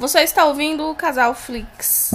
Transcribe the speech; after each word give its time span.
Você 0.00 0.20
está 0.20 0.46
ouvindo 0.46 0.88
o 0.88 0.94
Casal 0.94 1.34
Flix. 1.34 2.12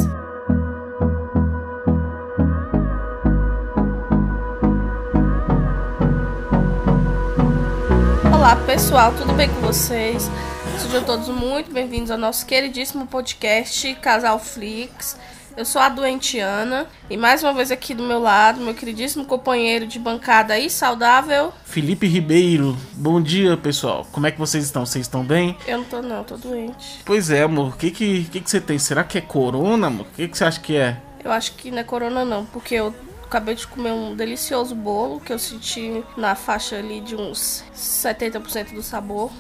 Olá 8.34 8.56
pessoal, 8.66 9.14
tudo 9.14 9.34
bem 9.34 9.48
com 9.50 9.62
vocês? 9.62 10.32
Sejam 10.80 11.04
todos 11.04 11.30
muito 11.30 11.72
bem-vindos 11.72 12.10
ao 12.10 12.18
nosso 12.18 12.48
queridíssimo 12.48 13.06
podcast 13.06 13.94
Casal 14.02 14.40
Flix. 14.40 15.16
Eu 15.58 15.64
sou 15.64 15.82
a 15.82 15.88
doente 15.88 16.38
Ana 16.38 16.86
e 17.10 17.16
mais 17.16 17.42
uma 17.42 17.54
vez 17.54 17.72
aqui 17.72 17.94
do 17.94 18.04
meu 18.04 18.20
lado, 18.20 18.60
meu 18.60 18.74
queridíssimo 18.74 19.24
companheiro 19.24 19.88
de 19.88 19.98
bancada 19.98 20.60
e 20.60 20.70
saudável. 20.70 21.54
Felipe 21.64 22.06
Ribeiro, 22.08 22.78
bom 22.92 23.22
dia 23.22 23.56
pessoal. 23.56 24.06
Como 24.12 24.28
é 24.28 24.32
que 24.32 24.38
vocês 24.38 24.66
estão? 24.66 24.86
Vocês 24.86 25.06
estão 25.06 25.24
bem? 25.24 25.58
Eu 25.66 25.78
não 25.78 25.86
tô 25.86 26.02
não, 26.02 26.26
tô 26.26 26.36
doente. 26.36 27.00
Pois 27.06 27.30
é, 27.30 27.44
amor. 27.44 27.70
O 27.70 27.78
que 27.78 27.90
que, 27.90 28.26
que 28.26 28.42
que 28.42 28.50
você 28.50 28.60
tem? 28.60 28.78
Será 28.78 29.06
que 29.06 29.18
é 29.18 29.22
corona, 29.22 29.88
amor? 29.88 30.06
O 30.06 30.16
que 30.16 30.28
que 30.28 30.38
você 30.38 30.44
acha 30.44 30.60
que 30.60 30.76
é? 30.76 30.98
Eu 31.24 31.32
acho 31.32 31.54
que 31.54 31.72
não 31.72 31.80
é 31.80 31.84
corona 31.86 32.26
não, 32.26 32.46
porque 32.46 32.76
eu 32.76 32.94
acabei 33.24 33.56
de 33.56 33.66
comer 33.66 33.94
um 33.94 34.14
delicioso 34.14 34.76
bolo 34.76 35.22
que 35.22 35.32
eu 35.32 35.40
senti 35.40 36.04
na 36.18 36.36
faixa 36.36 36.76
ali 36.76 37.00
de 37.00 37.16
uns 37.16 37.64
70% 37.74 38.74
do 38.74 38.84
sabor. 38.84 39.32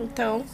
Então, 0.00 0.44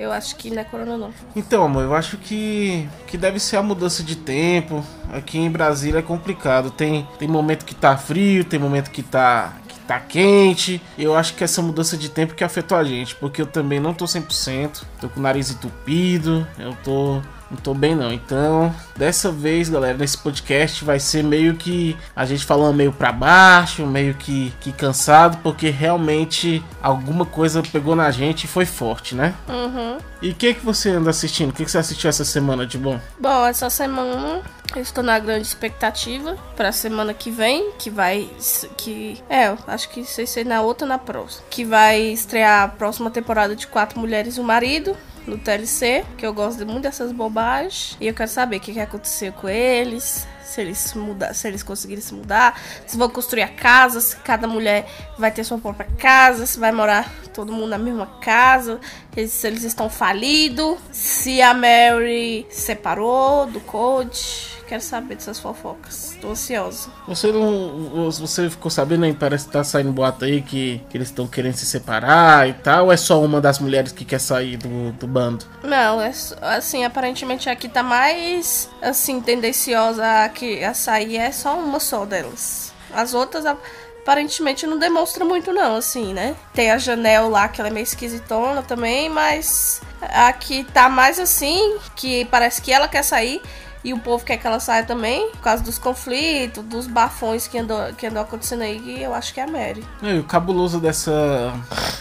eu 0.00 0.10
acho 0.10 0.34
que 0.36 0.50
não 0.50 0.62
é 0.62 0.64
corona 0.64 0.96
não. 0.96 1.12
Então, 1.36 1.62
amor, 1.62 1.84
eu 1.84 1.94
acho 1.94 2.16
que, 2.16 2.88
que 3.06 3.18
deve 3.18 3.38
ser 3.38 3.58
a 3.58 3.62
mudança 3.62 4.02
de 4.02 4.16
tempo. 4.16 4.82
Aqui 5.12 5.38
em 5.38 5.50
Brasília 5.50 5.98
é 5.98 6.02
complicado. 6.02 6.70
Tem, 6.70 7.06
tem 7.18 7.28
momento 7.28 7.66
que 7.66 7.74
tá 7.74 7.96
frio, 7.98 8.42
tem 8.42 8.58
momento 8.58 8.90
que 8.90 9.02
tá, 9.02 9.52
tá 9.86 10.00
quente. 10.00 10.80
Eu 10.96 11.14
acho 11.14 11.34
que 11.34 11.44
essa 11.44 11.60
mudança 11.60 11.98
de 11.98 12.08
tempo 12.08 12.34
que 12.34 12.42
afetou 12.42 12.78
a 12.78 12.82
gente, 12.82 13.14
porque 13.16 13.42
eu 13.42 13.46
também 13.46 13.78
não 13.78 13.92
tô 13.92 14.06
100%. 14.06 14.84
Tô 14.98 15.10
com 15.10 15.20
o 15.20 15.22
nariz 15.22 15.50
entupido, 15.50 16.46
eu 16.58 16.74
tô 16.82 17.20
não 17.50 17.58
tô 17.58 17.74
bem 17.74 17.94
não. 17.94 18.12
Então, 18.12 18.74
dessa 18.96 19.30
vez, 19.30 19.68
galera, 19.68 19.98
nesse 19.98 20.16
podcast 20.16 20.84
vai 20.84 21.00
ser 21.00 21.24
meio 21.24 21.54
que 21.54 21.96
a 22.14 22.24
gente 22.24 22.44
falando 22.44 22.76
meio 22.76 22.92
para 22.92 23.12
baixo, 23.12 23.86
meio 23.86 24.14
que, 24.14 24.52
que 24.60 24.72
cansado, 24.72 25.38
porque 25.42 25.68
realmente 25.68 26.62
alguma 26.82 27.26
coisa 27.26 27.62
pegou 27.62 27.96
na 27.96 28.10
gente 28.10 28.44
e 28.44 28.48
foi 28.48 28.64
forte, 28.64 29.14
né? 29.14 29.34
Uhum. 29.48 29.98
E 30.22 30.30
o 30.30 30.34
que 30.34 30.54
que 30.54 30.64
você 30.64 30.90
anda 30.90 31.10
assistindo? 31.10 31.50
O 31.50 31.52
que 31.52 31.64
que 31.64 31.70
você 31.70 31.78
assistiu 31.78 32.08
essa 32.10 32.24
semana 32.24 32.66
de 32.66 32.76
bom? 32.76 33.00
Bom, 33.18 33.46
essa 33.46 33.70
semana 33.70 34.42
eu 34.76 34.82
estou 34.82 35.02
na 35.02 35.18
grande 35.18 35.46
expectativa 35.46 36.36
para 36.56 36.68
a 36.68 36.72
semana 36.72 37.12
que 37.14 37.30
vem, 37.30 37.72
que 37.78 37.90
vai 37.90 38.28
que 38.76 39.18
é, 39.28 39.48
eu 39.48 39.58
acho 39.66 39.88
que 39.88 40.04
sei 40.04 40.26
ser 40.26 40.44
na 40.44 40.60
outra 40.60 40.86
na 40.86 40.98
próxima, 40.98 41.44
que 41.50 41.64
vai 41.64 42.00
estrear 42.00 42.64
a 42.64 42.68
próxima 42.68 43.10
temporada 43.10 43.56
de 43.56 43.66
Quatro 43.66 43.98
Mulheres 43.98 44.36
e 44.36 44.40
um 44.40 44.44
Marido 44.44 44.96
no 45.30 45.38
TLC, 45.38 46.04
que 46.18 46.26
eu 46.26 46.34
gosto 46.34 46.66
muito 46.66 46.82
dessas 46.82 47.12
bobagens. 47.12 47.96
E 48.00 48.06
eu 48.06 48.14
quero 48.14 48.28
saber 48.28 48.56
o 48.56 48.60
que, 48.60 48.72
que 48.72 48.80
aconteceu 48.80 49.32
com 49.32 49.48
eles. 49.48 50.26
Se 50.44 50.60
eles, 50.60 50.94
mudar, 50.94 51.32
se 51.32 51.46
eles 51.46 51.62
conseguirem 51.62 52.02
se 52.02 52.12
mudar, 52.12 52.60
se 52.84 52.96
vão 52.96 53.08
construir 53.08 53.42
a 53.42 53.48
casa, 53.48 54.00
se 54.00 54.16
cada 54.16 54.48
mulher 54.48 54.84
vai 55.16 55.30
ter 55.30 55.44
sua 55.44 55.58
própria 55.58 55.88
casa, 55.96 56.44
se 56.44 56.58
vai 56.58 56.72
morar 56.72 57.08
todo 57.32 57.52
mundo 57.52 57.68
na 57.68 57.78
mesma 57.78 58.06
casa, 58.20 58.80
se 59.28 59.46
eles 59.46 59.62
estão 59.62 59.88
falidos, 59.88 60.76
se 60.90 61.40
a 61.40 61.54
Mary 61.54 62.48
separou 62.50 63.46
do 63.46 63.60
Code. 63.60 64.58
Quero 64.66 64.82
saber 64.82 65.14
dessas 65.14 65.38
fofocas. 65.38 66.09
Tô 66.20 66.30
ansiosa. 66.30 66.90
Você 67.08 67.32
não. 67.32 68.10
Você 68.10 68.50
ficou 68.50 68.70
sabendo 68.70 69.04
aí? 69.04 69.12
Parece 69.14 69.46
que 69.46 69.52
tá 69.52 69.64
saindo 69.64 69.90
boato 69.92 70.24
aí 70.24 70.42
que, 70.42 70.80
que 70.90 70.96
eles 70.96 71.08
estão 71.08 71.26
querendo 71.26 71.54
se 71.54 71.64
separar 71.64 72.48
e 72.48 72.52
tal. 72.52 72.86
Ou 72.86 72.92
é 72.92 72.96
só 72.96 73.22
uma 73.22 73.40
das 73.40 73.58
mulheres 73.58 73.90
que 73.92 74.04
quer 74.04 74.20
sair 74.20 74.56
do, 74.58 74.92
do 74.92 75.06
bando? 75.06 75.44
Não, 75.62 76.00
é 76.00 76.12
assim, 76.42 76.84
aparentemente 76.84 77.48
aqui 77.48 77.68
tá 77.68 77.82
mais 77.82 78.68
assim, 78.82 79.20
tendenciosa 79.20 80.24
a, 80.24 80.28
que, 80.28 80.62
a 80.62 80.74
sair 80.74 81.16
é 81.16 81.32
só 81.32 81.58
uma 81.58 81.80
só 81.80 82.04
delas. 82.04 82.72
As 82.92 83.14
outras 83.14 83.46
a- 83.46 83.56
aparentemente 84.02 84.66
não 84.66 84.78
demonstra 84.78 85.24
muito 85.24 85.52
não, 85.52 85.76
assim, 85.76 86.12
né? 86.12 86.34
Tem 86.52 86.70
a 86.70 86.78
Janel 86.78 87.28
lá, 87.30 87.48
que 87.48 87.60
ela 87.60 87.68
é 87.68 87.72
meio 87.72 87.84
esquisitona 87.84 88.62
também, 88.62 89.08
mas 89.08 89.80
aqui 90.02 90.64
tá 90.64 90.88
mais 90.88 91.18
assim, 91.18 91.78
que 91.96 92.24
parece 92.26 92.60
que 92.60 92.72
ela 92.72 92.88
quer 92.88 93.04
sair. 93.04 93.40
E 93.82 93.94
o 93.94 93.98
povo 93.98 94.24
quer 94.24 94.36
que 94.36 94.46
ela 94.46 94.60
saia 94.60 94.84
também, 94.84 95.30
por 95.30 95.40
causa 95.40 95.62
dos 95.62 95.78
conflitos, 95.78 96.62
dos 96.64 96.86
bafões 96.86 97.48
que 97.48 97.58
andou, 97.58 97.92
que 97.94 98.06
andou 98.06 98.22
acontecendo 98.22 98.62
aí, 98.62 98.78
que 98.78 99.00
eu 99.00 99.14
acho 99.14 99.32
que 99.32 99.40
é 99.40 99.44
a 99.44 99.46
Mary. 99.46 99.82
É, 100.02 100.16
e 100.16 100.18
o 100.18 100.24
cabuloso 100.24 100.78
dessa, 100.78 101.52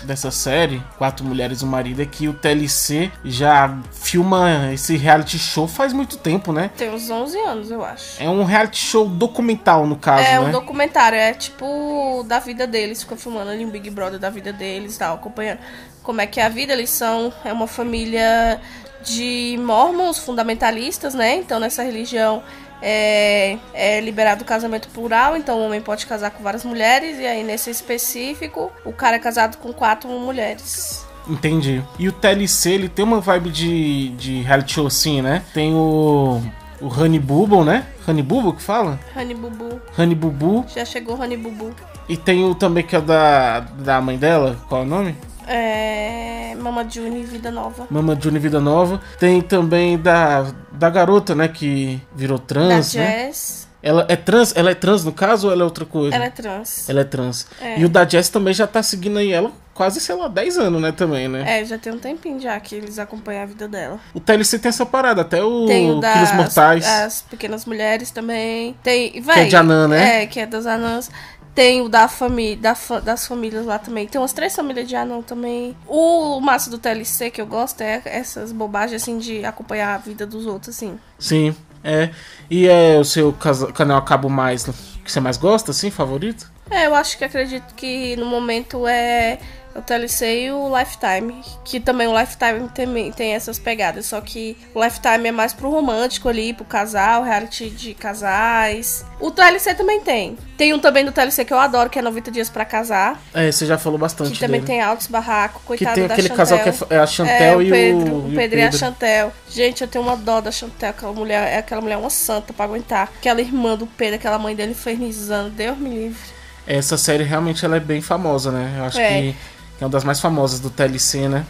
dessa 0.03 0.29
série, 0.29 0.83
Quatro 0.97 1.25
Mulheres 1.25 1.61
e 1.61 1.65
um 1.65 1.69
Marido, 1.69 2.01
é 2.01 2.05
que 2.05 2.27
o 2.27 2.33
TLC 2.33 3.09
já 3.23 3.77
filma 3.91 4.73
esse 4.73 4.97
reality 4.97 5.39
show 5.39 5.67
faz 5.67 5.93
muito 5.93 6.17
tempo, 6.17 6.51
né? 6.51 6.69
Tem 6.75 6.89
uns 6.89 7.09
11 7.09 7.37
anos, 7.39 7.71
eu 7.71 7.83
acho. 7.83 8.21
É 8.21 8.29
um 8.29 8.43
reality 8.43 8.79
show 8.79 9.07
documental, 9.07 9.87
no 9.87 9.95
caso, 9.95 10.23
É 10.23 10.33
né? 10.33 10.39
um 10.39 10.51
documentário, 10.51 11.17
é 11.17 11.33
tipo 11.33 12.25
da 12.27 12.39
vida 12.39 12.67
deles, 12.67 13.01
ficou 13.03 13.17
filmando 13.17 13.51
ali 13.51 13.65
um 13.65 13.69
Big 13.69 13.89
Brother 13.89 14.19
da 14.19 14.29
vida 14.29 14.51
deles 14.51 14.95
e 14.95 14.99
tal, 14.99 15.15
acompanhando 15.15 15.59
como 16.03 16.19
é 16.19 16.27
que 16.27 16.39
é 16.41 16.45
a 16.45 16.49
vida. 16.49 16.73
Eles 16.73 16.89
são 16.89 17.31
é 17.45 17.53
uma 17.53 17.67
família 17.67 18.59
de 19.03 19.57
mormons 19.63 20.19
fundamentalistas, 20.19 21.13
né? 21.13 21.35
Então 21.35 21.59
nessa 21.59 21.83
religião 21.83 22.43
é, 22.81 23.57
é 23.73 23.99
liberado 23.99 24.43
o 24.43 24.45
casamento 24.45 24.87
plural, 24.89 25.35
então 25.35 25.59
o 25.59 25.65
homem 25.65 25.81
pode 25.81 26.05
casar 26.05 26.31
com 26.31 26.43
várias 26.43 26.63
mulheres, 26.63 27.19
e 27.19 27.25
aí 27.25 27.43
nesse 27.43 27.69
específico 27.69 28.71
o 28.85 28.93
cara 28.93 29.17
é 29.17 29.19
casado 29.19 29.57
com 29.57 29.73
quatro 29.73 30.09
mulheres. 30.09 31.05
Entendi. 31.27 31.83
E 31.99 32.07
o 32.07 32.11
TLC, 32.11 32.71
ele 32.71 32.89
tem 32.89 33.05
uma 33.05 33.19
vibe 33.19 33.51
de, 33.51 34.09
de 34.09 34.41
reality 34.41 34.73
show 34.73 34.87
assim, 34.87 35.21
né? 35.21 35.43
Tem 35.53 35.73
o, 35.73 36.41
o 36.81 36.87
Honey 36.87 37.19
Bubble, 37.19 37.63
né? 37.63 37.85
Honey 38.07 38.23
Bubble 38.23 38.53
que 38.53 38.63
fala? 38.63 38.99
Honey 39.15 39.35
Bubu, 39.35 39.79
Honey 39.97 40.15
Bubu. 40.15 40.65
já 40.73 40.83
chegou 40.83 41.19
Honey 41.19 41.37
Bubu. 41.37 41.75
E 42.07 42.17
tem 42.17 42.43
o 42.43 42.55
também 42.55 42.83
que 42.83 42.95
é 42.95 43.01
da, 43.01 43.59
da 43.59 44.01
mãe 44.01 44.17
dela, 44.17 44.57
qual 44.67 44.81
é 44.81 44.85
o 44.85 44.87
nome? 44.87 45.15
É, 45.51 46.53
Mama 46.55 46.87
June 46.87 47.23
Vida 47.23 47.49
Nova. 47.49 47.87
Mama 47.89 48.17
June 48.19 48.37
Vida 48.37 48.59
Nova. 48.59 49.01
Tem 49.17 49.41
também 49.41 49.97
da, 49.97 50.51
da 50.71 50.89
garota, 50.89 51.33
né, 51.33 51.47
que 51.47 51.99
virou 52.15 52.37
trans, 52.37 52.93
da 52.93 52.99
né? 53.01 53.25
Jess. 53.25 53.67
Ela 53.81 54.05
é 54.09 54.15
trans? 54.15 54.53
Ela 54.55 54.71
é 54.71 54.75
trans 54.75 55.03
no 55.03 55.11
caso 55.11 55.47
ou 55.47 55.53
ela 55.53 55.61
é 55.61 55.65
outra 55.65 55.85
coisa? 55.85 56.15
Ela 56.15 56.25
é 56.25 56.29
trans. 56.29 56.87
Ela 56.89 57.01
é 57.01 57.03
trans. 57.03 57.47
É. 57.61 57.79
E 57.79 57.85
o 57.85 57.89
da 57.89 58.07
Jess 58.07 58.29
também 58.29 58.53
já 58.53 58.67
tá 58.67 58.83
seguindo 58.83 59.17
aí 59.17 59.31
ela 59.31 59.51
quase, 59.73 60.01
sei 60.01 60.13
lá, 60.13 60.27
10 60.27 60.57
anos, 60.57 60.81
né, 60.81 60.91
também, 60.91 61.29
né? 61.29 61.61
É, 61.61 61.63
já 61.63 61.77
tem 61.77 61.93
um 61.93 61.97
tempinho 61.97 62.37
já 62.37 62.59
que 62.59 62.75
eles 62.75 62.99
acompanham 62.99 63.43
a 63.43 63.45
vida 63.45 63.65
dela. 63.65 63.97
O 64.13 64.19
TLC 64.19 64.59
tem 64.59 64.67
essa 64.67 64.85
parada, 64.85 65.21
até 65.21 65.41
o 65.41 65.65
Tem 65.67 65.89
o 65.89 66.01
Quilos 66.01 66.01
das 66.01 66.35
Mortais. 66.35 66.85
as 66.85 67.21
pequenas 67.21 67.63
mulheres 67.63 68.11
também. 68.11 68.75
Tem, 68.83 69.13
é 69.15 69.21
véi, 69.21 69.47
de 69.47 69.55
anã, 69.55 69.87
né? 69.87 70.23
É, 70.23 70.25
que 70.25 70.41
é 70.41 70.45
das 70.45 70.65
anãs. 70.65 71.09
Tem 71.55 71.81
o 71.81 71.89
da 71.89 72.07
família, 72.07 72.55
da 72.57 72.75
fa- 72.75 72.99
das 73.01 73.27
famílias 73.27 73.65
lá 73.65 73.77
também. 73.79 74.07
Tem 74.07 74.19
umas 74.21 74.31
três 74.33 74.55
famílias 74.55 74.87
de 74.87 74.95
anão 74.95 75.21
também. 75.21 75.75
O 75.87 76.39
massa 76.39 76.69
do 76.69 76.77
TLC 76.77 77.29
que 77.31 77.41
eu 77.41 77.45
gosto 77.47 77.81
é 77.81 78.01
essas 78.05 78.51
bobagens 78.51 79.01
assim 79.01 79.17
de 79.17 79.43
acompanhar 79.43 79.95
a 79.95 79.97
vida 79.97 80.25
dos 80.25 80.45
outros 80.45 80.75
assim. 80.75 80.97
Sim, 81.17 81.55
é. 81.83 82.11
E 82.49 82.67
é 82.67 82.97
o 82.97 83.03
seu 83.03 83.33
canal 83.73 83.97
a 83.97 84.01
cabo 84.01 84.29
mais 84.29 84.63
que 85.03 85.11
você 85.11 85.19
mais 85.19 85.37
gosta, 85.37 85.71
assim, 85.71 85.89
favorito? 85.91 86.49
É, 86.69 86.85
eu 86.85 86.93
acho 86.95 87.17
que 87.17 87.25
acredito 87.25 87.73
que 87.73 88.15
no 88.15 88.27
momento 88.27 88.87
é 88.87 89.39
o 89.75 89.81
TLC 89.81 90.45
e 90.45 90.51
o 90.51 90.77
Lifetime. 90.77 91.41
Que 91.63 91.79
também 91.79 92.07
o 92.07 92.17
Lifetime 92.19 92.67
tem, 92.69 93.11
tem 93.11 93.33
essas 93.33 93.57
pegadas. 93.59 94.05
Só 94.07 94.19
que 94.21 94.57
o 94.73 94.83
Lifetime 94.83 95.27
é 95.29 95.31
mais 95.31 95.53
pro 95.53 95.69
romântico 95.69 96.27
ali, 96.29 96.53
pro 96.53 96.65
casal, 96.65 97.23
reality 97.23 97.69
de 97.69 97.93
casais. 97.93 99.05
O 99.19 99.31
TLC 99.31 99.73
também 99.75 100.01
tem. 100.01 100.37
Tem 100.57 100.73
um 100.73 100.79
também 100.79 101.05
do 101.05 101.11
TLC 101.11 101.45
que 101.45 101.53
eu 101.53 101.59
adoro, 101.59 101.89
que 101.89 101.99
é 101.99 102.01
90 102.01 102.31
Dias 102.31 102.49
pra 102.49 102.65
Casar. 102.65 103.19
É, 103.33 103.51
você 103.51 103.65
já 103.65 103.77
falou 103.77 103.97
bastante 103.97 104.31
Que 104.33 104.39
também 104.39 104.59
dele. 104.61 104.73
tem 104.73 104.81
altos 104.81 105.07
barracos, 105.07 105.61
Que 105.61 105.67
coitado 105.67 105.95
tem 105.95 106.07
da 106.07 106.13
aquele 106.13 106.27
Chantel. 106.27 106.37
casal 106.45 106.59
que 106.59 106.69
é 106.93 106.97
é 106.97 106.99
a 106.99 107.07
Chantel 107.07 107.61
É, 107.61 107.63
e, 107.63 107.69
Pedro, 107.69 108.13
o, 108.13 108.25
o 108.27 108.31
e 108.31 108.35
Pedro 108.35 108.59
e 108.59 108.63
a 108.63 108.71
Chantel. 108.71 109.31
Gente, 109.49 109.81
eu 109.81 109.87
tenho 109.87 110.03
uma 110.03 110.17
dó 110.17 110.41
da 110.41 110.51
Chantel, 110.51 110.89
aquela 110.89 111.13
mulher, 111.13 111.47
é 111.53 111.57
aquela 111.59 111.81
mulher 111.81 111.97
uma 111.97 112.09
santa 112.09 112.51
pra 112.53 112.65
aguentar. 112.65 113.09
Aquela 113.17 113.39
irmã 113.41 113.75
do 113.77 113.87
Pedro, 113.87 114.15
aquela 114.15 114.37
mãe 114.39 114.55
dele 114.55 114.71
infernizando, 114.71 115.49
Deus 115.51 115.77
me 115.77 115.89
livre. 115.89 116.19
Essa 116.67 116.97
série 116.97 117.23
realmente 117.23 117.63
ela 117.65 117.77
é 117.77 117.79
bem 117.79 118.01
famosa, 118.01 118.51
né? 118.51 118.75
Eu 118.77 118.83
acho 118.85 118.99
É. 118.99 119.09
que 119.21 119.35
é 119.79 119.85
uma 119.85 119.89
das 119.89 120.03
mais 120.03 120.19
famosas 120.19 120.59
do 120.59 120.69
TLC, 120.69 121.27
né? 121.27 121.45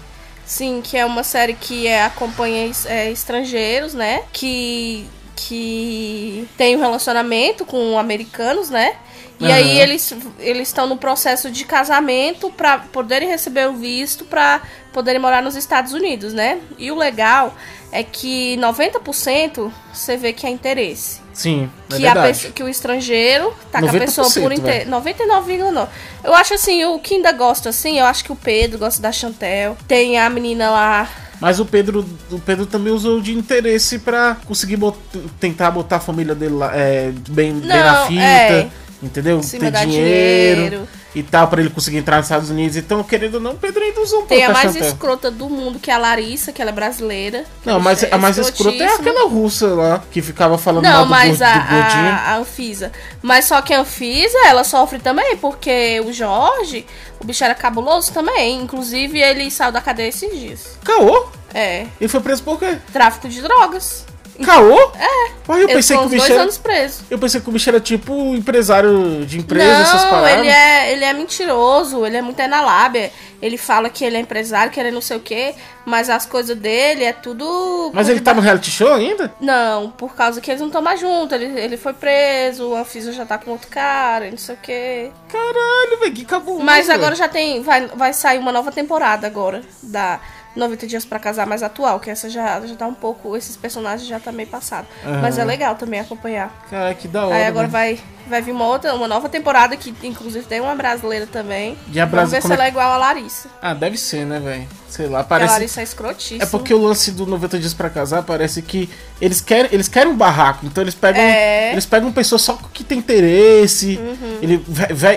Sim, 0.45 0.81
que 0.83 0.97
é 0.97 1.05
uma 1.05 1.23
série 1.23 1.53
que 1.53 1.85
é, 1.87 2.03
acompanha 2.03 2.71
é, 2.85 3.11
estrangeiros, 3.11 3.93
né? 3.93 4.23
Que, 4.33 5.07
que 5.35 6.47
tem 6.57 6.75
um 6.75 6.79
relacionamento 6.79 7.65
com 7.65 7.97
americanos, 7.99 8.69
né? 8.69 8.95
E 9.39 9.45
Aham. 9.45 9.53
aí 9.53 9.79
eles 9.79 10.13
eles 10.39 10.67
estão 10.67 10.85
no 10.85 10.97
processo 10.97 11.49
de 11.49 11.63
casamento 11.63 12.51
para 12.51 12.79
poderem 12.79 13.29
receber 13.29 13.69
o 13.69 13.73
visto 13.73 14.25
para 14.25 14.61
poderem 14.91 15.21
morar 15.21 15.41
nos 15.41 15.55
Estados 15.55 15.93
Unidos, 15.93 16.33
né? 16.33 16.59
E 16.77 16.91
o 16.91 16.95
legal 16.95 17.55
é 17.91 18.03
que 18.03 18.55
90% 18.57 19.71
você 19.93 20.15
vê 20.17 20.33
que 20.33 20.45
é 20.45 20.49
interesse. 20.49 21.19
Sim, 21.33 21.69
é 21.89 21.95
Que, 21.95 22.05
a 22.07 22.13
verdade. 22.13 22.27
pessoa- 22.37 22.53
que 22.53 22.63
o 22.63 22.67
estrangeiro 22.69 23.53
tá 23.71 23.79
com 23.79 23.85
a 23.87 23.91
90%, 23.91 24.05
pessoa 24.05 24.29
por 24.43 24.51
inteiro. 24.51 24.89
99,9. 24.89 25.87
Eu 26.23 26.33
acho 26.35 26.53
assim, 26.53 26.83
o 26.85 26.99
que 26.99 27.15
ainda 27.15 27.31
gosta 27.31 27.69
assim, 27.69 27.97
eu 27.99 28.05
acho 28.05 28.23
que 28.25 28.31
o 28.31 28.35
Pedro 28.35 28.77
gosta 28.77 29.01
da 29.01 29.11
Chantel. 29.11 29.77
Tem 29.87 30.19
a 30.19 30.29
menina 30.29 30.69
lá, 30.69 31.09
Mas 31.41 31.57
o 31.57 31.65
Pedro, 31.65 32.05
o 32.29 32.37
Pedro 32.39 32.65
também 32.65 32.91
usou 32.91 33.21
de 33.21 33.31
interesse 33.33 33.99
pra 33.99 34.35
conseguir 34.45 34.75
bot- 34.75 34.97
tentar 35.39 35.71
botar 35.71 35.95
a 35.95 35.99
família 36.01 36.35
dele 36.35 36.55
lá, 36.55 36.75
é, 36.75 37.13
bem, 37.29 37.53
bem 37.53 37.67
na 37.69 37.93
Não, 38.01 38.07
fita. 38.07 38.21
é. 38.21 38.67
Entendeu? 39.01 39.41
Cima 39.41 39.71
Ter 39.71 39.85
dinheiro, 39.85 40.55
dinheiro. 40.55 40.87
e 41.15 41.23
tal, 41.23 41.47
pra 41.47 41.61
ele 41.61 41.69
conseguir 41.69 41.97
entrar 41.97 42.17
nos 42.17 42.25
Estados 42.25 42.49
Unidos. 42.49 42.75
Então, 42.75 43.01
querendo 43.01 43.35
ou 43.35 43.39
não, 43.39 43.51
o 43.51 43.55
Pedro 43.55 43.81
ainda 43.81 44.01
usou 44.01 44.23
um 44.23 44.25
Tem 44.25 44.43
a 44.43 44.47
pouco 44.47 44.61
mais 44.61 44.75
escrota 44.75 45.31
do 45.31 45.49
mundo, 45.49 45.79
que 45.79 45.89
é 45.89 45.93
a 45.93 45.97
Larissa, 45.97 46.51
que 46.51 46.61
ela 46.61 46.71
é 46.71 46.73
brasileira. 46.73 47.45
Não, 47.63 47.75
ela 47.75 47.81
mas 47.81 48.03
é 48.03 48.09
a 48.11 48.17
mais 48.17 48.37
escrota 48.37 48.83
é 48.83 48.87
aquela 48.93 49.29
russa 49.29 49.67
lá, 49.67 50.03
que 50.11 50.21
ficava 50.21 50.57
falando 50.57 50.83
mal 50.83 50.93
Não, 50.93 51.03
do, 51.05 51.09
mas 51.09 51.41
a, 51.41 51.53
do 51.53 51.59
gordinho. 51.59 52.09
a, 52.09 52.15
a 52.33 52.37
Anfisa. 52.39 52.91
Mas 53.21 53.45
só 53.45 53.61
que 53.61 53.73
a 53.73 53.79
Anfisa, 53.79 54.37
ela 54.45 54.65
sofre 54.65 54.99
também, 54.99 55.37
porque 55.37 56.01
o 56.05 56.11
Jorge, 56.11 56.85
o 57.21 57.25
bicho 57.25 57.43
era 57.43 57.55
cabuloso 57.55 58.11
também. 58.11 58.61
Inclusive, 58.61 59.17
ele 59.17 59.49
saiu 59.49 59.71
da 59.71 59.79
cadeia 59.79 60.09
esses 60.09 60.29
dias. 60.37 60.77
Caô? 60.83 61.27
É. 61.53 61.87
Ele 61.99 62.07
foi 62.09 62.19
preso 62.19 62.43
por 62.43 62.59
quê? 62.59 62.77
Tráfico 62.91 63.29
de 63.29 63.41
drogas. 63.41 64.05
Caô? 64.45 64.91
É. 64.95 65.31
Mas 65.47 65.61
eu 65.61 65.67
pensei 65.67 65.97
que 65.97 66.03
o 66.03 66.09
bicho 66.09 66.21
dois 66.21 66.31
era... 66.31 66.41
anos 66.43 66.57
preso. 66.57 67.03
Eu 67.09 67.17
pensei 67.17 67.41
que 67.41 67.49
o 67.49 67.51
bicho 67.51 67.69
era 67.69 67.79
tipo 67.79 68.35
empresário 68.35 69.25
de 69.25 69.39
empresa, 69.39 69.81
essas 69.81 70.03
Não, 70.03 70.09
paradas. 70.11 70.37
ele 70.37 70.47
é, 70.47 70.91
ele 70.91 71.05
é 71.05 71.13
mentiroso, 71.13 72.05
ele 72.05 72.17
é 72.17 72.21
muito 72.21 72.39
é 72.39 72.47
na 72.47 72.61
lábia. 72.61 73.11
Ele 73.41 73.57
fala 73.57 73.89
que 73.89 74.03
ele 74.03 74.17
é 74.17 74.19
empresário, 74.19 74.71
que 74.71 74.79
ele 74.79 74.89
é 74.89 74.91
não 74.91 75.01
sei 75.01 75.17
o 75.17 75.19
quê, 75.21 75.55
mas 75.85 76.09
as 76.09 76.25
coisas 76.25 76.57
dele 76.57 77.03
é 77.03 77.13
tudo. 77.13 77.89
Mas 77.93 78.09
ele 78.09 78.19
tá 78.19 78.33
no 78.33 78.41
reality 78.41 78.69
show 78.69 78.93
ainda? 78.93 79.33
Não, 79.39 79.89
por 79.91 80.13
causa 80.13 80.41
que 80.41 80.51
eles 80.51 80.59
não 80.59 80.67
estão 80.67 80.81
mais 80.81 80.99
juntos. 80.99 81.31
Ele, 81.31 81.59
ele 81.59 81.77
foi 81.77 81.93
preso, 81.93 82.75
a 82.75 82.81
Anfisa 82.81 83.11
já 83.13 83.25
tá 83.25 83.37
com 83.37 83.51
outro 83.51 83.69
cara, 83.69 84.29
não 84.29 84.37
sei 84.37 84.55
o 84.55 84.57
quê. 84.61 85.11
Caralho, 85.29 85.99
velho, 85.99 86.13
que 86.13 86.25
cabuloso. 86.25 86.63
Mas 86.63 86.89
agora 86.89 87.15
já 87.15 87.27
tem. 87.27 87.61
Vai, 87.63 87.87
vai 87.87 88.13
sair 88.13 88.37
uma 88.37 88.51
nova 88.51 88.71
temporada 88.71 89.25
agora. 89.25 89.61
Da 89.81 90.19
90 90.59 90.85
Dias 90.87 91.05
pra 91.05 91.17
Casar 91.19 91.47
mais 91.47 91.63
atual. 91.63 91.99
Que 91.99 92.09
essa 92.09 92.29
já, 92.29 92.59
já 92.61 92.75
tá 92.75 92.85
um 92.87 92.93
pouco. 92.93 93.35
Esses 93.35 93.55
personagens 93.57 94.07
já 94.07 94.19
tá 94.19 94.31
meio 94.31 94.47
passado. 94.49 94.87
Aham. 95.05 95.21
Mas 95.21 95.37
é 95.37 95.45
legal 95.45 95.75
também 95.75 95.99
acompanhar. 95.99 96.65
Cara, 96.69 96.93
que 96.93 97.07
da 97.07 97.25
hora. 97.25 97.35
Aí 97.35 97.45
agora 97.45 97.67
velho. 97.67 97.97
vai, 97.97 98.03
vai 98.27 98.41
vir 98.41 98.51
uma 98.51 98.67
outra, 98.67 98.93
uma 98.93 99.07
nova 99.07 99.27
temporada 99.29 99.75
que 99.77 99.93
inclusive 100.03 100.45
tem 100.45 100.59
uma 100.61 100.75
brasileira 100.75 101.25
também. 101.25 101.77
E 101.91 101.99
a 101.99 102.05
Vamos 102.05 102.31
ver 102.31 102.41
se 102.41 102.51
é 102.51 102.53
ela 102.55 102.65
é 102.65 102.67
igual 102.67 102.91
a 102.91 102.97
Larissa. 102.97 103.49
Ah, 103.61 103.73
deve 103.73 103.97
ser, 103.97 104.25
né, 104.25 104.39
velho? 104.39 104.67
Sei 104.89 105.07
lá, 105.07 105.19
Porque 105.19 105.33
A 105.33 105.37
parece. 105.37 105.53
Larissa 105.53 105.81
é 105.81 105.83
escrotíssima. 105.83 106.43
É 106.43 106.45
porque 106.47 106.73
o 106.73 106.81
lance 106.81 107.11
do 107.11 107.25
90 107.25 107.59
dias 107.59 107.73
pra 107.75 107.89
casar 107.89 108.23
parece 108.23 108.61
que 108.61 108.89
eles 109.21 109.39
querem, 109.39 109.69
eles 109.71 109.87
querem 109.87 110.11
um 110.11 110.15
barraco, 110.17 110.65
então 110.65 110.83
eles 110.83 110.95
pegam, 110.95 111.21
É. 111.21 111.65
Uhum. 111.67 111.71
eles 111.73 111.85
pegam 111.85 112.11
pessoa 112.11 112.39
só 112.39 112.57
que 112.73 112.83
tem 112.83 112.97
interesse. 112.97 113.99
Ele 114.41 114.57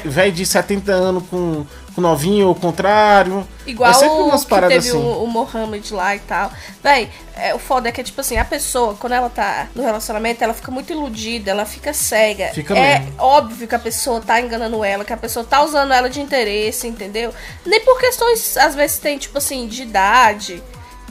velho 0.04 0.32
de 0.32 0.44
70 0.44 0.92
anos 0.92 1.22
com, 1.28 1.66
com 1.94 2.00
novinho 2.00 2.46
ou 2.46 2.52
o 2.52 2.54
contrário. 2.54 3.46
Igual 3.66 3.90
é 3.90 3.94
sempre 3.94 4.14
o 4.16 4.26
umas 4.26 4.44
que 4.44 4.50
paradas 4.50 4.84
teve 4.84 4.96
assim. 4.96 5.06
o, 5.06 5.24
o 5.24 5.26
Mohamed 5.26 5.92
lá 5.94 6.16
e 6.16 6.18
tal. 6.20 6.50
Véi, 6.82 7.10
é, 7.36 7.54
o 7.54 7.58
foda 7.58 7.88
é 7.88 7.92
que, 7.92 8.02
tipo 8.02 8.20
assim, 8.20 8.36
a 8.36 8.44
pessoa, 8.44 8.94
quando 8.94 9.12
ela 9.12 9.28
tá 9.28 9.68
no 9.74 9.82
relacionamento, 9.82 10.42
ela 10.42 10.54
fica 10.54 10.70
muito 10.70 10.92
iludida, 10.92 11.50
ela 11.50 11.64
fica 11.64 11.92
cega. 11.92 12.48
Fica 12.48 12.76
é 12.76 13.00
mesmo. 13.00 13.14
óbvio 13.18 13.68
que 13.68 13.74
a 13.74 13.78
pessoa 13.78 14.20
tá 14.20 14.40
enganando 14.40 14.84
ela, 14.84 15.04
que 15.04 15.12
a 15.12 15.16
pessoa 15.16 15.44
tá 15.44 15.62
usando 15.62 15.92
ela 15.92 16.08
de 16.08 16.20
interesse, 16.20 16.86
entendeu? 16.88 17.32
Nem 17.64 17.80
por 17.80 17.98
questões, 18.00 18.56
às 18.56 18.74
vezes, 18.74 18.98
tem, 18.98 19.18
tipo 19.18 19.38
assim, 19.38 19.66
de 19.66 19.82
idade. 19.82 20.62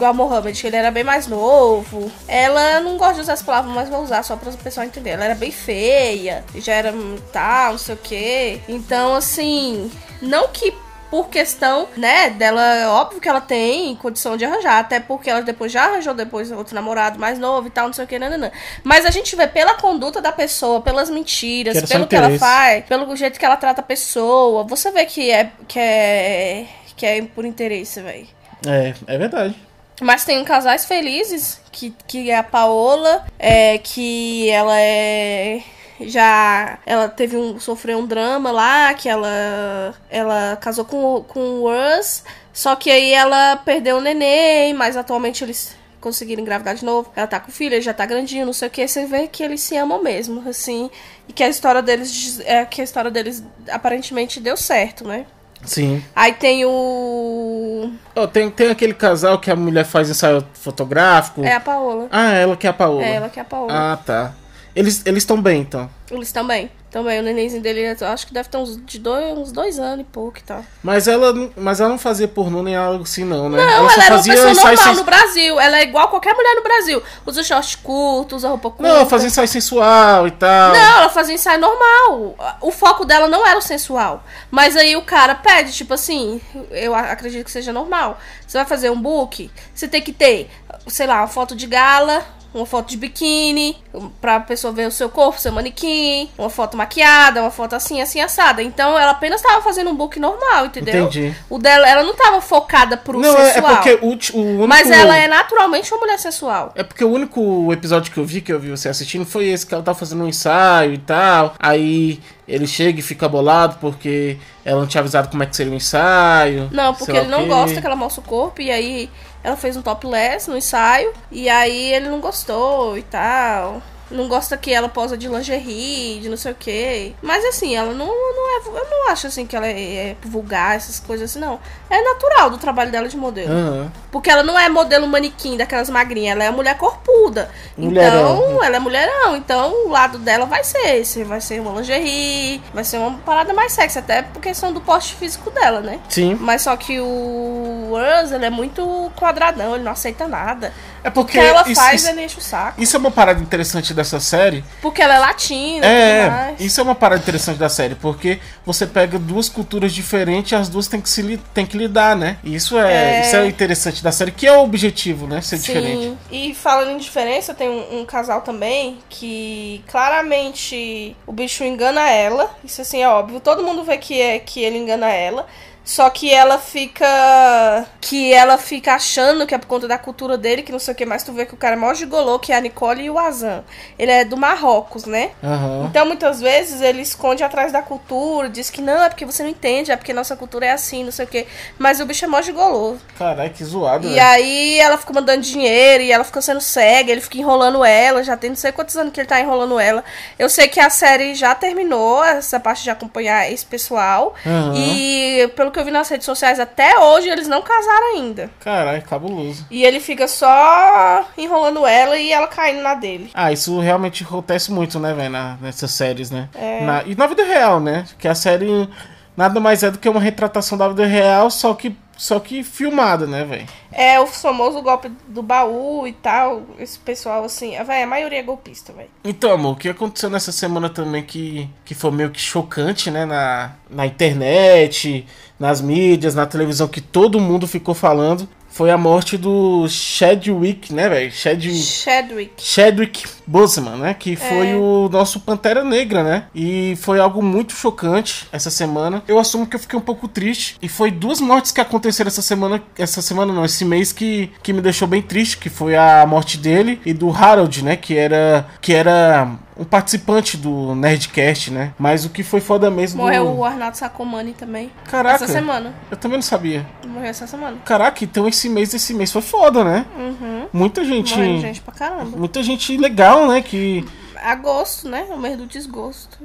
Igual 0.01 0.13
a 0.13 0.15
Mohamed, 0.15 0.59
que 0.59 0.65
ele 0.65 0.75
era 0.75 0.89
bem 0.89 1.03
mais 1.03 1.27
novo. 1.27 2.11
Ela 2.27 2.79
não 2.79 2.97
gosta 2.97 3.13
de 3.13 3.21
usar 3.21 3.33
as 3.33 3.43
palavras, 3.43 3.71
mas 3.71 3.87
vou 3.87 4.01
usar 4.01 4.23
só 4.23 4.35
para 4.35 4.49
o 4.49 4.57
pessoal 4.57 4.83
entender. 4.83 5.11
Ela 5.11 5.25
era 5.25 5.35
bem 5.35 5.51
feia, 5.51 6.43
já 6.55 6.73
era 6.73 6.91
tal, 7.31 7.73
não 7.73 7.77
sei 7.77 7.93
o 7.93 7.97
quê. 7.99 8.61
Então, 8.67 9.13
assim, 9.13 9.91
não 10.19 10.47
que 10.47 10.73
por 11.11 11.29
questão, 11.29 11.87
né, 11.95 12.31
dela, 12.31 12.89
óbvio 12.89 13.21
que 13.21 13.29
ela 13.29 13.41
tem 13.41 13.95
condição 13.97 14.35
de 14.35 14.43
arranjar, 14.43 14.79
até 14.79 14.99
porque 14.99 15.29
ela 15.29 15.43
depois 15.43 15.71
já 15.71 15.83
arranjou 15.83 16.15
depois 16.15 16.51
outro 16.51 16.73
namorado 16.73 17.19
mais 17.19 17.37
novo 17.37 17.67
e 17.67 17.69
tal, 17.69 17.85
não 17.85 17.93
sei 17.93 18.05
o 18.05 18.07
que, 18.07 18.17
nananã. 18.17 18.49
Mas 18.83 19.05
a 19.05 19.11
gente 19.11 19.35
vê 19.35 19.45
pela 19.45 19.75
conduta 19.75 20.19
da 20.19 20.31
pessoa, 20.31 20.81
pelas 20.81 21.11
mentiras, 21.11 21.79
Que 21.79 21.87
pelo 21.87 22.07
que 22.07 22.15
ela 22.15 22.39
faz, 22.39 22.85
pelo 22.85 23.15
jeito 23.15 23.37
que 23.37 23.45
ela 23.45 23.57
trata 23.57 23.81
a 23.81 23.83
pessoa, 23.83 24.63
você 24.63 24.89
vê 24.89 25.05
que 25.05 25.29
é 25.29 25.51
que 25.67 25.77
é 25.77 26.65
que 26.97 27.05
é 27.05 27.21
por 27.21 27.45
interesse, 27.45 28.01
velho. 28.01 28.27
É, 28.65 28.95
é 29.05 29.17
verdade. 29.19 29.55
Mas 30.01 30.25
tem 30.25 30.43
casais 30.43 30.85
felizes, 30.85 31.61
que, 31.71 31.93
que 32.07 32.31
é 32.31 32.37
a 32.37 32.43
Paola, 32.43 33.23
é, 33.37 33.77
que 33.77 34.49
ela 34.49 34.79
é. 34.79 35.61
Já. 36.01 36.79
Ela 36.87 37.07
teve 37.07 37.37
um. 37.37 37.59
sofreu 37.59 37.99
um 37.99 38.07
drama 38.07 38.51
lá, 38.51 38.93
que 38.95 39.07
ela. 39.07 39.93
Ela 40.09 40.57
casou 40.59 40.83
com, 40.85 41.23
com 41.27 41.39
o 41.39 41.69
Russ. 41.69 42.23
Só 42.51 42.75
que 42.75 42.89
aí 42.89 43.11
ela 43.13 43.57
perdeu 43.57 43.97
o 43.97 44.01
neném, 44.01 44.73
mas 44.73 44.97
atualmente 44.97 45.43
eles 45.43 45.75
conseguiram 46.01 46.41
engravidar 46.41 46.73
de 46.73 46.83
novo. 46.83 47.11
Ela 47.15 47.27
tá 47.27 47.39
com 47.39 47.51
filho, 47.51 47.75
ele 47.75 47.81
já 47.81 47.93
tá 47.93 48.05
grandinho, 48.05 48.47
não 48.47 48.53
sei 48.53 48.67
o 48.69 48.71
que. 48.71 48.87
Você 48.87 49.05
vê 49.05 49.27
que 49.27 49.43
eles 49.43 49.61
se 49.61 49.77
amam 49.77 50.01
mesmo, 50.01 50.49
assim. 50.49 50.89
E 51.29 51.33
que 51.33 51.43
a 51.43 51.47
história 51.47 51.81
deles. 51.83 52.39
É 52.39 52.65
que 52.65 52.81
a 52.81 52.83
história 52.83 53.11
deles 53.11 53.43
aparentemente 53.69 54.39
deu 54.39 54.57
certo, 54.57 55.07
né? 55.07 55.27
Sim. 55.63 56.03
Aí 56.15 56.33
tem 56.33 56.65
o. 56.65 57.91
Ó, 58.15 58.27
tem, 58.27 58.49
tem 58.49 58.69
aquele 58.69 58.93
casal 58.93 59.39
que 59.39 59.51
a 59.51 59.55
mulher 59.55 59.85
faz 59.85 60.09
ensaio 60.09 60.43
fotográfico. 60.53 61.43
É 61.43 61.53
a 61.55 61.59
Paola. 61.59 62.07
Ah, 62.11 62.31
ela 62.33 62.57
que 62.57 62.67
é 62.67 62.69
a 62.69 62.73
Paola. 62.73 63.03
É 63.03 63.15
ela 63.15 63.29
que 63.29 63.39
é 63.39 63.41
a 63.41 63.45
Paola. 63.45 63.71
Ah, 63.71 63.97
tá. 63.97 64.33
Eles 64.75 65.03
estão 65.05 65.41
bem, 65.41 65.61
então. 65.61 65.89
Eles 66.09 66.31
também. 66.31 66.69
Também, 66.91 67.21
o 67.21 67.23
nenenzinho 67.23 67.61
dele, 67.61 67.95
eu 68.01 68.07
acho 68.07 68.27
que 68.27 68.33
deve 68.33 68.49
ter 68.49 68.57
uns, 68.57 68.75
de 68.85 68.99
dois, 68.99 69.37
uns 69.37 69.53
dois 69.53 69.79
anos 69.79 70.01
e 70.01 70.03
pouco 70.03 70.39
e 70.39 70.41
tal. 70.41 70.61
Mas 70.83 71.07
ela, 71.07 71.31
não- 71.31 71.49
mas 71.55 71.79
ela 71.79 71.87
não 71.89 71.97
fazia 71.97 72.27
pornô 72.27 72.61
nem 72.61 72.75
algo 72.75 73.03
assim, 73.03 73.23
não, 73.23 73.47
né? 73.49 73.57
Não, 73.57 73.63
ela 73.63 73.75
ela, 73.77 73.89
só 73.89 74.01
era 74.01 74.15
uma 74.15 74.23
pessoa 74.23 74.53
normal 74.53 74.77
sen- 74.77 74.95
no 74.95 75.03
Brasil. 75.05 75.57
Ela 75.57 75.79
é 75.79 75.83
igual 75.83 76.09
qualquer 76.09 76.33
mulher 76.35 76.53
no 76.53 76.63
Brasil. 76.63 77.01
Usa 77.25 77.43
short 77.43 77.77
curto, 77.77 78.35
usa 78.35 78.49
roupa 78.49 78.69
curta. 78.71 78.83
Não, 78.83 78.95
ela 78.97 79.05
fazia 79.05 79.27
ensaio 79.29 79.47
sensual 79.47 80.27
e 80.27 80.31
tal. 80.31 80.73
Não, 80.73 80.97
ela 80.97 81.07
fazia 81.09 81.33
ensaio 81.33 81.61
normal. 81.61 82.35
O 82.59 82.71
foco 82.71 83.05
dela 83.05 83.29
não 83.29 83.47
era 83.47 83.57
o 83.57 83.61
sensual. 83.61 84.25
Mas 84.51 84.75
aí 84.75 84.93
o 84.97 85.01
cara 85.03 85.33
pede, 85.33 85.71
tipo 85.71 85.93
assim, 85.93 86.41
eu 86.71 86.93
acredito 86.93 87.45
que 87.45 87.51
seja 87.51 87.71
normal. 87.71 88.19
Você 88.45 88.57
vai 88.57 88.67
fazer 88.67 88.89
um 88.89 89.01
book, 89.01 89.49
você 89.73 89.87
tem 89.87 90.01
que 90.01 90.11
ter, 90.11 90.49
sei 90.87 91.07
lá, 91.07 91.21
uma 91.21 91.27
foto 91.29 91.55
de 91.55 91.67
gala, 91.67 92.21
uma 92.53 92.65
foto 92.65 92.89
de 92.89 92.97
biquíni, 92.97 93.77
pra 94.19 94.39
pessoa 94.39 94.73
ver 94.73 94.87
o 94.87 94.91
seu 94.91 95.09
corpo, 95.09 95.39
seu 95.39 95.51
manequim, 95.51 96.29
uma 96.37 96.49
foto 96.49 96.75
maquiada, 96.75 97.41
uma 97.41 97.51
foto 97.51 97.75
assim, 97.75 98.01
assim, 98.01 98.19
assada. 98.19 98.61
Então 98.61 98.97
ela 98.97 99.11
apenas 99.11 99.41
tava 99.41 99.61
fazendo 99.61 99.89
um 99.89 99.95
book 99.95 100.19
normal, 100.19 100.65
entendeu? 100.65 101.05
Entendi. 101.05 101.33
O 101.49 101.57
dela, 101.57 101.87
ela 101.87 102.03
não 102.03 102.13
tava 102.15 102.41
focada 102.41 102.97
pro 102.97 103.19
Não, 103.19 103.37
é, 103.37 103.49
é 103.49 103.53
sensual. 103.53 103.75
porque 103.75 103.93
o, 104.01 104.05
o 104.05 104.41
único... 104.41 104.67
Mas 104.67 104.89
ela 104.89 105.17
é 105.17 105.27
naturalmente 105.27 105.91
uma 105.93 106.01
mulher 106.01 106.19
sensual. 106.19 106.73
É 106.75 106.83
porque 106.83 107.03
o 107.03 107.09
único 107.09 107.71
episódio 107.71 108.11
que 108.11 108.17
eu 108.17 108.25
vi, 108.25 108.41
que 108.41 108.51
eu 108.51 108.59
vi 108.59 108.69
você 108.69 108.89
assistindo, 108.89 109.25
foi 109.25 109.47
esse 109.47 109.65
que 109.65 109.73
ela 109.73 109.83
tá 109.83 109.93
fazendo 109.93 110.23
um 110.23 110.27
ensaio 110.27 110.93
e 110.93 110.97
tal. 110.97 111.55
Aí 111.57 112.19
ele 112.47 112.67
chega 112.67 112.99
e 112.99 113.01
fica 113.01 113.29
bolado 113.29 113.77
porque 113.79 114.37
ela 114.65 114.81
não 114.81 114.87
tinha 114.87 114.99
avisado 114.99 115.29
como 115.29 115.41
é 115.41 115.45
que 115.45 115.55
seria 115.55 115.71
o 115.71 115.75
ensaio. 115.75 116.69
Não, 116.71 116.93
porque 116.93 117.15
ele 117.15 117.27
não 117.27 117.47
gosta 117.47 117.79
que 117.79 117.87
ela 117.87 117.95
mostre 117.95 118.21
o 118.21 118.27
corpo. 118.27 118.61
E 118.61 118.69
aí 118.69 119.09
ela 119.43 119.57
fez 119.57 119.75
um 119.75 119.81
topless 119.81 120.49
no 120.49 120.57
ensaio. 120.57 121.13
E 121.31 121.49
aí 121.49 121.93
ele 121.93 122.09
não 122.09 122.19
gostou 122.19 122.97
e 122.97 123.03
tal. 123.03 123.81
Não 124.11 124.27
gosta 124.27 124.57
que 124.57 124.73
ela 124.73 124.89
posa 124.89 125.17
de 125.17 125.27
lingerie, 125.27 126.19
de 126.19 126.29
não 126.29 126.37
sei 126.37 126.51
o 126.51 126.55
que. 126.55 127.15
Mas 127.21 127.43
assim, 127.45 127.75
ela 127.75 127.93
não, 127.93 128.07
não 128.07 128.57
é. 128.57 128.61
Eu 128.67 128.89
não 128.89 129.09
acho 129.09 129.27
assim 129.27 129.45
que 129.45 129.55
ela 129.55 129.67
é, 129.67 130.09
é 130.09 130.15
vulgar, 130.23 130.75
essas 130.75 130.99
coisas 130.99 131.31
assim, 131.31 131.39
não. 131.39 131.59
É 131.89 132.01
natural 132.01 132.49
do 132.49 132.57
trabalho 132.57 132.91
dela 132.91 133.07
de 133.07 133.17
modelo. 133.17 133.51
Aham. 133.51 133.91
Porque 134.11 134.29
ela 134.29 134.43
não 134.43 134.59
é 134.59 134.67
modelo 134.67 135.07
manequim 135.07 135.55
daquelas 135.55 135.89
magrinhas, 135.89 136.35
ela 136.35 136.43
é 136.43 136.51
mulher 136.51 136.77
corpuda. 136.77 137.49
Mulherão. 137.77 138.35
Então, 138.35 138.63
ela 138.63 138.75
é 138.75 138.79
mulherão. 138.79 139.35
Então, 139.37 139.85
o 139.85 139.89
lado 139.89 140.17
dela 140.17 140.45
vai 140.45 140.63
ser 140.63 140.97
esse. 140.97 141.23
Vai 141.23 141.39
ser 141.39 141.61
uma 141.61 141.79
lingerie, 141.79 142.61
vai 142.73 142.83
ser 142.83 142.97
uma 142.97 143.17
parada 143.19 143.53
mais 143.53 143.71
sexy. 143.71 143.99
Até 143.99 144.21
por 144.21 144.41
questão 144.41 144.73
do 144.73 144.81
poste 144.81 145.15
físico 145.15 145.49
dela, 145.49 145.79
né? 145.79 145.99
Sim. 146.09 146.35
Mas 146.39 146.63
só 146.63 146.75
que 146.75 146.99
o 146.99 147.93
Us, 148.23 148.31
ele 148.31 148.45
é 148.45 148.49
muito 148.49 149.11
quadradão, 149.15 149.75
ele 149.75 149.83
não 149.83 149.91
aceita 149.91 150.27
nada. 150.27 150.73
É 151.03 151.09
O 151.09 151.11
porque 151.11 151.33
que 151.33 151.39
ela 151.39 151.61
isso, 151.63 151.75
faz, 151.81 152.01
isso, 152.01 152.11
ele 152.11 152.23
enche 152.25 152.37
o 152.37 152.41
saco. 152.41 152.81
isso 152.81 152.95
é 152.95 152.99
uma 152.99 153.11
parada 153.11 153.41
interessante 153.41 153.93
dessa 153.93 154.19
série. 154.19 154.63
Porque 154.81 155.01
ela 155.01 155.15
é 155.15 155.19
latina 155.19 155.85
É, 155.85 156.55
isso 156.59 156.79
é 156.79 156.83
uma 156.83 156.93
parada 156.95 157.21
interessante 157.21 157.57
da 157.57 157.69
série, 157.69 157.95
porque 157.95 158.39
você 158.65 158.85
pega 158.85 159.17
duas 159.17 159.49
culturas 159.49 159.93
diferentes 159.93 160.51
e 160.51 160.55
as 160.55 160.69
duas 160.69 160.87
têm 160.87 161.01
que, 161.01 161.09
se 161.09 161.37
têm 161.53 161.65
que 161.65 161.77
lidar, 161.77 162.15
né? 162.15 162.37
E 162.43 162.53
isso 162.55 162.77
é, 162.77 163.19
É. 163.19 163.21
isso 163.21 163.35
é 163.35 163.47
interessante 163.47 164.03
da 164.03 164.11
série, 164.11 164.31
que 164.31 164.45
é 164.45 164.51
o 164.51 164.61
objetivo, 164.63 165.25
né? 165.27 165.41
Ser 165.41 165.57
Sim. 165.57 165.63
diferente. 165.73 166.17
E 166.31 166.53
falando 166.53 166.91
em 166.91 166.97
diferença, 166.97 167.53
tem 167.53 167.67
um, 167.69 168.01
um 168.01 168.05
casal 168.05 168.41
também 168.41 168.99
que 169.09 169.83
claramente 169.87 171.15
o 171.25 171.31
bicho 171.31 171.63
engana 171.63 172.09
ela. 172.09 172.49
Isso 172.63 172.81
assim 172.81 173.01
é 173.01 173.09
óbvio. 173.09 173.39
Todo 173.39 173.63
mundo 173.63 173.83
vê 173.83 173.97
que, 173.97 174.19
é, 174.21 174.39
que 174.39 174.61
ele 174.61 174.77
engana 174.77 175.09
ela. 175.09 175.45
Só 175.83 176.09
que 176.09 176.31
ela 176.33 176.57
fica. 176.57 177.85
Que 177.99 178.33
ela 178.33 178.57
fica 178.57 178.93
achando 178.93 179.45
que 179.47 179.53
é 179.55 179.57
por 179.57 179.67
conta 179.67 179.87
da 179.87 179.97
cultura 179.97 180.37
dele, 180.37 180.61
que 180.63 180.71
não 180.71 180.79
sei 180.79 180.93
o 180.93 180.97
que 180.97 181.05
mais. 181.05 181.23
Tu 181.23 181.31
vê 181.33 181.45
que 181.45 181.53
o 181.53 181.57
cara 181.57 181.75
é 181.75 181.77
mó 181.77 181.93
gigolô, 181.93 182.37
que 182.39 182.51
é 182.51 182.55
a 182.55 182.61
Nicole 182.61 183.03
e 183.03 183.09
o 183.09 183.17
Azan. 183.17 183.63
Ele 183.97 184.11
é 184.11 184.23
do 184.23 184.37
Marrocos, 184.37 185.05
né? 185.05 185.31
Aham. 185.43 185.85
Então, 185.89 186.05
muitas 186.05 186.39
vezes, 186.39 186.81
ele 186.81 187.01
esconde 187.01 187.43
atrás 187.43 187.71
da 187.71 187.81
cultura, 187.81 188.49
diz 188.49 188.69
que 188.69 188.81
não, 188.81 189.03
é 189.03 189.09
porque 189.09 189.25
você 189.25 189.43
não 189.43 189.49
entende, 189.49 189.91
é 189.91 189.95
porque 189.95 190.13
nossa 190.13 190.35
cultura 190.35 190.65
é 190.67 190.71
assim, 190.71 191.03
não 191.03 191.11
sei 191.11 191.25
o 191.25 191.27
quê. 191.27 191.47
Mas 191.77 191.99
o 191.99 192.05
bicho 192.05 192.25
é 192.25 192.27
mó 192.27 192.41
gigolô. 192.41 192.95
Caralho, 193.17 193.49
que 193.51 193.63
zoado, 193.63 194.05
E 194.07 194.11
velho. 194.11 194.21
aí 194.23 194.79
ela 194.79 194.97
fica 194.97 195.13
mandando 195.13 195.41
dinheiro 195.41 196.03
e 196.03 196.11
ela 196.11 196.23
fica 196.23 196.41
sendo 196.41 196.61
cega, 196.61 197.11
ele 197.11 197.21
fica 197.21 197.37
enrolando 197.37 197.83
ela, 197.83 198.23
já 198.23 198.37
tem 198.37 198.49
não 198.51 198.57
sei 198.57 198.71
quantos 198.71 198.95
anos 198.97 199.11
que 199.13 199.19
ele 199.19 199.27
tá 199.27 199.39
enrolando 199.39 199.79
ela. 199.79 200.03
Eu 200.37 200.49
sei 200.49 200.67
que 200.67 200.79
a 200.79 200.89
série 200.89 201.33
já 201.35 201.55
terminou, 201.55 202.23
essa 202.23 202.59
parte 202.59 202.83
de 202.83 202.89
acompanhar 202.89 203.51
esse 203.51 203.65
pessoal. 203.65 204.33
Aham. 204.45 204.73
E 204.75 205.47
pelo 205.55 205.70
que 205.71 205.79
eu 205.79 205.85
vi 205.85 205.91
nas 205.91 206.07
redes 206.09 206.25
sociais, 206.25 206.59
até 206.59 206.97
hoje 206.99 207.29
eles 207.29 207.47
não 207.47 207.61
casaram 207.61 208.15
ainda. 208.15 208.49
Caralho, 208.59 209.01
cabuloso. 209.03 209.65
E 209.71 209.83
ele 209.83 209.99
fica 209.99 210.27
só 210.27 211.25
enrolando 211.37 211.85
ela 211.87 212.17
e 212.17 212.31
ela 212.31 212.47
caindo 212.47 212.81
na 212.81 212.93
dele. 212.93 213.31
Ah, 213.33 213.51
isso 213.51 213.79
realmente 213.79 214.23
acontece 214.23 214.71
muito, 214.71 214.99
né, 214.99 215.13
velho, 215.13 215.31
nessas 215.61 215.91
séries, 215.91 216.29
né? 216.29 216.49
É. 216.53 216.81
Na- 216.85 217.03
e 217.05 217.15
na 217.15 217.27
vida 217.27 217.43
real, 217.43 217.79
né? 217.79 218.05
Que 218.19 218.27
a 218.27 218.35
série 218.35 218.87
nada 219.35 219.59
mais 219.59 219.81
é 219.83 219.89
do 219.91 219.97
que 219.97 220.07
uma 220.09 220.19
retratação 220.19 220.77
da 220.77 220.87
vida 220.89 221.05
real, 221.05 221.49
só 221.49 221.73
que, 221.73 221.95
só 222.21 222.39
que 222.39 222.63
filmada, 222.63 223.25
né, 223.25 223.43
velho? 223.43 223.65
É 223.91 224.19
o 224.19 224.27
famoso 224.27 224.79
golpe 224.83 225.11
do 225.27 225.41
baú 225.41 226.05
e 226.05 226.13
tal. 226.13 226.61
Esse 226.77 226.99
pessoal, 226.99 227.43
assim, 227.43 227.71
véi, 227.83 228.03
a 228.03 228.05
maioria 228.05 228.37
é 228.37 228.43
golpista, 228.43 228.93
velho. 228.93 229.09
Então, 229.23 229.51
amor, 229.51 229.71
o 229.71 229.75
que 229.75 229.89
aconteceu 229.89 230.29
nessa 230.29 230.51
semana 230.51 230.87
também 230.87 231.23
que, 231.23 231.67
que 231.83 231.95
foi 231.95 232.11
meio 232.11 232.29
que 232.29 232.39
chocante, 232.39 233.09
né? 233.09 233.25
Na, 233.25 233.71
na 233.89 234.05
internet, 234.05 235.25
nas 235.59 235.81
mídias, 235.81 236.35
na 236.35 236.45
televisão, 236.45 236.87
que 236.87 237.01
todo 237.01 237.39
mundo 237.39 237.67
ficou 237.67 237.95
falando, 237.95 238.47
foi 238.71 238.89
a 238.89 238.97
morte 238.97 239.37
do 239.37 239.85
Chadwick, 239.89 240.93
né, 240.93 241.09
velho? 241.09 241.31
Chad... 241.31 241.63
Chadwick. 241.71 242.53
Chadwick 242.57 243.23
Boseman, 243.45 243.97
né? 243.97 244.13
Que 244.13 244.35
foi 244.35 244.69
É. 244.69 244.75
o 244.75 245.09
nosso 245.11 245.39
Pantera 245.41 245.83
Negra, 245.83 246.23
né? 246.23 246.45
E 246.55 246.95
foi 247.01 247.19
algo 247.19 247.41
muito 247.43 247.73
chocante 247.73 248.47
essa 248.51 248.69
semana. 248.69 249.23
Eu 249.27 249.37
assumo 249.37 249.67
que 249.67 249.75
eu 249.75 249.79
fiquei 249.79 249.99
um 249.99 250.01
pouco 250.01 250.27
triste. 250.27 250.77
E 250.81 250.87
foi 250.87 251.11
duas 251.11 251.41
mortes 251.41 251.71
que 251.71 251.81
aconteceram 251.81 252.29
essa 252.29 252.41
semana. 252.41 252.81
Essa 252.97 253.21
semana 253.21 253.51
não, 253.53 253.65
esse 253.65 253.83
mês 253.83 254.11
que, 254.13 254.49
que 254.63 254.71
me 254.73 254.81
deixou 254.81 255.07
bem 255.07 255.21
triste. 255.21 255.57
Que 255.57 255.69
foi 255.69 255.95
a 255.95 256.25
morte 256.25 256.57
dele 256.57 256.99
e 257.05 257.13
do 257.13 257.29
Harold, 257.29 257.83
né? 257.83 257.95
Que 257.95 258.17
era. 258.17 258.65
Que 258.81 258.93
era 258.93 259.49
um 259.81 259.83
participante 259.83 260.57
do 260.57 260.93
Nerdcast, 260.93 261.71
né? 261.71 261.91
Mas 261.97 262.23
o 262.23 262.29
que 262.29 262.43
foi 262.43 262.61
foda 262.61 262.91
mesmo. 262.91 263.23
Morreu 263.23 263.45
do... 263.45 263.57
o 263.57 263.65
Arnaldo 263.65 263.97
Sacomani 263.97 264.53
também. 264.53 264.91
Caraca. 265.05 265.43
Essa 265.43 265.47
semana. 265.47 265.91
Eu 266.11 266.17
também 266.17 266.37
não 266.37 266.43
sabia. 266.43 266.85
Morreu 267.07 267.29
essa 267.29 267.47
semana. 267.47 267.77
Caraca, 267.83 268.23
então 268.23 268.47
esse 268.47 268.69
mês, 268.69 268.93
esse 268.93 269.11
mês 269.11 269.31
foi 269.31 269.41
foda, 269.41 269.83
né? 269.83 270.05
Uhum. 270.15 270.67
Muita 270.71 271.03
gente. 271.03 271.35
Morreu 271.35 271.59
gente 271.59 271.81
pra 271.81 271.93
caramba. 271.95 272.37
Muita 272.37 272.61
gente 272.61 272.95
legal, 272.95 273.47
né? 273.47 273.59
Que. 273.63 274.05
Agosto, 274.35 275.09
né? 275.09 275.25
O 275.31 275.37
mês 275.37 275.57
do 275.57 275.65
desgosto. 275.65 276.37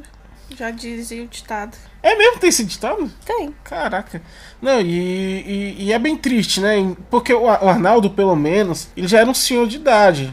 Já 0.57 0.71
dizia 0.71 1.23
o 1.23 1.27
ditado. 1.27 1.77
É 2.03 2.15
mesmo 2.17 2.39
ter 2.39 2.49
esse 2.49 2.65
ditado? 2.65 3.11
Tem. 3.25 3.53
Caraca. 3.65 4.23
Não, 4.63 4.81
e, 4.81 4.87
e, 4.89 5.77
e 5.87 5.93
é 5.93 5.99
bem 5.99 6.17
triste, 6.17 6.61
né? 6.61 6.95
Porque 7.11 7.33
o, 7.35 7.49
Ar- 7.49 7.63
o 7.65 7.69
Arnaldo, 7.69 8.09
pelo 8.11 8.35
menos, 8.37 8.89
ele 8.97 9.07
já 9.09 9.21
era 9.21 9.29
um 9.31 9.35
senhor 9.35 9.67
de 9.67 9.77
idade. 9.77 10.33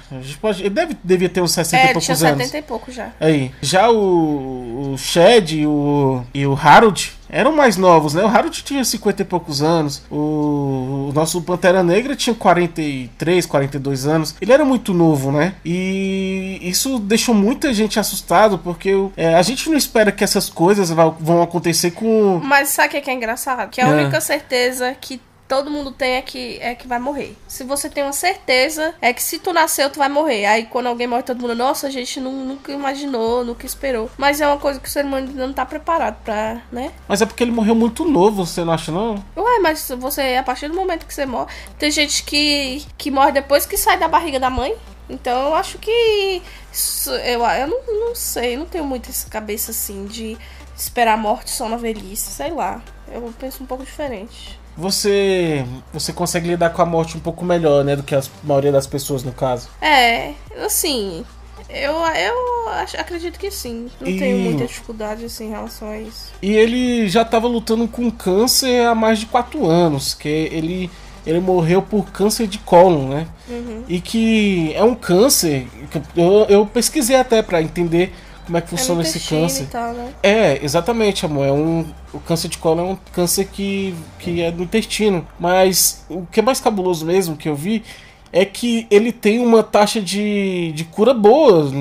Ele 0.59 0.69
deve, 0.69 0.97
devia 1.03 1.27
ter 1.29 1.41
uns 1.41 1.51
60 1.51 1.77
É, 1.77 1.83
e 1.83 1.93
poucos 1.93 2.05
tinha 2.05 2.29
anos. 2.29 2.45
70 2.47 2.57
e 2.57 2.61
pouco 2.61 2.91
já. 2.91 3.09
Aí. 3.19 3.51
Já 3.61 3.89
o, 3.91 4.93
o 4.93 4.97
Shed 4.97 5.59
e 5.61 5.67
o, 5.67 6.23
e 6.33 6.45
o 6.45 6.53
Harold 6.53 7.11
eram 7.27 7.55
mais 7.55 7.75
novos, 7.77 8.13
né? 8.13 8.23
O 8.23 8.27
Harold 8.27 8.63
tinha 8.63 8.83
50 8.85 9.23
e 9.23 9.25
poucos 9.25 9.61
anos. 9.63 10.03
O, 10.09 11.07
o 11.09 11.11
nosso 11.13 11.41
Pantera 11.41 11.81
Negra 11.81 12.15
tinha 12.15 12.35
43, 12.35 13.45
42 13.47 14.05
anos. 14.05 14.35
Ele 14.39 14.53
era 14.53 14.63
muito 14.63 14.93
novo, 14.93 15.31
né? 15.31 15.55
E 15.65 16.59
isso 16.61 16.99
deixou 16.99 17.33
muita 17.33 17.73
gente 17.73 17.99
assustado, 17.99 18.57
porque 18.59 18.91
é, 19.17 19.33
a 19.35 19.41
gente 19.41 19.67
não 19.69 19.75
espera 19.77 20.11
que 20.11 20.23
essas 20.23 20.49
coisas 20.49 20.91
vão 21.19 21.41
acontecer 21.41 21.52
com. 21.91 22.39
Mas 22.43 22.69
sabe 22.69 22.87
o 22.97 23.01
que 23.01 23.09
é, 23.09 23.13
é 23.13 23.15
engraçado? 23.15 23.69
Que 23.69 23.81
a 23.81 23.87
É. 23.87 23.91
única 23.91 24.19
certeza 24.21 24.93
que 24.99 25.21
todo 25.47 25.69
mundo 25.69 25.91
tem 25.91 26.13
é 26.15 26.21
que, 26.21 26.57
é 26.61 26.73
que 26.73 26.87
vai 26.87 26.97
morrer. 26.97 27.35
Se 27.47 27.63
você 27.63 27.87
tem 27.87 28.01
uma 28.03 28.13
certeza, 28.13 28.95
é 28.99 29.13
que 29.13 29.21
se 29.21 29.37
tu 29.37 29.53
nasceu, 29.53 29.87
tu 29.89 29.99
vai 29.99 30.09
morrer. 30.09 30.45
Aí 30.45 30.65
quando 30.65 30.87
alguém 30.87 31.05
morre, 31.05 31.21
todo 31.21 31.39
mundo, 31.41 31.53
nossa, 31.55 31.85
a 31.87 31.89
gente 31.91 32.19
nu- 32.19 32.31
nunca 32.31 32.71
imaginou, 32.71 33.43
nunca 33.45 33.63
esperou. 33.65 34.09
Mas 34.17 34.41
é 34.41 34.47
uma 34.47 34.57
coisa 34.57 34.79
que 34.79 34.87
o 34.87 34.91
ser 34.91 35.05
humano 35.05 35.27
ainda 35.27 35.45
não 35.45 35.53
tá 35.53 35.63
preparado 35.65 36.15
pra, 36.23 36.61
né? 36.71 36.91
Mas 37.07 37.21
é 37.21 37.25
porque 37.27 37.43
ele 37.43 37.51
morreu 37.51 37.75
muito 37.75 38.03
novo, 38.05 38.45
você 38.45 38.63
não 38.63 38.73
acha, 38.73 38.91
não? 38.91 39.23
Ué, 39.37 39.59
mas 39.61 39.87
você, 39.99 40.37
a 40.39 40.43
partir 40.43 40.69
do 40.69 40.75
momento 40.75 41.05
que 41.05 41.13
você 41.13 41.25
morre. 41.25 41.51
Tem 41.77 41.91
gente 41.91 42.23
que, 42.23 42.83
que 42.97 43.11
morre 43.11 43.31
depois 43.33 43.65
que 43.65 43.77
sai 43.77 43.97
da 43.99 44.07
barriga 44.07 44.39
da 44.39 44.49
mãe. 44.49 44.73
Então 45.09 45.49
eu 45.49 45.55
acho 45.55 45.77
que. 45.77 46.41
isso- 46.71 47.11
eu, 47.11 47.43
eu 47.45 47.67
não, 47.67 48.07
não 48.07 48.15
sei, 48.15 48.57
não 48.57 48.65
tenho 48.65 48.85
muito 48.85 49.09
essa 49.09 49.29
cabeça 49.29 49.69
assim 49.71 50.05
de 50.05 50.35
esperar 50.83 51.13
a 51.13 51.17
morte 51.17 51.49
só 51.51 51.67
na 51.69 51.77
velhice, 51.77 52.31
sei 52.31 52.51
lá. 52.51 52.81
Eu 53.11 53.33
penso 53.39 53.63
um 53.63 53.65
pouco 53.65 53.83
diferente. 53.83 54.59
Você 54.75 55.65
você 55.91 56.11
consegue 56.11 56.47
lidar 56.47 56.71
com 56.71 56.81
a 56.81 56.85
morte 56.85 57.15
um 57.15 57.19
pouco 57.19 57.45
melhor, 57.45 57.83
né, 57.83 57.95
do 57.95 58.03
que 58.03 58.15
a 58.15 58.21
maioria 58.43 58.71
das 58.71 58.87
pessoas 58.87 59.23
no 59.23 59.31
caso. 59.31 59.69
É, 59.81 60.33
assim. 60.65 61.23
Eu, 61.69 61.93
eu 61.93 62.69
acredito 62.99 63.39
que 63.39 63.49
sim. 63.49 63.89
Não 63.99 64.07
E- 64.07 64.19
tenho 64.19 64.37
muita 64.37 64.65
dificuldade 64.65 65.25
assim, 65.25 65.47
em 65.47 65.49
relação 65.49 65.89
a 65.89 65.97
isso. 65.97 66.31
E 66.41 66.51
ele 66.51 67.07
já 67.07 67.21
estava 67.23 67.47
lutando 67.47 67.87
com 67.87 68.11
câncer 68.11 68.85
há 68.85 68.93
mais 68.93 69.19
de 69.19 69.25
4 69.27 69.65
anos, 69.65 70.13
que 70.13 70.27
ele 70.27 70.89
ele 71.25 71.39
morreu 71.39 71.81
por 71.81 72.11
câncer 72.11 72.47
de 72.47 72.57
cólon, 72.57 73.07
né? 73.07 73.27
Uhum. 73.47 73.83
E 73.87 74.01
que 74.01 74.73
é 74.75 74.83
um 74.83 74.93
câncer, 74.93 75.67
que 75.89 76.01
eu, 76.19 76.45
eu 76.49 76.65
pesquisei 76.65 77.15
até 77.15 77.41
pra 77.41 77.61
entender 77.61 78.13
como 78.45 78.57
é 78.57 78.61
que 78.61 78.67
É 78.67 78.69
funciona 78.77 79.01
esse 79.01 79.17
intestino 79.17 79.41
câncer. 79.41 79.67
Tal, 79.71 79.93
né? 79.93 80.13
É, 80.21 80.63
exatamente, 80.63 81.25
amor. 81.25 81.45
É 81.45 81.51
um, 81.51 81.85
o 82.13 82.19
câncer 82.19 82.47
de 82.47 82.57
colo 82.57 82.81
é 82.81 82.83
um 82.83 82.97
câncer 83.11 83.45
que, 83.45 83.95
que 84.19 84.41
é 84.41 84.51
do 84.51 84.63
intestino. 84.63 85.27
Mas 85.39 86.05
o 86.09 86.25
que 86.25 86.39
é 86.39 86.43
mais 86.43 86.59
cabuloso 86.59 87.05
mesmo 87.05 87.35
que 87.35 87.49
eu 87.49 87.55
vi 87.55 87.83
é 88.31 88.43
que 88.45 88.87
ele 88.89 89.11
tem 89.11 89.39
uma 89.39 89.61
taxa 89.61 90.01
de, 90.01 90.71
de 90.73 90.83
cura 90.85 91.13
boa. 91.13 91.71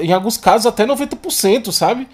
Em 0.00 0.12
alguns 0.12 0.36
casos 0.36 0.66
até 0.66 0.86
90%, 0.86 1.70
sabe? 1.72 2.08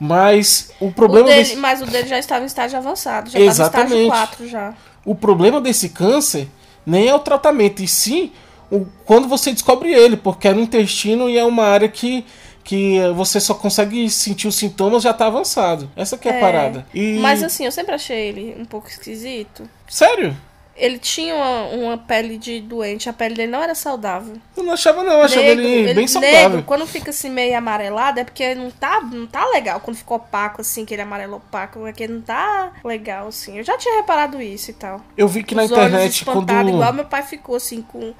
Mas 0.00 0.72
o 0.80 0.84
Uhum. 0.84 0.90
O 0.90 0.92
problema 0.92 1.28
dele, 1.28 1.38
desse, 1.40 1.56
mas 1.56 1.82
o 1.82 1.86
dele 1.86 2.08
já 2.08 2.18
estava 2.18 2.42
em 2.42 2.46
estágio 2.46 2.78
avançado. 2.78 3.30
Já 3.30 3.38
estava 3.38 3.46
em 3.46 3.66
estágio 3.66 3.96
Exatamente. 3.96 4.10
4 4.10 4.48
já. 4.48 4.74
o 5.04 5.14
problema 5.14 5.60
desse 5.60 5.90
câncer 5.90 6.48
nem 6.86 7.08
é 7.08 7.14
o 7.14 7.18
tratamento, 7.18 7.82
e 7.82 7.88
sim 7.88 8.30
o, 8.70 8.86
quando 9.04 9.28
você 9.28 9.52
descobre 9.52 9.92
ele, 9.92 10.16
porque 10.16 10.48
é 10.48 10.54
no 10.54 10.60
intestino 10.60 11.28
e 11.28 11.38
é 11.38 11.44
uma 11.44 11.64
área 11.64 11.88
que, 11.88 12.24
que 12.64 12.98
você 13.14 13.38
só 13.38 13.54
consegue 13.54 14.08
sentir 14.08 14.48
os 14.48 14.56
sintomas 14.56 15.02
já 15.02 15.12
tá 15.12 15.26
avançado. 15.26 15.90
Essa 15.94 16.16
que 16.16 16.28
é, 16.28 16.32
a 16.32 16.34
É, 16.36 16.40
parada. 16.40 16.86
E... 16.94 17.18
Mas 17.18 17.42
assim, 17.42 17.66
eu 17.66 17.72
sempre 17.72 17.94
achei 17.94 18.28
ele 18.28 18.56
um 18.58 18.64
pouco 18.64 18.88
esquisito. 18.88 19.68
Sério? 19.86 20.34
Ele 20.76 20.98
tinha 20.98 21.36
uma, 21.36 21.62
uma 21.66 21.98
pele 21.98 22.36
de 22.36 22.60
doente, 22.60 23.08
a 23.08 23.12
pele 23.12 23.34
dele 23.36 23.52
não 23.52 23.62
era 23.62 23.76
saudável. 23.76 24.34
Eu 24.56 24.64
não 24.64 24.72
achava 24.72 25.04
não, 25.04 25.12
eu 25.12 25.22
achava 25.22 25.42
Negro, 25.42 25.62
ele, 25.62 25.84
bem 25.84 25.94
Negro, 25.94 26.08
saudável. 26.08 26.62
quando 26.64 26.84
fica 26.84 27.10
assim 27.10 27.30
meio 27.30 27.56
amarelado, 27.56 28.18
é 28.18 28.24
porque 28.24 28.56
não 28.56 28.72
tá, 28.72 29.00
não 29.00 29.24
tá 29.24 29.46
legal. 29.50 29.78
Quando 29.78 29.96
fica 29.96 30.14
opaco, 30.14 30.62
assim, 30.62 30.82
aquele 30.82 31.02
amarelo 31.02 31.36
opaco, 31.36 31.86
é 31.86 31.92
que 31.92 32.08
não 32.08 32.20
tá 32.20 32.72
legal, 32.84 33.28
assim. 33.28 33.58
Eu 33.58 33.62
já 33.62 33.78
tinha 33.78 33.94
reparado 33.96 34.42
isso 34.42 34.72
e 34.72 34.74
tal. 34.74 35.00
Eu 35.16 35.28
vi 35.28 35.44
que 35.44 35.54
na 35.54 35.62
Os 35.62 35.70
olhos 35.70 35.86
internet 35.86 36.24
quando... 36.24 36.38
espantados, 36.38 36.72
igual 36.72 36.92
meu 36.92 37.04
pai 37.04 37.22
ficou, 37.22 37.54
assim, 37.54 37.80
com, 37.80 38.12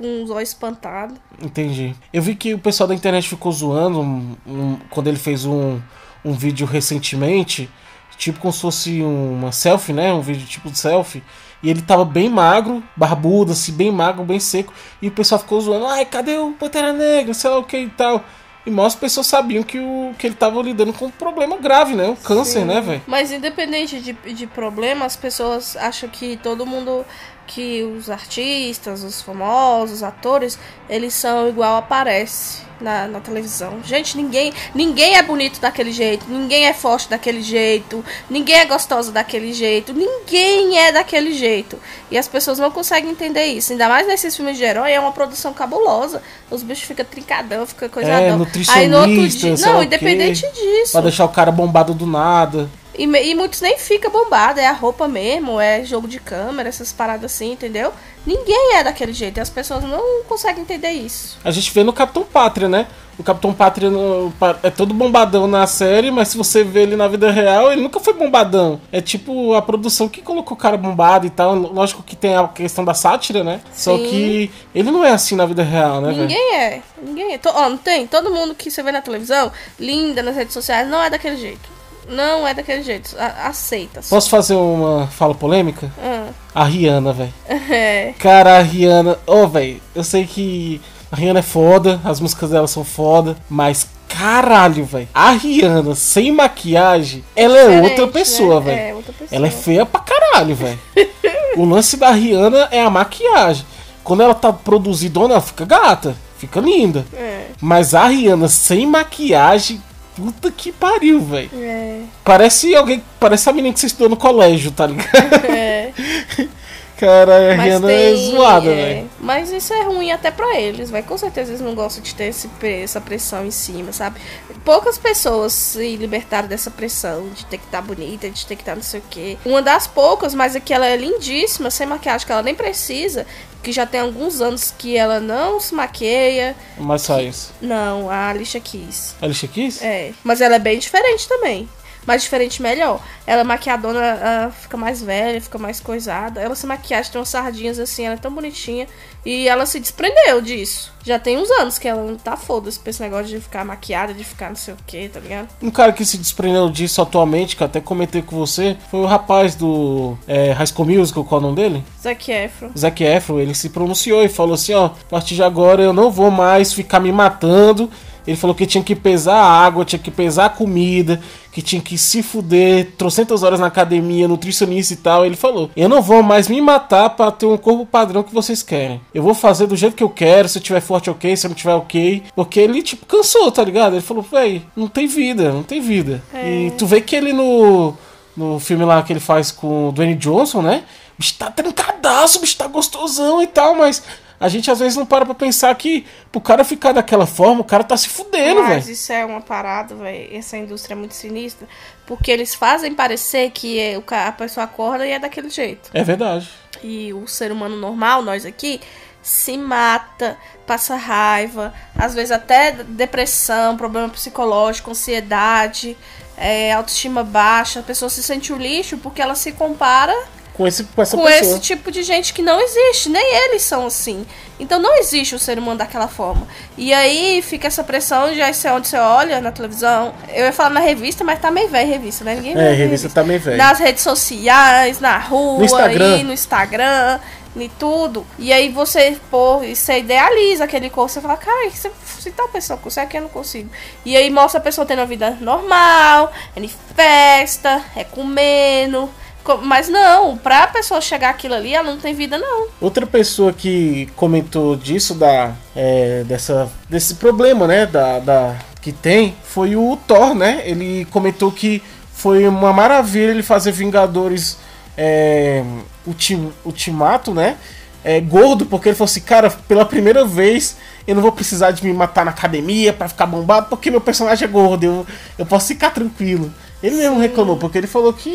com 0.00 0.24
os 0.24 0.30
olhos 0.30 0.48
espantados. 0.48 1.16
Entendi. 1.42 1.94
Eu 2.12 2.22
vi 2.22 2.34
que 2.34 2.54
o 2.54 2.58
pessoal 2.58 2.88
da 2.88 2.94
internet 2.94 3.28
ficou 3.28 3.52
zoando 3.52 4.00
um- 4.00 4.36
um- 4.46 4.76
quando 4.88 5.08
ele 5.08 5.18
fez 5.18 5.44
um, 5.44 5.78
um 6.24 6.32
vídeo 6.32 6.66
recentemente, 6.66 7.68
tipo 8.16 8.38
como 8.40 8.52
se 8.52 8.60
fosse 8.60 9.02
uma 9.02 9.52
selfie, 9.52 9.92
né? 9.92 10.12
Um 10.12 10.20
vídeo 10.20 10.46
tipo 10.46 10.70
de 10.70 10.78
selfie. 10.78 11.22
E 11.62 11.68
ele 11.68 11.82
tava 11.82 12.04
bem 12.06 12.28
magro, 12.30 12.82
barbudo, 12.96 13.52
assim, 13.52 13.72
bem 13.72 13.92
magro, 13.92 14.24
bem 14.24 14.40
seco. 14.40 14.72
E 15.02 15.08
o 15.08 15.10
pessoal 15.10 15.38
ficou 15.38 15.60
zoando, 15.60 15.86
ai, 15.86 16.06
cadê 16.06 16.38
o 16.38 16.52
Pantera 16.52 16.92
Negra? 16.92 17.34
Sei 17.34 17.50
lá 17.50 17.58
o 17.58 17.64
que 17.64 17.76
e 17.76 17.88
tal. 17.90 18.24
E 18.64 18.70
mal 18.70 18.84
as 18.86 18.94
pessoas 18.94 19.26
sabiam 19.26 19.62
que, 19.62 19.78
o, 19.78 20.12
que 20.18 20.26
ele 20.26 20.34
tava 20.34 20.60
lidando 20.62 20.92
com 20.92 21.06
um 21.06 21.10
problema 21.10 21.56
grave, 21.58 21.94
né? 21.94 22.08
O 22.10 22.16
câncer, 22.16 22.60
Sim. 22.60 22.66
né, 22.66 22.80
velho? 22.80 23.02
Mas 23.06 23.32
independente 23.32 24.00
de, 24.00 24.12
de 24.34 24.46
problema, 24.46 25.04
as 25.06 25.16
pessoas 25.16 25.76
acham 25.76 26.08
que 26.10 26.36
todo 26.38 26.66
mundo, 26.66 27.04
que 27.50 27.82
os 27.82 28.08
artistas, 28.08 29.02
os 29.02 29.20
famosos, 29.20 29.96
os 29.96 30.02
atores, 30.04 30.56
eles 30.88 31.12
são 31.14 31.48
igual 31.48 31.78
aparece 31.78 32.62
na, 32.80 33.08
na 33.08 33.18
televisão. 33.18 33.80
Gente, 33.84 34.16
ninguém, 34.16 34.52
ninguém 34.72 35.16
é 35.16 35.22
bonito 35.22 35.60
daquele 35.60 35.90
jeito, 35.90 36.24
ninguém 36.28 36.66
é 36.66 36.72
forte 36.72 37.10
daquele 37.10 37.42
jeito, 37.42 38.04
ninguém 38.30 38.54
é 38.54 38.64
gostoso 38.64 39.10
daquele 39.10 39.52
jeito, 39.52 39.92
ninguém 39.92 40.78
é 40.78 40.92
daquele 40.92 41.34
jeito. 41.34 41.76
E 42.08 42.16
as 42.16 42.28
pessoas 42.28 42.60
não 42.60 42.70
conseguem 42.70 43.10
entender 43.10 43.46
isso. 43.46 43.72
Ainda 43.72 43.88
mais 43.88 44.06
nesses 44.06 44.36
filmes 44.36 44.56
de 44.56 44.62
herói, 44.62 44.92
é 44.92 45.00
uma 45.00 45.12
produção 45.12 45.52
cabulosa. 45.52 46.22
Os 46.48 46.62
bichos 46.62 46.84
ficam 46.84 47.04
trincadão, 47.04 47.66
fica 47.66 47.88
coisa 47.88 48.10
É, 48.10 48.30
nutricionista, 48.32 48.78
Aí 48.78 48.88
no 48.88 48.98
outro 48.98 49.28
dia. 49.28 49.54
Não, 49.56 49.82
independente 49.82 50.46
disso. 50.52 50.92
Pra 50.92 51.00
deixar 51.00 51.24
o 51.24 51.30
cara 51.30 51.50
bombado 51.50 51.94
do 51.94 52.06
nada. 52.06 52.70
E, 52.98 53.04
e 53.04 53.34
muitos 53.34 53.60
nem 53.60 53.78
fica 53.78 54.10
bombado, 54.10 54.58
é 54.60 54.66
a 54.66 54.72
roupa 54.72 55.06
mesmo, 55.08 55.60
é 55.60 55.84
jogo 55.84 56.08
de 56.08 56.18
câmera, 56.18 56.68
essas 56.68 56.92
paradas 56.92 57.32
assim, 57.32 57.52
entendeu? 57.52 57.92
Ninguém 58.26 58.74
é 58.76 58.84
daquele 58.84 59.12
jeito, 59.12 59.38
e 59.38 59.40
as 59.40 59.48
pessoas 59.48 59.82
não 59.84 60.22
conseguem 60.28 60.62
entender 60.62 60.90
isso. 60.90 61.38
A 61.44 61.50
gente 61.50 61.70
vê 61.72 61.82
no 61.84 61.92
Capitão 61.92 62.22
Pátria, 62.24 62.68
né? 62.68 62.86
O 63.18 63.22
Capitão 63.22 63.52
Pátria 63.52 63.90
no- 63.90 64.32
é 64.62 64.70
todo 64.70 64.92
bombadão 64.94 65.46
na 65.46 65.66
série, 65.66 66.10
mas 66.10 66.28
se 66.28 66.38
você 66.38 66.64
vê 66.64 66.82
ele 66.82 66.96
na 66.96 67.06
vida 67.06 67.30
real, 67.30 67.70
ele 67.70 67.80
nunca 67.82 68.00
foi 68.00 68.12
bombadão. 68.14 68.80
É 68.90 69.00
tipo 69.00 69.54
a 69.54 69.60
produção 69.62 70.08
que 70.08 70.22
colocou 70.22 70.56
o 70.56 70.60
cara 70.60 70.76
bombado 70.76 71.26
e 71.26 71.30
tal. 71.30 71.54
Lógico 71.54 72.02
que 72.02 72.16
tem 72.16 72.34
a 72.34 72.48
questão 72.48 72.82
da 72.84 72.94
sátira, 72.94 73.44
né? 73.44 73.60
Só 73.74 73.96
Sim. 73.96 74.04
que 74.04 74.50
ele 74.74 74.90
não 74.90 75.04
é 75.04 75.10
assim 75.12 75.36
na 75.36 75.44
vida 75.44 75.62
real, 75.62 76.00
né? 76.00 76.12
Ninguém 76.12 76.54
é, 76.56 76.82
ninguém 77.02 77.34
é. 77.34 77.40
Ó, 77.46 77.68
não 77.68 77.76
tem? 77.76 78.06
Todo 78.06 78.30
mundo 78.30 78.54
que 78.54 78.70
você 78.70 78.82
vê 78.82 78.90
na 78.90 79.02
televisão, 79.02 79.52
linda 79.78 80.22
nas 80.22 80.34
redes 80.34 80.54
sociais, 80.54 80.88
não 80.88 81.02
é 81.02 81.10
daquele 81.10 81.36
jeito. 81.36 81.79
Não 82.08 82.46
é 82.46 82.54
daquele 82.54 82.82
jeito. 82.82 83.14
A- 83.18 83.48
aceita. 83.48 84.00
Posso 84.08 84.28
fazer 84.30 84.54
uma 84.54 85.06
fala 85.08 85.34
polêmica? 85.34 85.90
Ah, 86.02 86.28
A 86.54 86.64
Rihanna, 86.64 87.12
velho. 87.12 87.34
é. 87.48 88.14
Cara, 88.18 88.58
a 88.58 88.62
Rihanna. 88.62 89.18
Ô, 89.26 89.46
velho, 89.46 89.80
eu 89.94 90.02
sei 90.04 90.26
que 90.26 90.80
a 91.10 91.16
Rihanna 91.16 91.40
é 91.40 91.42
foda, 91.42 92.00
as 92.04 92.20
músicas 92.20 92.50
dela 92.50 92.66
são 92.66 92.84
foda, 92.84 93.36
mas 93.48 93.86
caralho, 94.08 94.84
velho. 94.84 95.08
A 95.14 95.30
Rihanna 95.30 95.94
sem 95.94 96.32
maquiagem, 96.32 97.24
ela 97.36 97.56
é 97.58 97.62
Diferente, 97.68 97.90
outra 97.90 98.06
pessoa, 98.08 98.60
né? 98.60 98.66
velho. 98.66 98.78
É, 98.90 98.94
outra 98.94 99.12
pessoa. 99.12 99.28
Ela 99.36 99.46
é 99.46 99.50
feia 99.50 99.86
pra 99.86 100.00
caralho, 100.00 100.54
velho. 100.54 100.78
o 101.56 101.64
lance 101.64 101.96
da 101.96 102.10
Rihanna 102.10 102.68
é 102.70 102.82
a 102.82 102.90
maquiagem. 102.90 103.64
Quando 104.02 104.22
ela 104.22 104.34
tá 104.34 104.52
produzidona, 104.52 105.34
ela 105.34 105.40
fica 105.42 105.64
gata, 105.64 106.16
fica 106.38 106.58
linda. 106.58 107.04
É, 107.14 107.46
Mas 107.60 107.94
a 107.94 108.06
Rihanna 108.06 108.48
sem 108.48 108.86
maquiagem, 108.86 109.80
puta 110.20 110.50
que 110.50 110.70
pariu, 110.72 111.20
velho. 111.20 111.50
é, 111.54 112.02
Parece 112.24 112.74
alguém, 112.74 113.02
parece 113.18 113.48
a 113.48 113.52
menina 113.52 113.72
que 113.74 113.80
você 113.80 113.86
estudou 113.86 114.08
no 114.10 114.16
colégio, 114.16 114.70
tá 114.70 114.86
ligado? 114.86 115.08
é. 115.46 115.92
Cara, 117.00 117.52
a 117.52 117.54
Rihanna 117.54 117.86
tem, 117.86 118.12
é 118.12 118.14
zoada, 118.14 118.70
é, 118.70 118.74
velho. 118.74 119.10
Mas 119.18 119.50
isso 119.50 119.72
é 119.72 119.84
ruim 119.84 120.12
até 120.12 120.30
pra 120.30 120.60
eles, 120.60 120.90
vai. 120.90 121.02
Com 121.02 121.16
certeza 121.16 121.50
eles 121.50 121.62
não 121.62 121.74
gostam 121.74 122.02
de 122.02 122.14
ter 122.14 122.24
esse, 122.24 122.46
essa 122.62 123.00
pressão 123.00 123.46
em 123.46 123.50
cima, 123.50 123.90
sabe? 123.90 124.20
Poucas 124.66 124.98
pessoas 124.98 125.54
se 125.54 125.96
libertaram 125.96 126.46
dessa 126.46 126.70
pressão 126.70 127.30
de 127.30 127.46
ter 127.46 127.56
que 127.56 127.64
estar 127.64 127.80
bonita, 127.80 128.28
de 128.28 128.44
ter 128.44 128.54
que 128.54 128.60
estar 128.60 128.76
não 128.76 128.82
sei 128.82 129.00
o 129.00 129.04
quê. 129.08 129.38
Uma 129.46 129.62
das 129.62 129.86
poucas, 129.86 130.34
mas 130.34 130.54
é 130.54 130.60
que 130.60 130.74
ela 130.74 130.84
é 130.86 130.94
lindíssima, 130.94 131.70
sem 131.70 131.86
maquiagem, 131.86 132.26
que 132.26 132.32
ela 132.32 132.42
nem 132.42 132.54
precisa, 132.54 133.26
que 133.62 133.72
já 133.72 133.86
tem 133.86 134.00
alguns 134.00 134.40
anos 134.40 134.72
que 134.76 134.96
ela 134.96 135.20
não 135.20 135.60
se 135.60 135.74
maqueia. 135.74 136.56
Mas 136.78 137.02
só 137.02 137.20
isso. 137.20 137.52
Não, 137.60 138.08
a 138.10 138.28
Alicia 138.28 138.60
Keys. 138.60 139.14
Alicia 139.20 139.48
Keys? 139.48 139.82
É, 139.82 140.12
mas 140.24 140.40
ela 140.40 140.56
é 140.56 140.58
bem 140.58 140.78
diferente 140.78 141.28
também. 141.28 141.68
Mais 142.06 142.22
diferente, 142.22 142.62
melhor. 142.62 143.02
Ela 143.26 143.44
maquiadona 143.44 144.00
ela 144.00 144.50
fica 144.50 144.76
mais 144.76 145.02
velha, 145.02 145.40
fica 145.40 145.58
mais 145.58 145.80
coisada. 145.80 146.40
Ela 146.40 146.54
se 146.54 146.66
maquiagem, 146.66 147.12
tem 147.12 147.20
umas 147.20 147.28
sardinhas 147.28 147.78
assim, 147.78 148.06
ela 148.06 148.14
é 148.14 148.18
tão 148.18 148.32
bonitinha. 148.32 148.86
E 149.24 149.48
ela 149.48 149.66
se 149.66 149.78
desprendeu 149.78 150.40
disso. 150.40 150.92
Já 151.02 151.18
tem 151.18 151.38
uns 151.38 151.50
anos 151.50 151.78
que 151.78 151.88
ela 151.88 152.02
não 152.02 152.16
tá 152.16 152.36
foda-se 152.36 152.78
pra 152.78 152.90
esse 152.90 153.02
negócio 153.02 153.26
de 153.26 153.40
ficar 153.40 153.64
maquiada, 153.64 154.12
de 154.12 154.24
ficar 154.24 154.48
não 154.48 154.56
sei 154.56 154.74
o 154.74 154.76
que, 154.86 155.08
tá 155.08 155.20
ligado? 155.20 155.48
Um 155.62 155.70
cara 155.70 155.92
que 155.92 156.04
se 156.04 156.18
desprendeu 156.18 156.68
disso 156.70 157.00
atualmente, 157.00 157.56
que 157.56 157.62
eu 157.62 157.66
até 157.66 157.80
comentei 157.80 158.22
com 158.22 158.36
você, 158.36 158.76
foi 158.90 159.00
o 159.00 159.06
rapaz 159.06 159.54
do 159.54 160.16
é, 160.26 160.52
High 160.52 160.66
School 160.66 160.88
Musical, 160.88 161.24
qual 161.24 161.40
é 161.40 161.44
o 161.44 161.46
nome 161.48 161.56
dele? 161.56 161.84
Zac 162.02 162.30
Efron. 162.30 162.70
Zac 162.76 163.02
Efron, 163.02 163.38
ele 163.40 163.54
se 163.54 163.70
pronunciou 163.70 164.22
e 164.22 164.28
falou 164.28 164.54
assim, 164.54 164.74
ó, 164.74 164.86
a 164.86 164.90
partir 165.08 165.34
de 165.34 165.42
agora 165.42 165.82
eu 165.82 165.92
não 165.92 166.10
vou 166.10 166.30
mais 166.30 166.72
ficar 166.72 167.00
me 167.00 167.12
matando. 167.12 167.90
Ele 168.26 168.36
falou 168.36 168.54
que 168.54 168.66
tinha 168.66 168.84
que 168.84 168.94
pesar 168.94 169.36
a 169.36 169.64
água, 169.64 169.84
tinha 169.84 169.98
que 169.98 170.10
pesar 170.10 170.46
a 170.46 170.50
comida, 170.50 171.20
que 171.52 171.60
tinha 171.62 171.82
que 171.82 171.98
se 171.98 172.22
fuder 172.22 172.92
trocentas 172.96 173.42
horas 173.42 173.58
na 173.58 173.66
academia, 173.66 174.28
nutricionista 174.28 174.94
e 174.94 174.96
tal. 174.96 175.24
Ele 175.26 175.36
falou: 175.36 175.70
Eu 175.76 175.88
não 175.88 176.00
vou 176.00 176.22
mais 176.22 176.48
me 176.48 176.60
matar 176.60 177.10
pra 177.10 177.30
ter 177.30 177.46
um 177.46 177.56
corpo 177.56 177.84
padrão 177.84 178.22
que 178.22 178.34
vocês 178.34 178.62
querem. 178.62 179.00
Eu 179.12 179.22
vou 179.22 179.34
fazer 179.34 179.66
do 179.66 179.76
jeito 179.76 179.96
que 179.96 180.04
eu 180.04 180.10
quero, 180.10 180.48
se 180.48 180.58
eu 180.58 180.62
tiver 180.62 180.80
forte, 180.80 181.10
ok, 181.10 181.36
se 181.36 181.46
eu 181.46 181.48
não 181.48 181.56
tiver, 181.56 181.74
ok. 181.74 182.22
Porque 182.34 182.60
ele, 182.60 182.82
tipo, 182.82 183.06
cansou, 183.06 183.50
tá 183.50 183.64
ligado? 183.64 183.94
Ele 183.94 184.02
falou: 184.02 184.22
Véi, 184.22 184.62
não 184.76 184.88
tem 184.88 185.06
vida, 185.06 185.52
não 185.52 185.62
tem 185.62 185.80
vida. 185.80 186.22
E 186.34 186.70
tu 186.72 186.86
vê 186.86 187.00
que 187.00 187.16
ele 187.16 187.32
no, 187.32 187.94
no 188.36 188.58
filme 188.60 188.84
lá 188.84 189.02
que 189.02 189.12
ele 189.12 189.20
faz 189.20 189.50
com 189.50 189.88
o 189.88 189.92
Dwayne 189.92 190.14
Johnson, 190.14 190.62
né? 190.62 190.84
O 191.14 191.20
bicho 191.20 191.34
tá 191.36 191.50
trancadaço, 191.50 192.38
o 192.38 192.40
bicho 192.40 192.56
tá 192.56 192.66
gostosão 192.66 193.42
e 193.42 193.46
tal, 193.46 193.74
mas. 193.74 194.02
A 194.40 194.48
gente 194.48 194.70
às 194.70 194.78
vezes 194.78 194.96
não 194.96 195.04
para 195.04 195.26
pra 195.26 195.34
pensar 195.34 195.74
que 195.74 196.06
pro 196.32 196.40
cara 196.40 196.64
ficar 196.64 196.92
daquela 196.92 197.26
forma, 197.26 197.60
o 197.60 197.64
cara 197.64 197.84
tá 197.84 197.94
se 197.94 198.08
fudendo, 198.08 198.62
Mas 198.62 198.84
velho. 198.86 198.90
isso 198.94 199.12
é 199.12 199.22
uma 199.24 199.42
parada, 199.42 199.94
velho. 199.94 200.34
Essa 200.34 200.56
indústria 200.56 200.94
é 200.94 200.96
muito 200.96 201.12
sinistra. 201.14 201.68
Porque 202.06 202.30
eles 202.30 202.54
fazem 202.54 202.94
parecer 202.94 203.50
que 203.50 203.78
é- 203.78 204.00
a 204.26 204.32
pessoa 204.32 204.64
acorda 204.64 205.06
e 205.06 205.10
é 205.10 205.18
daquele 205.18 205.50
jeito. 205.50 205.90
É 205.92 206.02
verdade. 206.02 206.48
E 206.82 207.12
o 207.12 207.26
ser 207.28 207.52
humano 207.52 207.76
normal, 207.76 208.22
nós 208.22 208.46
aqui, 208.46 208.80
se 209.22 209.58
mata, 209.58 210.38
passa 210.66 210.96
raiva, 210.96 211.74
às 211.94 212.14
vezes 212.14 212.30
até 212.30 212.72
depressão, 212.72 213.76
problema 213.76 214.08
psicológico, 214.08 214.90
ansiedade, 214.90 215.94
é, 216.38 216.72
autoestima 216.72 217.22
baixa. 217.22 217.80
A 217.80 217.82
pessoa 217.82 218.08
se 218.08 218.22
sente 218.22 218.50
o 218.52 218.56
lixo 218.56 218.96
porque 218.96 219.20
ela 219.20 219.34
se 219.34 219.52
compara 219.52 220.16
Com, 220.60 220.66
esse, 220.66 220.84
com 220.84 221.00
essa 221.00 221.16
com 221.16 221.24
pessoa. 221.24 221.52
esse 221.52 221.60
tipo 221.60 221.90
de 221.90 222.02
gente 222.02 222.34
que 222.34 222.42
não 222.42 222.60
existe, 222.60 223.08
nem 223.08 223.34
eles 223.46 223.62
são 223.62 223.86
assim. 223.86 224.26
Então 224.58 224.78
não 224.78 224.94
existe 224.98 225.34
o 225.34 225.38
ser 225.38 225.58
humano 225.58 225.78
daquela 225.78 226.06
forma. 226.06 226.46
E 226.76 226.92
aí 226.92 227.40
fica 227.40 227.66
essa 227.66 227.82
pressão 227.82 228.30
de 228.30 228.42
aí 228.42 228.52
você 228.52 228.68
onde 228.68 228.86
você 228.88 228.98
olha 228.98 229.40
na 229.40 229.50
televisão. 229.50 230.12
Eu 230.28 230.44
ia 230.44 230.52
falar 230.52 230.68
na 230.68 230.80
revista, 230.80 231.24
mas 231.24 231.40
tá 231.40 231.50
meio 231.50 231.70
velho 231.70 231.88
revista, 231.88 232.24
né? 232.24 232.34
Ninguém 232.34 232.52
É, 232.58 232.72
revista 232.72 233.08
tá 233.08 233.24
meio 233.24 233.40
velha. 233.40 233.56
Nas 233.56 233.78
redes 233.78 234.02
sociais, 234.02 235.00
na 235.00 235.16
rua, 235.16 235.60
No 235.60 235.64
Instagram. 235.64 236.16
e 236.18 236.24
no 236.24 236.32
Instagram, 236.34 237.20
e 237.56 237.68
tudo. 237.78 238.26
E 238.38 238.52
aí 238.52 238.68
você, 238.68 239.16
pô, 239.30 239.60
você 239.60 240.00
idealiza 240.00 240.64
aquele 240.64 240.90
corpo, 240.90 241.10
você 241.10 241.22
fala, 241.22 241.38
cara, 241.38 241.70
se, 241.70 241.90
se 242.20 242.30
tal 242.32 242.48
pessoa 242.48 242.78
consegue, 242.78 243.16
eu 243.16 243.22
não 243.22 243.28
consigo. 243.30 243.70
E 244.04 244.14
aí 244.14 244.28
mostra 244.28 244.60
a 244.60 244.62
pessoa 244.62 244.86
tendo 244.86 244.98
uma 244.98 245.06
vida 245.06 245.38
normal, 245.40 246.30
é 246.54 246.60
em 246.60 246.70
festa, 246.94 247.82
é 247.96 248.04
comendo. 248.04 249.08
Mas 249.58 249.88
não, 249.88 250.36
pra 250.36 250.66
pessoa 250.66 251.00
chegar 251.00 251.30
aquilo 251.30 251.54
ali, 251.54 251.74
ela 251.74 251.90
não 251.90 251.98
tem 251.98 252.14
vida, 252.14 252.38
não. 252.38 252.68
Outra 252.80 253.06
pessoa 253.06 253.52
que 253.52 254.08
comentou 254.16 254.76
disso, 254.76 255.14
da, 255.14 255.52
é, 255.74 256.24
dessa, 256.24 256.70
desse 256.88 257.14
problema, 257.16 257.66
né, 257.66 257.86
da, 257.86 258.18
da, 258.18 258.56
que 258.80 258.92
tem, 258.92 259.36
foi 259.44 259.76
o 259.76 259.96
Thor, 260.06 260.34
né? 260.34 260.62
Ele 260.64 261.06
comentou 261.06 261.50
que 261.52 261.82
foi 262.12 262.46
uma 262.46 262.72
maravilha 262.72 263.30
ele 263.30 263.42
fazer 263.42 263.72
Vingadores 263.72 264.58
é, 264.96 265.64
ultim, 266.06 266.52
Ultimato, 266.64 267.32
né? 267.32 267.56
É, 268.02 268.20
gordo, 268.20 268.64
porque 268.64 268.88
ele 268.88 268.96
falou 268.96 269.10
assim, 269.10 269.20
cara, 269.20 269.50
pela 269.50 269.84
primeira 269.84 270.24
vez 270.24 270.76
eu 271.06 271.14
não 271.14 271.22
vou 271.22 271.32
precisar 271.32 271.70
de 271.70 271.84
me 271.84 271.92
matar 271.92 272.24
na 272.24 272.30
academia 272.30 272.92
pra 272.92 273.08
ficar 273.08 273.26
bombado, 273.26 273.66
porque 273.68 273.90
meu 273.90 274.00
personagem 274.00 274.46
é 274.46 274.50
gordo, 274.50 274.84
eu, 274.84 275.06
eu 275.38 275.44
posso 275.44 275.68
ficar 275.68 275.90
tranquilo. 275.90 276.52
Ele 276.82 276.96
mesmo 276.96 277.18
reclamou, 277.18 277.56
porque 277.56 277.76
ele 277.76 277.86
falou 277.86 278.12
que 278.12 278.30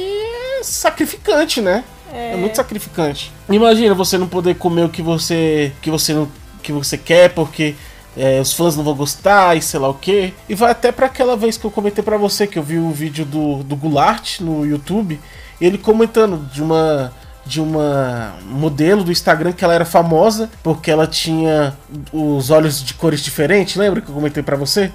sacrificante, 0.67 1.61
né? 1.61 1.83
É. 2.13 2.35
muito 2.35 2.55
sacrificante. 2.55 3.31
Imagina 3.49 3.93
você 3.93 4.17
não 4.17 4.27
poder 4.27 4.55
comer 4.55 4.85
o 4.85 4.89
que 4.89 5.01
você 5.01 5.73
que 5.81 5.89
você 5.89 6.13
não 6.13 6.29
que 6.63 6.71
você 6.71 6.97
quer 6.97 7.29
porque 7.33 7.75
é, 8.17 8.39
os 8.39 8.53
fãs 8.53 8.75
não 8.75 8.83
vão 8.83 8.95
gostar 8.95 9.57
e 9.57 9.61
sei 9.61 9.79
lá 9.79 9.89
o 9.89 9.93
que. 9.93 10.33
E 10.47 10.55
vai 10.55 10.71
até 10.71 10.91
para 10.91 11.07
aquela 11.07 11.35
vez 11.35 11.57
que 11.57 11.65
eu 11.65 11.71
comentei 11.71 12.03
para 12.03 12.17
você 12.17 12.47
que 12.47 12.57
eu 12.57 12.63
vi 12.63 12.77
o 12.77 12.91
vídeo 12.91 13.25
do, 13.25 13.63
do 13.63 13.75
Goulart 13.75 14.39
no 14.39 14.65
YouTube, 14.65 15.19
ele 15.59 15.77
comentando 15.77 16.49
de 16.51 16.61
uma 16.61 17.13
de 17.45 17.61
uma 17.61 18.33
modelo 18.41 19.03
do 19.03 19.11
Instagram 19.11 19.51
que 19.51 19.63
ela 19.63 19.75
era 19.75 19.85
famosa 19.85 20.49
porque 20.63 20.89
ela 20.89 21.05
tinha 21.05 21.77
os 22.11 22.49
olhos 22.49 22.83
de 22.83 22.95
cores 22.95 23.21
diferentes, 23.21 23.75
lembra 23.75 24.01
que 24.01 24.09
eu 24.09 24.15
comentei 24.15 24.41
para 24.41 24.57
você? 24.57 24.91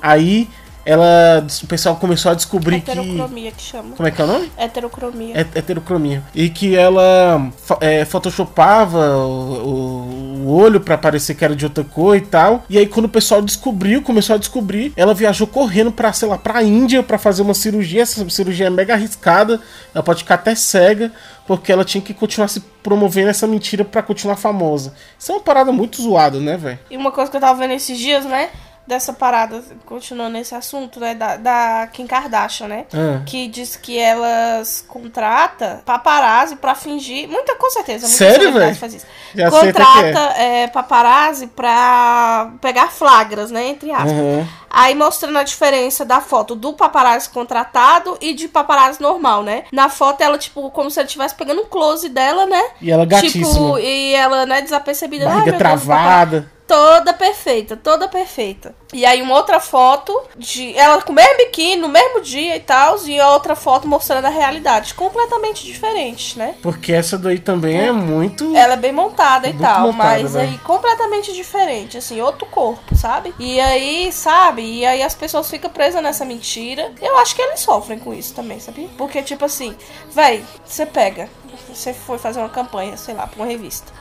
Aí 0.00 0.48
ela 0.84 1.44
o 1.62 1.66
pessoal 1.66 1.96
começou 1.96 2.32
a 2.32 2.34
descobrir 2.34 2.80
que 2.80 2.90
Heterocromia 2.90 3.52
que 3.52 3.62
chama. 3.62 3.94
como 3.96 4.08
é 4.08 4.10
que 4.10 4.20
é 4.20 4.24
o 4.24 4.26
nome? 4.26 4.52
Heterocromia. 4.58 5.34
É- 5.36 5.58
heterocromia. 5.58 6.22
E 6.34 6.48
que 6.48 6.76
ela 6.76 7.50
é, 7.80 8.04
photoshopava 8.04 9.16
o, 9.16 9.66
o- 9.66 10.32
o 10.46 10.54
olho 10.56 10.80
pra 10.80 10.98
parecer 10.98 11.34
que 11.34 11.44
era 11.44 11.54
de 11.54 11.64
outra 11.64 11.84
cor 11.84 12.16
e 12.16 12.20
tal. 12.20 12.64
E 12.68 12.76
aí 12.78 12.86
quando 12.86 13.06
o 13.06 13.08
pessoal 13.08 13.40
descobriu, 13.40 14.02
começou 14.02 14.34
a 14.34 14.38
descobrir, 14.38 14.92
ela 14.96 15.14
viajou 15.14 15.46
correndo 15.46 15.92
pra, 15.92 16.12
sei 16.12 16.28
lá, 16.28 16.36
pra 16.36 16.62
Índia 16.62 17.02
pra 17.02 17.16
fazer 17.18 17.42
uma 17.42 17.54
cirurgia. 17.54 18.02
Essa 18.02 18.28
cirurgia 18.28 18.66
é 18.66 18.70
mega 18.70 18.94
arriscada, 18.94 19.60
ela 19.94 20.02
pode 20.02 20.20
ficar 20.22 20.34
até 20.34 20.54
cega, 20.54 21.12
porque 21.46 21.70
ela 21.72 21.84
tinha 21.84 22.02
que 22.02 22.12
continuar 22.12 22.48
se 22.48 22.60
promovendo 22.82 23.30
essa 23.30 23.46
mentira 23.46 23.84
pra 23.84 24.02
continuar 24.02 24.36
famosa. 24.36 24.94
Isso 25.18 25.30
é 25.30 25.34
uma 25.36 25.40
parada 25.40 25.70
muito 25.70 26.02
zoada, 26.02 26.40
né, 26.40 26.56
velho? 26.56 26.78
E 26.90 26.96
uma 26.96 27.12
coisa 27.12 27.30
que 27.30 27.36
eu 27.36 27.40
tava 27.40 27.58
vendo 27.58 27.72
esses 27.74 27.96
dias, 27.98 28.24
né? 28.24 28.48
Dessa 28.86 29.12
parada, 29.12 29.62
continuando 29.86 30.32
nesse 30.32 30.54
assunto, 30.54 30.98
né? 30.98 31.14
Da, 31.14 31.36
da 31.36 31.88
Kim 31.92 32.06
Kardashian, 32.06 32.68
né? 32.68 32.84
Ah. 32.92 33.22
Que 33.24 33.46
diz 33.48 33.76
que 33.76 33.98
elas 33.98 34.84
contrata 34.86 35.82
paparazzi 35.84 36.56
pra 36.56 36.74
fingir. 36.74 37.28
Muita, 37.28 37.54
com 37.54 37.70
certeza, 37.70 38.06
muita 38.06 38.18
Sério, 38.18 38.52
velho? 38.52 38.76
que 38.76 39.50
Contrata 39.50 40.20
é, 40.36 40.66
paparazzi 40.66 41.46
pra 41.46 42.52
pegar 42.60 42.90
flagras, 42.90 43.50
né? 43.50 43.68
Entre 43.68 43.90
aspas. 43.90 44.12
Aham. 44.12 44.48
Aí 44.74 44.94
mostrando 44.94 45.36
a 45.38 45.42
diferença 45.42 46.02
da 46.02 46.20
foto 46.22 46.54
do 46.54 46.72
paparazzi 46.72 47.28
contratado 47.28 48.16
e 48.22 48.32
de 48.32 48.48
paparazzi 48.48 49.02
normal, 49.02 49.42
né? 49.42 49.64
Na 49.70 49.90
foto 49.90 50.22
ela, 50.22 50.38
tipo, 50.38 50.70
como 50.70 50.90
se 50.90 50.98
ele 50.98 51.06
estivesse 51.06 51.34
pegando 51.34 51.60
um 51.60 51.66
close 51.66 52.08
dela, 52.08 52.46
né? 52.46 52.62
E 52.80 52.90
ela 52.90 53.04
gatíssima. 53.04 53.46
Tipo, 53.46 53.78
e 53.78 54.14
ela, 54.14 54.46
né, 54.46 54.62
desapercebida. 54.62 55.26
Barriga 55.26 55.42
meu 55.42 55.52
Deus, 55.52 55.58
travada. 55.58 56.50
Toda 56.72 57.12
perfeita, 57.12 57.76
toda 57.76 58.08
perfeita. 58.08 58.74
E 58.94 59.04
aí 59.04 59.20
uma 59.20 59.34
outra 59.34 59.60
foto 59.60 60.18
de 60.38 60.74
ela 60.74 61.02
com 61.02 61.12
o 61.12 61.14
mesmo 61.14 61.36
biquíni 61.36 61.76
no 61.76 61.88
mesmo 61.88 62.22
dia 62.22 62.56
e 62.56 62.60
tal, 62.60 62.96
e 63.06 63.20
outra 63.20 63.54
foto 63.54 63.86
mostrando 63.86 64.24
a 64.24 64.30
realidade, 64.30 64.94
completamente 64.94 65.66
diferente, 65.66 66.38
né? 66.38 66.54
Porque 66.62 66.90
essa 66.90 67.18
daí 67.18 67.38
também 67.38 67.78
é 67.78 67.92
muito. 67.92 68.56
Ela 68.56 68.72
é 68.72 68.76
bem 68.78 68.90
montada 68.90 69.48
e 69.48 69.52
tal, 69.52 69.92
montada, 69.92 70.22
mas 70.22 70.32
velho. 70.32 70.48
aí 70.48 70.58
completamente 70.60 71.34
diferente, 71.34 71.98
assim, 71.98 72.22
outro 72.22 72.46
corpo, 72.46 72.96
sabe? 72.96 73.34
E 73.38 73.60
aí, 73.60 74.10
sabe? 74.10 74.62
E 74.62 74.86
aí 74.86 75.02
as 75.02 75.14
pessoas 75.14 75.50
ficam 75.50 75.70
presas 75.70 76.02
nessa 76.02 76.24
mentira. 76.24 76.90
Eu 77.02 77.18
acho 77.18 77.36
que 77.36 77.42
eles 77.42 77.60
sofrem 77.60 77.98
com 77.98 78.14
isso 78.14 78.32
também, 78.32 78.58
sabe? 78.58 78.88
Porque, 78.96 79.22
tipo 79.22 79.44
assim, 79.44 79.76
véi, 80.10 80.42
você 80.64 80.86
pega, 80.86 81.28
você 81.68 81.92
foi 81.92 82.16
fazer 82.16 82.40
uma 82.40 82.48
campanha, 82.48 82.96
sei 82.96 83.14
lá, 83.14 83.26
pra 83.26 83.42
uma 83.42 83.46
revista. 83.46 83.92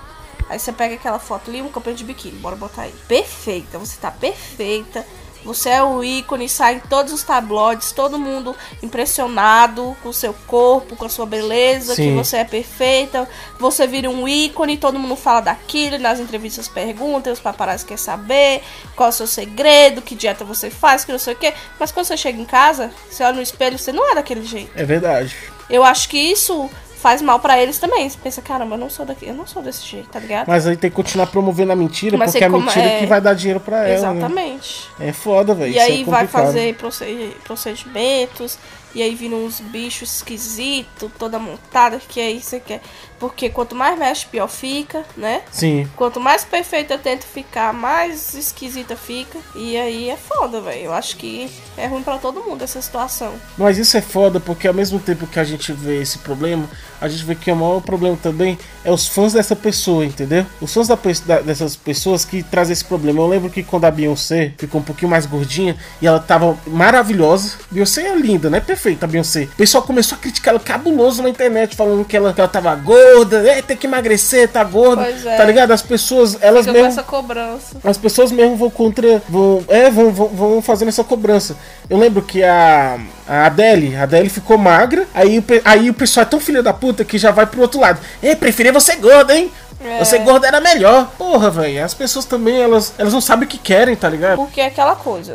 Aí 0.52 0.60
você 0.60 0.74
pega 0.74 0.96
aquela 0.96 1.18
foto 1.18 1.50
ali, 1.50 1.62
um 1.62 1.70
campanha 1.70 1.96
de 1.96 2.04
biquíni, 2.04 2.38
bora 2.38 2.58
botar 2.58 2.82
aí. 2.82 2.94
Perfeita, 3.08 3.80
você 3.80 3.98
tá 3.98 4.12
perfeita. 4.12 5.06
Você 5.46 5.70
é 5.70 5.82
o 5.82 6.04
ícone, 6.04 6.50
sai 6.50 6.76
em 6.76 6.80
todos 6.82 7.14
os 7.14 7.24
tabloides, 7.24 7.94
todo 7.94 8.20
mundo 8.20 8.54
impressionado 8.84 9.96
com 10.04 10.10
o 10.10 10.14
seu 10.14 10.34
corpo, 10.46 10.98
com 10.98 11.06
a 11.06 11.10
sua 11.10 11.26
beleza, 11.26 11.96
que 11.96 12.04
Sim. 12.04 12.16
você 12.18 12.38
é 12.38 12.44
perfeita. 12.44 13.28
Você 13.60 13.88
vira 13.88 14.10
um 14.10 14.28
ícone, 14.28 14.78
todo 14.78 15.00
mundo 15.00 15.16
fala 15.16 15.40
daquilo, 15.40 15.98
nas 15.98 16.20
entrevistas 16.20 16.68
perguntam, 16.68 17.32
os 17.32 17.40
paparazzi 17.40 17.86
querem 17.86 18.04
saber 18.04 18.62
qual 18.94 19.08
é 19.08 19.10
o 19.10 19.14
seu 19.14 19.28
segredo, 19.28 20.02
que 20.02 20.16
dieta 20.16 20.44
você 20.44 20.70
faz, 20.70 21.06
que 21.06 21.14
não 21.14 21.18
sei 21.18 21.34
o 21.34 21.38
quê. 21.38 21.54
Mas 21.80 21.94
quando 21.94 22.08
você 22.08 22.18
chega 22.18 22.40
em 22.40 22.46
casa, 22.46 22.92
você 23.10 23.24
olha 23.24 23.38
no 23.38 23.42
espelho, 23.42 23.80
você 23.80 23.94
não 23.94 24.12
é 24.12 24.16
daquele 24.16 24.46
jeito. 24.46 24.72
É 24.76 24.84
verdade. 24.84 25.34
Eu 25.70 25.86
acho 25.86 26.10
que 26.10 26.20
isso 26.20 26.70
faz 27.02 27.22
mal 27.22 27.40
pra 27.40 27.62
eles 27.62 27.80
também. 27.80 28.10
Você 28.10 28.18
pensa, 28.22 28.42
caramba, 28.42 28.76
eu 28.76 28.80
não 28.80 28.90
sou 28.90 29.06
daqui, 29.06 29.28
eu 29.28 29.34
não 29.34 29.48
sou 29.48 29.62
desse 29.62 29.86
jeito, 29.86 30.10
tá 30.10 30.20
ligado? 30.20 30.48
Mas 30.48 30.68
aí 30.68 30.78
tem 30.78 30.90
que 30.90 30.96
continuar 30.96 31.28
promovendo 31.28 31.72
a 31.72 31.76
mentira, 31.76 32.18
Mas 32.18 32.32
porque 32.32 32.44
é 32.44 32.48
a 32.48 32.52
como- 32.52 32.66
mentira 32.66 32.86
é- 32.86 33.00
que 33.00 33.06
vai 33.08 33.20
dar 33.20 33.34
dinheiro 33.34 33.60
pra 33.60 33.88
ela. 33.88 34.14
Né? 34.14 34.20
Exatamente. 34.20 34.90
É 35.00 35.12
foda, 35.12 35.54
velho. 35.56 35.70
E 35.72 35.78
isso 35.78 35.82
aí 35.86 36.02
é 36.02 36.06
vai 36.06 36.28
fazer 36.28 36.76
proced- 36.76 37.34
procedimentos, 37.44 38.58
e 38.94 39.02
aí 39.02 39.16
viram 39.16 39.46
uns 39.46 39.60
bichos 39.60 40.16
esquisitos, 40.18 41.10
toda 41.18 41.40
montada, 41.40 42.00
que 42.08 42.20
aí 42.20 42.42
você 42.42 42.60
quer. 42.60 42.82
Porque 43.22 43.50
quanto 43.50 43.76
mais 43.76 43.98
mexe, 44.00 44.26
pior 44.26 44.48
fica, 44.48 45.06
né? 45.16 45.44
Sim. 45.52 45.88
Quanto 45.96 46.20
mais 46.20 46.44
perfeita 46.44 46.96
eu 46.96 47.00
tento 47.00 47.24
ficar, 47.24 47.72
mais 47.72 48.34
esquisita 48.34 48.96
fica. 48.96 49.38
E 49.56 49.78
aí 49.78 50.10
é 50.10 50.18
foda, 50.18 50.60
velho. 50.60 50.86
Eu 50.86 50.94
acho 50.94 51.16
que 51.18 51.48
é 51.78 51.86
ruim 51.86 52.02
pra 52.02 52.18
todo 52.18 52.42
mundo 52.44 52.64
essa 52.64 52.82
situação. 52.82 53.32
Mas 53.56 53.78
isso 53.78 53.96
é 53.96 54.02
foda 54.02 54.40
porque 54.40 54.68
ao 54.68 54.74
mesmo 54.74 55.00
tempo 55.00 55.28
que 55.28 55.40
a 55.40 55.44
gente 55.44 55.72
vê 55.72 56.02
esse 56.02 56.18
problema, 56.18 56.68
a 57.00 57.08
gente 57.08 57.24
vê 57.24 57.36
que 57.36 57.52
o 57.52 57.56
maior 57.56 57.80
problema 57.82 58.18
também 58.22 58.58
é 58.84 58.92
os 58.92 59.08
fãs 59.08 59.34
dessa 59.34 59.56
pessoa, 59.56 60.04
entendeu? 60.04 60.44
Os 60.60 60.74
fãs 60.74 60.88
da 60.88 60.98
da- 61.28 61.42
dessas 61.42 61.76
pessoas 61.76 62.26
que 62.26 62.42
trazem 62.42 62.74
esse 62.74 62.86
problema. 62.86 63.22
Eu 63.22 63.28
lembro 63.28 63.52
que 63.52 63.62
quando 63.62 63.86
a 63.86 63.92
Beyoncé 63.92 64.54
ficou 64.58 64.82
um 64.82 64.84
pouquinho 64.84 65.12
mais 65.12 65.28
gordinha 65.28 65.78
e 66.02 66.08
ela 66.08 66.20
tava 66.20 66.58
maravilhosa. 66.66 67.58
Beyoncé 67.70 68.08
é 68.08 68.16
linda, 68.16 68.50
né? 68.50 68.60
Perfeita 68.60 69.06
a 69.06 69.10
Beyoncé. 69.10 69.44
O 69.44 69.56
pessoal 69.56 69.84
começou 69.84 70.18
a 70.18 70.22
criticar 70.22 70.54
ela 70.56 70.60
cabuloso 70.64 71.22
na 71.22 71.30
internet, 71.30 71.76
falando 71.76 72.04
que 72.04 72.18
ela, 72.18 72.34
que 72.34 72.42
ela 72.42 72.48
tava 72.50 72.74
gorda, 72.76 73.11
é, 73.48 73.62
tem 73.62 73.78
que 73.78 73.88
emagrecer, 73.88 74.48
tá 74.48 74.64
gorda. 74.64 75.04
É. 75.04 75.38
Tá 75.38 75.44
ligado? 75.44 75.72
As 75.72 75.82
pessoas, 75.82 76.38
elas 76.42 76.66
Fica 76.66 76.74
mesmo. 76.74 76.88
essa 76.88 77.04
cobrança. 77.04 77.78
As 77.84 77.98
pessoas 77.98 78.32
mesmo 78.32 78.56
vão 78.56 78.70
contra. 78.70 79.22
Vão, 79.28 79.64
é, 79.68 79.90
vão, 79.90 80.12
vão, 80.12 80.28
vão 80.28 80.62
fazendo 80.62 80.90
essa 80.90 81.04
cobrança. 81.04 81.56
Eu 81.90 81.98
lembro 81.98 82.22
que 82.22 82.44
a, 82.44 83.00
a 83.28 83.46
Adele, 83.46 83.96
a 83.96 84.04
Adele 84.04 84.30
ficou 84.30 84.58
magra, 84.58 85.08
aí, 85.14 85.44
aí 85.66 85.90
o 85.90 85.94
pessoal 85.94 86.24
é 86.24 86.30
tão 86.30 86.40
filho 86.40 86.64
da 86.64 86.74
puta 86.74 87.04
que 87.04 87.18
já 87.18 87.32
vai 87.32 87.46
pro 87.46 87.62
outro 87.62 87.80
lado. 87.80 88.00
É, 88.22 88.36
preferia 88.36 88.72
você 88.72 88.96
gorda, 88.96 89.36
hein? 89.36 89.52
É. 89.84 90.00
Você 90.00 90.20
gorda 90.20 90.48
era 90.48 90.62
melhor. 90.62 91.12
Porra, 91.18 91.50
velho. 91.50 91.84
As 91.84 91.94
pessoas 91.94 92.26
também, 92.26 92.62
elas, 92.62 92.94
elas 92.98 93.14
não 93.14 93.22
sabem 93.22 93.46
o 93.46 93.50
que 93.50 93.58
querem, 93.58 93.96
tá 93.96 94.08
ligado? 94.08 94.38
Porque 94.38 94.62
é 94.62 94.68
aquela 94.68 94.96
coisa, 94.96 95.34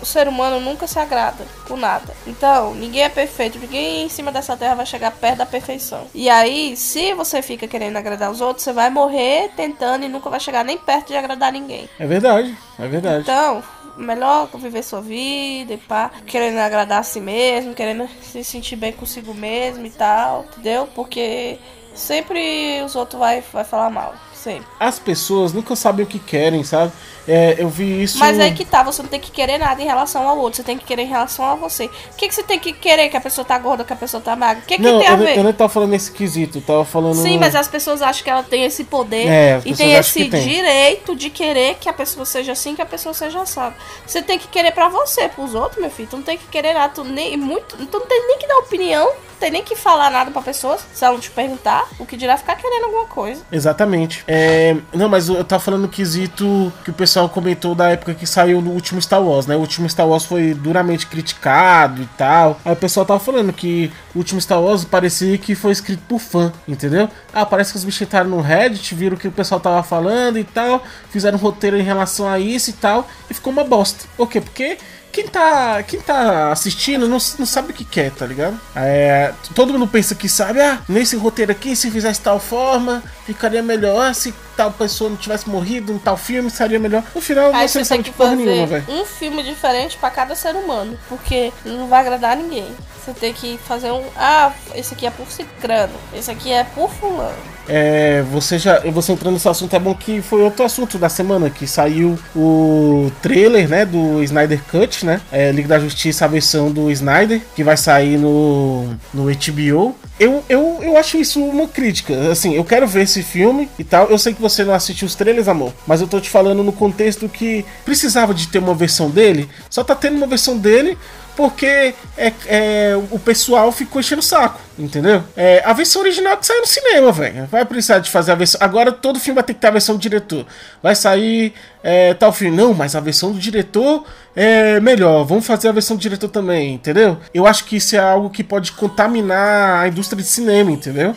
o 0.00 0.06
ser 0.06 0.28
humano 0.28 0.60
nunca 0.60 0.86
se 0.86 0.98
agrada 0.98 1.44
com 1.66 1.76
nada. 1.76 2.14
Então, 2.26 2.74
ninguém 2.74 3.02
é 3.02 3.08
perfeito, 3.08 3.58
ninguém 3.58 4.04
em 4.04 4.08
cima 4.08 4.32
dessa 4.32 4.56
terra 4.56 4.76
vai 4.76 4.86
chegar 4.86 5.10
perto 5.10 5.38
da 5.38 5.46
perfeição. 5.46 6.06
E 6.14 6.28
aí, 6.28 6.76
se 6.76 7.14
você 7.14 7.42
fica 7.42 7.66
querendo 7.66 7.96
agradar 7.96 8.30
os 8.30 8.40
outros, 8.40 8.64
você 8.64 8.72
vai 8.72 8.90
morrer 8.90 9.50
tentando 9.56 10.04
e 10.04 10.08
nunca 10.08 10.30
vai 10.30 10.40
chegar 10.40 10.64
nem 10.64 10.78
perto 10.78 11.08
de 11.08 11.16
agradar 11.16 11.52
ninguém. 11.52 11.88
É 11.98 12.06
verdade, 12.06 12.56
é 12.78 12.86
verdade. 12.86 13.22
Então, 13.22 13.62
melhor 13.96 14.48
viver 14.54 14.82
sua 14.82 15.00
vida 15.00 15.74
e 15.74 15.76
pá, 15.76 16.10
querendo 16.26 16.58
agradar 16.58 17.00
a 17.00 17.02
si 17.02 17.20
mesmo, 17.20 17.74
querendo 17.74 18.08
se 18.22 18.44
sentir 18.44 18.76
bem 18.76 18.92
consigo 18.92 19.34
mesmo 19.34 19.84
e 19.84 19.90
tal, 19.90 20.44
entendeu? 20.44 20.88
Porque 20.94 21.58
sempre 21.94 22.80
os 22.84 22.94
outros 22.94 23.18
vai, 23.18 23.42
vai 23.52 23.64
falar 23.64 23.90
mal, 23.90 24.14
sempre. 24.38 24.66
As 24.80 24.98
pessoas 24.98 25.52
nunca 25.52 25.74
sabem 25.76 26.04
o 26.04 26.08
que 26.08 26.18
querem, 26.18 26.62
sabe? 26.64 26.92
É, 27.26 27.56
eu 27.58 27.68
vi 27.68 28.02
isso. 28.02 28.18
Mas 28.18 28.40
aí 28.40 28.54
que 28.54 28.64
tá, 28.64 28.82
você 28.82 29.02
não 29.02 29.08
tem 29.10 29.20
que 29.20 29.30
querer 29.30 29.58
nada 29.58 29.82
em 29.82 29.84
relação 29.84 30.26
ao 30.26 30.38
outro, 30.38 30.56
você 30.56 30.62
tem 30.62 30.78
que 30.78 30.84
querer 30.86 31.02
em 31.02 31.08
relação 31.08 31.44
a 31.44 31.54
você. 31.54 31.84
O 31.84 31.90
que, 32.16 32.26
que 32.26 32.34
você 32.34 32.42
tem 32.42 32.58
que 32.58 32.72
querer? 32.72 33.10
Que 33.10 33.16
a 33.18 33.20
pessoa 33.20 33.44
tá 33.44 33.58
gorda, 33.58 33.84
que 33.84 33.92
a 33.92 33.96
pessoa 33.96 34.22
tá 34.22 34.34
magra? 34.34 34.62
O 34.62 34.66
que, 34.66 34.76
que 34.76 34.82
Não, 34.82 34.98
tem 34.98 35.08
a 35.08 35.10
eu, 35.10 35.16
não- 35.18 35.26
ver? 35.26 35.36
eu 35.38 35.44
não 35.44 35.52
tava 35.52 35.68
falando 35.68 35.90
nesse 35.90 36.10
quesito, 36.10 36.56
eu 36.58 36.62
tava 36.62 36.84
falando. 36.86 37.16
Sim, 37.16 37.36
mas 37.36 37.54
as 37.54 37.68
pessoas 37.68 38.00
acham 38.00 38.24
que 38.24 38.30
ela 38.30 38.42
tem 38.42 38.64
esse 38.64 38.82
poder 38.84 39.26
É, 39.28 39.60
e 39.64 39.74
tem 39.74 39.92
esse 39.92 40.24
tem. 40.24 40.42
direito 40.42 41.14
de 41.14 41.28
querer 41.28 41.74
que 41.78 41.88
a 41.88 41.92
pessoa 41.92 42.24
seja 42.24 42.52
assim, 42.52 42.74
que 42.74 42.80
a 42.80 42.86
pessoa 42.86 43.12
seja 43.12 43.42
assada. 43.42 43.74
Você 44.06 44.22
tem 44.22 44.38
que 44.38 44.48
querer 44.48 44.70
pra 44.72 44.88
você, 44.88 45.28
pros 45.28 45.54
outros, 45.54 45.80
meu 45.82 45.90
filho. 45.90 46.08
Tu 46.08 46.16
não 46.16 46.22
tem 46.24 46.38
que 46.38 46.46
querer 46.46 46.72
nada, 46.72 46.94
tu, 46.94 47.04
nem, 47.04 47.36
muito, 47.36 47.76
tu 47.76 47.98
não 47.98 48.06
tem 48.06 48.26
nem 48.26 48.38
que 48.38 48.46
dar 48.46 48.56
opinião, 48.60 49.12
tem 49.38 49.50
nem 49.50 49.62
que 49.62 49.76
falar 49.76 50.10
nada 50.10 50.30
pra 50.30 50.42
pessoa, 50.42 50.78
se 50.92 51.04
ela 51.04 51.14
não 51.14 51.20
te 51.20 51.30
perguntar, 51.30 51.88
o 51.98 52.04
que 52.04 52.16
dirá 52.16 52.36
ficar 52.36 52.56
querendo 52.56 52.84
alguma 52.84 53.06
coisa. 53.06 53.42
Exatamente. 53.50 54.24
É, 54.26 54.76
não, 54.92 55.08
mas 55.08 55.28
eu 55.28 55.44
tava 55.44 55.62
falando 55.62 55.88
quesito 55.88 56.72
que 56.84 56.90
o 56.90 56.94
pessoal 56.94 57.28
comentou 57.28 57.74
da 57.74 57.90
época 57.90 58.14
que 58.14 58.26
saiu 58.26 58.60
no 58.60 58.70
último 58.72 59.00
Star 59.00 59.22
Wars, 59.22 59.46
né? 59.46 59.56
O 59.56 59.60
último 59.60 59.88
Star 59.88 60.06
Wars 60.06 60.24
foi 60.24 60.54
duramente 60.54 61.06
criticado 61.06 62.02
e 62.02 62.06
tal. 62.16 62.60
Aí 62.64 62.72
o 62.72 62.76
pessoal 62.76 63.06
tava 63.06 63.20
falando 63.20 63.52
que 63.52 63.92
o 64.14 64.18
último 64.18 64.40
Star 64.40 64.60
Wars 64.60 64.84
parecia 64.84 65.38
que 65.38 65.54
foi 65.54 65.72
escrito 65.72 66.02
por 66.08 66.18
fã, 66.18 66.52
entendeu? 66.66 67.08
Ah, 67.32 67.46
parece 67.46 67.72
que 67.72 67.78
os 67.78 67.84
bichos 67.84 68.02
entraram 68.02 68.30
no 68.30 68.40
Reddit, 68.40 68.94
viram 68.94 69.16
o 69.16 69.18
que 69.18 69.28
o 69.28 69.32
pessoal 69.32 69.60
tava 69.60 69.82
falando 69.82 70.38
e 70.38 70.44
tal, 70.44 70.82
fizeram 71.10 71.38
um 71.38 71.40
roteiro 71.40 71.78
em 71.78 71.82
relação 71.82 72.28
a 72.28 72.38
isso 72.38 72.70
e 72.70 72.72
tal, 72.72 73.08
e 73.30 73.34
ficou 73.34 73.52
uma 73.52 73.64
bosta. 73.64 74.06
Por 74.16 74.28
quê? 74.28 74.40
Porque 74.40 74.78
quem 75.18 75.26
tá, 75.26 75.82
quem 75.82 76.00
tá 76.00 76.52
assistindo 76.52 77.08
não, 77.08 77.18
não 77.38 77.46
sabe 77.46 77.72
o 77.72 77.74
que 77.74 77.84
quer, 77.84 78.12
tá 78.12 78.24
ligado? 78.24 78.58
É, 78.76 79.32
todo 79.52 79.72
mundo 79.72 79.88
pensa 79.88 80.14
que 80.14 80.28
sabe, 80.28 80.60
ah, 80.60 80.80
nesse 80.88 81.16
roteiro 81.16 81.50
aqui, 81.50 81.74
se 81.74 81.90
fizesse 81.90 82.20
tal 82.20 82.38
forma, 82.38 83.02
ficaria 83.26 83.60
melhor. 83.60 84.14
Se 84.14 84.32
tal 84.58 84.72
pessoa 84.72 85.08
não 85.08 85.16
tivesse 85.16 85.48
morrido 85.48 85.92
em 85.92 85.98
tal 85.98 86.16
filme, 86.16 86.50
seria 86.50 86.80
melhor. 86.80 87.04
No 87.14 87.20
final, 87.20 87.54
Aí 87.54 87.68
você 87.68 87.78
não 87.78 87.84
sabe 87.84 88.02
de 88.02 88.10
porra 88.10 88.30
fazer 88.30 88.42
nenhuma, 88.44 88.66
velho. 88.66 88.84
um 88.88 89.04
filme 89.04 89.40
diferente 89.44 89.96
pra 89.96 90.10
cada 90.10 90.34
ser 90.34 90.56
humano, 90.56 90.98
porque 91.08 91.52
não 91.64 91.86
vai 91.86 92.00
agradar 92.00 92.36
ninguém. 92.36 92.66
Você 93.04 93.12
tem 93.12 93.32
que 93.32 93.56
fazer 93.66 93.92
um, 93.92 94.02
ah, 94.16 94.52
esse 94.74 94.94
aqui 94.94 95.06
é 95.06 95.10
por 95.10 95.30
cicrano, 95.30 95.92
esse 96.12 96.28
aqui 96.28 96.50
é 96.52 96.64
por 96.64 96.90
fulano. 96.90 97.36
É, 97.68 98.22
você 98.32 98.58
já, 98.58 98.80
você 98.80 99.12
entrando 99.12 99.34
nesse 99.34 99.48
assunto 99.48 99.76
é 99.76 99.78
bom 99.78 99.94
que 99.94 100.20
foi 100.20 100.42
outro 100.42 100.64
assunto 100.64 100.98
da 100.98 101.08
semana 101.08 101.48
que 101.50 101.66
saiu 101.66 102.18
o 102.34 103.12
trailer, 103.22 103.68
né, 103.68 103.84
do 103.84 104.22
Snyder 104.24 104.60
Cut, 104.70 105.06
né, 105.06 105.20
é, 105.30 105.52
Liga 105.52 105.68
da 105.68 105.78
Justiça 105.78 106.24
a 106.24 106.28
versão 106.28 106.70
do 106.70 106.90
Snyder 106.90 107.40
que 107.54 107.62
vai 107.62 107.76
sair 107.76 108.16
no 108.18 108.96
no 109.14 109.24
HBO. 109.26 109.94
Eu, 110.18 110.42
eu, 110.48 110.80
eu 110.82 110.96
acho 110.96 111.16
isso 111.16 111.42
uma 111.42 111.68
crítica. 111.68 112.30
Assim, 112.30 112.54
eu 112.54 112.64
quero 112.64 112.86
ver 112.86 113.02
esse 113.02 113.22
filme 113.22 113.68
e 113.78 113.84
tal. 113.84 114.08
Eu 114.08 114.18
sei 114.18 114.34
que 114.34 114.40
você 114.40 114.64
não 114.64 114.74
assistiu 114.74 115.06
os 115.06 115.14
trailers, 115.14 115.48
amor, 115.48 115.72
mas 115.86 116.00
eu 116.00 116.08
tô 116.08 116.20
te 116.20 116.28
falando 116.28 116.62
no 116.62 116.72
contexto 116.72 117.28
que 117.28 117.64
precisava 117.84 118.34
de 118.34 118.48
ter 118.48 118.58
uma 118.58 118.74
versão 118.74 119.10
dele. 119.10 119.48
Só 119.70 119.84
tá 119.84 119.94
tendo 119.94 120.16
uma 120.16 120.26
versão 120.26 120.56
dele 120.58 120.98
porque 121.38 121.94
é, 122.16 122.32
é, 122.48 122.96
o 123.12 123.18
pessoal 123.20 123.70
ficou 123.70 124.00
enchendo 124.00 124.18
o 124.18 124.24
saco, 124.24 124.60
entendeu? 124.76 125.22
É, 125.36 125.62
a 125.64 125.72
versão 125.72 126.02
original 126.02 126.36
que 126.36 126.44
saiu 126.44 126.62
no 126.62 126.66
cinema, 126.66 127.12
velho. 127.12 127.46
Vai 127.46 127.64
precisar 127.64 128.00
de 128.00 128.10
fazer 128.10 128.32
a 128.32 128.34
versão. 128.34 128.60
Agora 128.60 128.90
todo 128.90 129.20
filme 129.20 129.36
vai 129.36 129.44
ter 129.44 129.54
que 129.54 129.60
ter 129.60 129.68
a 129.68 129.70
versão 129.70 129.94
do 129.94 130.00
diretor. 130.00 130.44
Vai 130.82 130.96
sair 130.96 131.52
é, 131.80 132.12
tal 132.14 132.32
filme. 132.32 132.56
Não, 132.56 132.74
mas 132.74 132.96
a 132.96 133.00
versão 133.00 133.30
do 133.30 133.38
diretor 133.38 134.04
é 134.34 134.80
melhor. 134.80 135.22
Vamos 135.22 135.46
fazer 135.46 135.68
a 135.68 135.72
versão 135.72 135.96
do 135.96 136.00
diretor 136.00 136.28
também, 136.28 136.74
entendeu? 136.74 137.16
Eu 137.32 137.46
acho 137.46 137.66
que 137.66 137.76
isso 137.76 137.94
é 137.94 138.00
algo 138.00 138.30
que 138.30 138.42
pode 138.42 138.72
contaminar 138.72 139.84
a 139.84 139.86
indústria 139.86 140.20
de 140.20 140.28
cinema, 140.28 140.72
entendeu? 140.72 141.14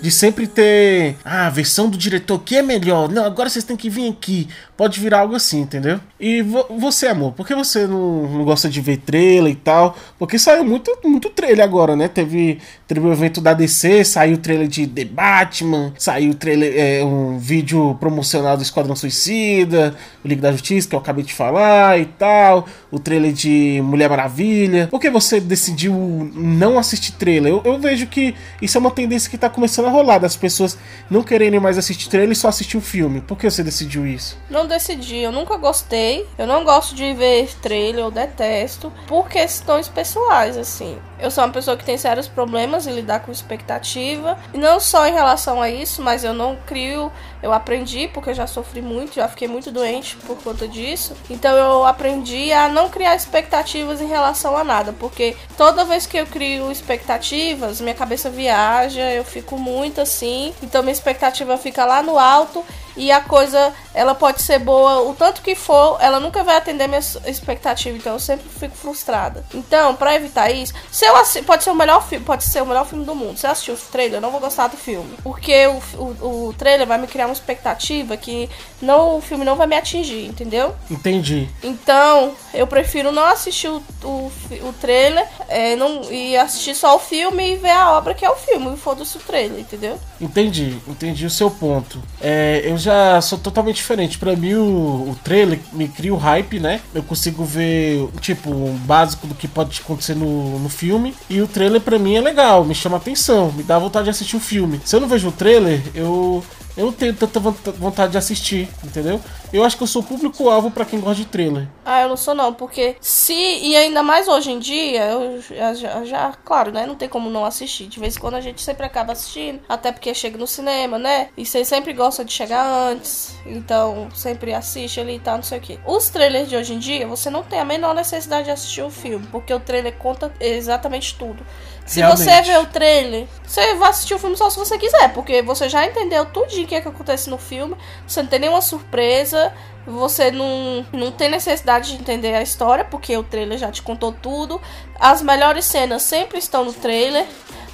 De 0.00 0.10
sempre 0.10 0.46
ter 0.46 1.16
ah, 1.24 1.46
a 1.46 1.50
versão 1.50 1.88
do 1.88 1.98
diretor 1.98 2.38
que 2.38 2.56
é 2.56 2.62
melhor. 2.62 3.08
Não, 3.08 3.24
agora 3.24 3.48
vocês 3.48 3.64
têm 3.64 3.76
que 3.76 3.90
vir 3.90 4.10
aqui. 4.10 4.48
Pode 4.76 5.00
virar 5.00 5.20
algo 5.20 5.34
assim, 5.34 5.60
entendeu? 5.60 6.00
E 6.20 6.40
vo 6.40 6.64
você, 6.78 7.08
amor, 7.08 7.32
por 7.32 7.46
que 7.46 7.54
você 7.54 7.86
não, 7.86 8.28
não, 8.28 8.44
gosta 8.44 8.68
de 8.68 8.80
ver 8.80 8.98
trailer 8.98 9.52
e 9.52 9.56
tal? 9.56 9.96
Porque 10.18 10.38
saiu 10.38 10.64
muito, 10.64 10.96
muito 11.04 11.30
trailer 11.30 11.64
agora, 11.64 11.96
né? 11.96 12.06
Teve, 12.06 12.60
teve 12.86 13.00
o 13.00 13.12
evento 13.12 13.40
da 13.40 13.54
DC, 13.54 14.04
saiu 14.04 14.36
o 14.36 14.38
trailer 14.38 14.68
de 14.68 14.86
The 14.86 15.04
Batman, 15.04 15.92
saiu 15.98 16.32
trailer, 16.34 16.74
é, 16.76 17.04
um 17.04 17.38
vídeo 17.38 17.96
promocional 17.98 18.56
do 18.56 18.62
Esquadrão 18.62 18.94
Suicida, 18.94 19.96
o 20.24 20.28
Liga 20.28 20.42
da 20.42 20.52
Justiça, 20.52 20.88
que 20.88 20.94
eu 20.94 21.00
acabei 21.00 21.24
de 21.24 21.34
falar 21.34 21.98
e 21.98 22.04
tal, 22.04 22.66
o 22.90 22.98
trailer 22.98 23.32
de 23.32 23.80
Mulher 23.82 24.08
Maravilha. 24.08 24.88
Por 24.90 25.00
que 25.00 25.10
você 25.10 25.40
decidiu 25.40 25.94
não 26.34 26.78
assistir 26.78 27.12
trailer? 27.12 27.52
Eu, 27.52 27.62
eu 27.64 27.78
vejo 27.78 28.06
que 28.06 28.34
isso 28.60 28.76
é 28.76 28.80
uma 28.80 28.90
tendência 28.90 29.30
que 29.30 29.38
tá 29.38 29.48
começando 29.48 29.86
a 29.86 29.90
rolar, 29.90 30.18
das 30.18 30.36
pessoas 30.36 30.78
não 31.10 31.22
quererem 31.22 31.60
mais 31.60 31.78
assistir 31.78 32.08
trailer 32.08 32.32
e 32.32 32.36
só 32.36 32.48
assistir 32.48 32.76
o 32.76 32.80
filme. 32.80 33.20
Por 33.20 33.36
que 33.36 33.50
você 33.50 33.62
decidiu 33.62 34.06
isso? 34.06 34.38
Não 34.50 34.66
decidi, 34.66 35.18
eu 35.18 35.32
nunca 35.32 35.56
gostei. 35.56 36.26
Eu 36.38 36.46
não 36.46 36.64
gosto 36.64 36.94
de 36.94 37.12
ver 37.14 37.48
trailer, 37.60 38.04
eu 38.04 38.10
detesto. 38.10 38.92
Por 39.06 39.28
questões 39.28 39.88
pessoais, 39.88 40.56
assim. 40.56 40.96
Eu 41.20 41.30
sou 41.30 41.44
uma 41.44 41.52
pessoa 41.52 41.76
que 41.76 41.84
tem 41.84 41.98
sérios 41.98 42.28
problemas 42.28 42.86
em 42.86 42.94
lidar 42.94 43.20
com 43.20 43.32
expectativa. 43.32 44.38
E 44.54 44.58
não 44.58 44.78
só 44.78 45.06
em 45.06 45.12
relação 45.12 45.60
a 45.60 45.68
isso, 45.68 46.00
mas 46.02 46.24
eu 46.24 46.32
não 46.32 46.56
crio. 46.66 47.10
Eu 47.42 47.52
aprendi, 47.52 48.08
porque 48.08 48.30
eu 48.30 48.34
já 48.34 48.46
sofri 48.46 48.80
muito, 48.80 49.14
já 49.14 49.28
fiquei 49.28 49.48
muito 49.48 49.70
doente 49.70 50.16
por 50.26 50.40
conta 50.42 50.66
disso. 50.68 51.16
Então 51.28 51.56
eu 51.56 51.84
aprendi 51.84 52.52
a 52.52 52.68
não 52.68 52.88
criar 52.88 53.14
expectativas 53.16 54.00
em 54.00 54.06
relação 54.06 54.56
a 54.56 54.62
nada. 54.62 54.92
Porque 54.92 55.36
toda 55.56 55.84
vez 55.84 56.06
que 56.06 56.16
eu 56.16 56.26
crio 56.26 56.70
expectativas, 56.70 57.80
minha 57.80 57.94
cabeça 57.94 58.30
viaja, 58.30 59.10
eu 59.10 59.24
fico 59.24 59.58
muito 59.58 60.00
assim. 60.00 60.54
Então 60.62 60.82
minha 60.82 60.92
expectativa 60.92 61.56
fica 61.56 61.84
lá 61.84 62.02
no 62.02 62.18
alto 62.18 62.64
e 62.98 63.12
a 63.12 63.20
coisa 63.20 63.72
ela 63.98 64.14
pode 64.14 64.42
ser 64.42 64.58
boa 64.58 65.00
o 65.02 65.14
tanto 65.14 65.42
que 65.42 65.54
for, 65.54 65.98
ela 66.00 66.20
nunca 66.20 66.44
vai 66.44 66.56
atender 66.56 66.86
minha 66.86 67.00
expectativa, 67.26 67.96
então 67.96 68.12
eu 68.12 68.20
sempre 68.20 68.48
fico 68.48 68.76
frustrada. 68.76 69.44
Então, 69.54 69.94
para 69.96 70.14
evitar 70.14 70.50
isso, 70.50 70.72
se 70.90 71.04
eu 71.04 71.16
assi... 71.16 71.42
pode 71.42 71.64
ser 71.64 71.70
o 71.70 71.74
melhor 71.74 72.06
filme, 72.06 72.24
pode 72.24 72.44
ser 72.44 72.62
o 72.62 72.66
melhor 72.66 72.86
filme 72.86 73.04
do 73.04 73.14
mundo. 73.14 73.38
Se 73.38 73.46
eu 73.46 73.50
assistir 73.50 73.72
o 73.72 73.76
trailer, 73.76 74.18
eu 74.18 74.20
não 74.20 74.30
vou 74.30 74.40
gostar 74.40 74.68
do 74.68 74.76
filme, 74.76 75.16
porque 75.22 75.66
o, 75.66 75.82
o, 75.96 76.48
o 76.48 76.54
trailer 76.56 76.86
vai 76.86 76.98
me 76.98 77.06
criar 77.06 77.26
uma 77.26 77.32
expectativa 77.32 78.16
que 78.16 78.48
não 78.80 79.16
o 79.16 79.20
filme 79.20 79.44
não 79.44 79.56
vai 79.56 79.66
me 79.66 79.76
atingir, 79.76 80.26
entendeu? 80.26 80.74
Entendi. 80.90 81.48
Então, 81.62 82.34
eu 82.52 82.66
prefiro 82.66 83.10
não 83.10 83.24
assistir 83.24 83.68
o, 83.68 83.82
o, 84.04 84.32
o 84.62 84.72
trailer 84.80 85.26
é, 85.48 85.76
não, 85.76 86.02
e 86.10 86.36
assistir 86.36 86.74
só 86.74 86.94
o 86.96 86.98
filme 86.98 87.52
e 87.52 87.56
ver 87.56 87.70
a 87.70 87.92
obra 87.92 88.14
que 88.14 88.24
é 88.24 88.30
o 88.30 88.36
filme, 88.36 88.74
e 88.74 88.76
foda-se 88.76 89.16
o 89.16 89.20
trailer, 89.20 89.60
entendeu? 89.60 89.98
Entendi, 90.20 90.78
entendi 90.86 91.26
o 91.26 91.30
seu 91.30 91.50
ponto. 91.50 92.00
É, 92.20 92.62
eu 92.64 92.76
já 92.76 92.98
já 92.98 93.20
sou 93.20 93.38
totalmente 93.38 93.82
diferente. 93.88 94.18
Para 94.18 94.36
mim, 94.36 94.54
o, 94.54 95.10
o, 95.10 95.16
trailer 95.24 95.58
me 95.72 95.88
cria 95.88 96.12
o 96.12 96.16
hype, 96.16 96.60
né? 96.60 96.80
Eu 96.94 97.02
consigo 97.02 97.44
ver, 97.44 98.06
tipo, 98.20 98.50
um 98.50 98.76
básico 98.76 99.26
do 99.26 99.34
que 99.34 99.48
pode 99.48 99.80
acontecer 99.80 100.14
no, 100.14 100.58
no 100.58 100.68
filme. 100.68 101.14
E 101.30 101.40
o 101.40 101.48
trailer, 101.48 101.80
para 101.80 101.98
mim, 101.98 102.14
é 102.14 102.20
legal, 102.20 102.64
me 102.64 102.74
chama 102.74 102.98
atenção, 102.98 103.50
me 103.52 103.62
dá 103.62 103.78
vontade 103.78 104.04
de 104.04 104.10
assistir 104.10 104.36
o 104.36 104.40
filme. 104.40 104.80
Se 104.84 104.94
eu 104.94 105.00
não 105.00 105.08
vejo 105.08 105.28
o 105.28 105.32
trailer, 105.32 105.80
eu 105.94 106.44
eu 106.78 106.86
não 106.86 106.92
tenho 106.92 107.12
tanta 107.12 107.40
vontade 107.40 108.12
de 108.12 108.18
assistir, 108.18 108.68
entendeu? 108.84 109.20
Eu 109.52 109.64
acho 109.64 109.76
que 109.76 109.82
eu 109.82 109.86
sou 109.86 110.00
público-alvo 110.00 110.70
para 110.70 110.84
quem 110.84 111.00
gosta 111.00 111.16
de 111.16 111.26
trailer. 111.26 111.66
Ah, 111.84 112.02
eu 112.02 112.08
não 112.08 112.16
sou 112.16 112.36
não, 112.36 112.54
porque 112.54 112.94
se, 113.00 113.34
e 113.34 113.76
ainda 113.76 114.00
mais 114.00 114.28
hoje 114.28 114.52
em 114.52 114.60
dia, 114.60 115.06
eu 115.06 115.42
já, 115.74 116.04
já, 116.04 116.32
claro, 116.44 116.70
né, 116.70 116.86
não 116.86 116.94
tem 116.94 117.08
como 117.08 117.28
não 117.28 117.44
assistir. 117.44 117.86
De 117.88 117.98
vez 117.98 118.16
em 118.16 118.20
quando 118.20 118.34
a 118.34 118.40
gente 118.40 118.62
sempre 118.62 118.86
acaba 118.86 119.12
assistindo, 119.12 119.60
até 119.68 119.90
porque 119.90 120.14
chega 120.14 120.38
no 120.38 120.46
cinema, 120.46 121.00
né? 121.00 121.30
E 121.36 121.44
você 121.44 121.64
sempre 121.64 121.92
gosta 121.92 122.24
de 122.24 122.32
chegar 122.32 122.64
antes, 122.64 123.34
então 123.44 124.08
sempre 124.14 124.54
assiste 124.54 125.00
ali 125.00 125.16
e 125.16 125.20
tal, 125.20 125.36
não 125.36 125.42
sei 125.42 125.58
o 125.58 125.60
que. 125.60 125.80
Os 125.84 126.08
trailers 126.10 126.48
de 126.48 126.54
hoje 126.54 126.74
em 126.74 126.78
dia, 126.78 127.08
você 127.08 127.28
não 127.28 127.42
tem 127.42 127.58
a 127.58 127.64
menor 127.64 127.92
necessidade 127.92 128.44
de 128.44 128.52
assistir 128.52 128.82
o 128.82 128.90
filme, 128.90 129.26
porque 129.32 129.52
o 129.52 129.58
trailer 129.58 129.96
conta 129.96 130.32
exatamente 130.38 131.16
tudo. 131.16 131.44
Se 131.88 132.00
Realmente. 132.00 132.22
você 132.22 132.42
vê 132.42 132.58
o 132.58 132.66
trailer, 132.66 133.26
você 133.42 133.74
vai 133.76 133.88
assistir 133.88 134.12
o 134.12 134.18
filme 134.18 134.36
só 134.36 134.50
se 134.50 134.58
você 134.58 134.76
quiser, 134.76 135.12
porque 135.14 135.40
você 135.40 135.70
já 135.70 135.86
entendeu 135.86 136.26
tudo 136.26 136.50
que, 136.68 136.74
é 136.74 136.80
que 136.80 136.88
acontece 136.88 137.28
no 137.28 137.38
filme, 137.38 137.76
você 138.06 138.22
não 138.22 138.28
tem 138.28 138.38
nenhuma 138.38 138.60
surpresa, 138.62 139.52
você 139.86 140.30
não, 140.30 140.84
não 140.92 141.10
tem 141.10 141.30
necessidade 141.30 141.92
de 141.92 141.96
entender 142.00 142.34
a 142.34 142.42
história, 142.42 142.84
porque 142.84 143.16
o 143.16 143.22
trailer 143.22 143.58
já 143.58 143.72
te 143.72 143.82
contou 143.82 144.12
tudo. 144.12 144.60
As 145.00 145.22
melhores 145.22 145.64
cenas 145.64 146.02
sempre 146.02 146.38
estão 146.38 146.64
no 146.64 146.72
trailer. 146.72 147.26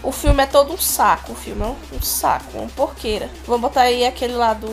O 0.02 0.12
filme 0.12 0.42
é 0.42 0.46
todo 0.46 0.72
um 0.72 0.78
saco, 0.78 1.32
o 1.32 1.34
filme 1.34 1.62
é 1.62 1.66
um, 1.66 1.76
um 1.96 2.02
saco, 2.02 2.58
uma 2.58 2.68
porqueira. 2.68 3.28
Vamos 3.46 3.62
botar 3.62 3.82
aí 3.82 4.04
aquele 4.04 4.34
lá 4.34 4.52
do 4.52 4.68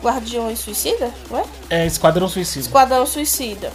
Guardiões 0.00 0.60
Suicida, 0.60 1.12
não 1.28 1.40
é? 1.40 1.44
É, 1.70 1.86
Esquadrão 1.86 2.28
Suicida. 2.28 2.66
Esquadrão 2.66 3.04
Suicida. 3.04 3.72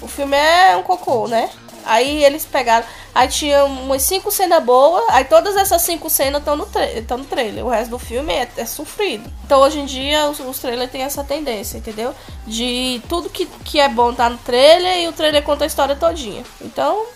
O 0.00 0.08
filme 0.08 0.36
é 0.36 0.76
um 0.76 0.82
cocô, 0.82 1.28
né? 1.28 1.50
Aí 1.84 2.24
eles 2.24 2.44
pegaram. 2.46 2.86
Aí 3.14 3.28
tinha 3.28 3.64
umas 3.64 4.02
cinco 4.02 4.30
cenas 4.30 4.62
boas, 4.64 5.04
aí 5.10 5.24
todas 5.24 5.56
essas 5.56 5.82
cinco 5.82 6.10
cenas 6.10 6.40
estão 6.40 6.56
no, 6.56 6.66
tra 6.66 6.86
no 7.16 7.24
trailer. 7.24 7.64
O 7.64 7.68
resto 7.68 7.90
do 7.90 7.98
filme 7.98 8.32
é, 8.32 8.48
é 8.56 8.66
sofrido. 8.66 9.30
Então 9.44 9.60
hoje 9.60 9.78
em 9.78 9.84
dia 9.84 10.28
os, 10.28 10.40
os 10.40 10.58
trailers 10.58 10.90
têm 10.90 11.02
essa 11.02 11.22
tendência, 11.22 11.78
entendeu? 11.78 12.14
De 12.46 13.00
tudo 13.08 13.30
que, 13.30 13.46
que 13.64 13.78
é 13.78 13.88
bom 13.88 14.12
tá 14.12 14.28
no 14.28 14.38
trailer 14.38 14.98
e 14.98 15.08
o 15.08 15.12
trailer 15.12 15.42
conta 15.42 15.64
a 15.64 15.66
história 15.66 15.94
todinha. 15.94 16.42
Então 16.60 17.06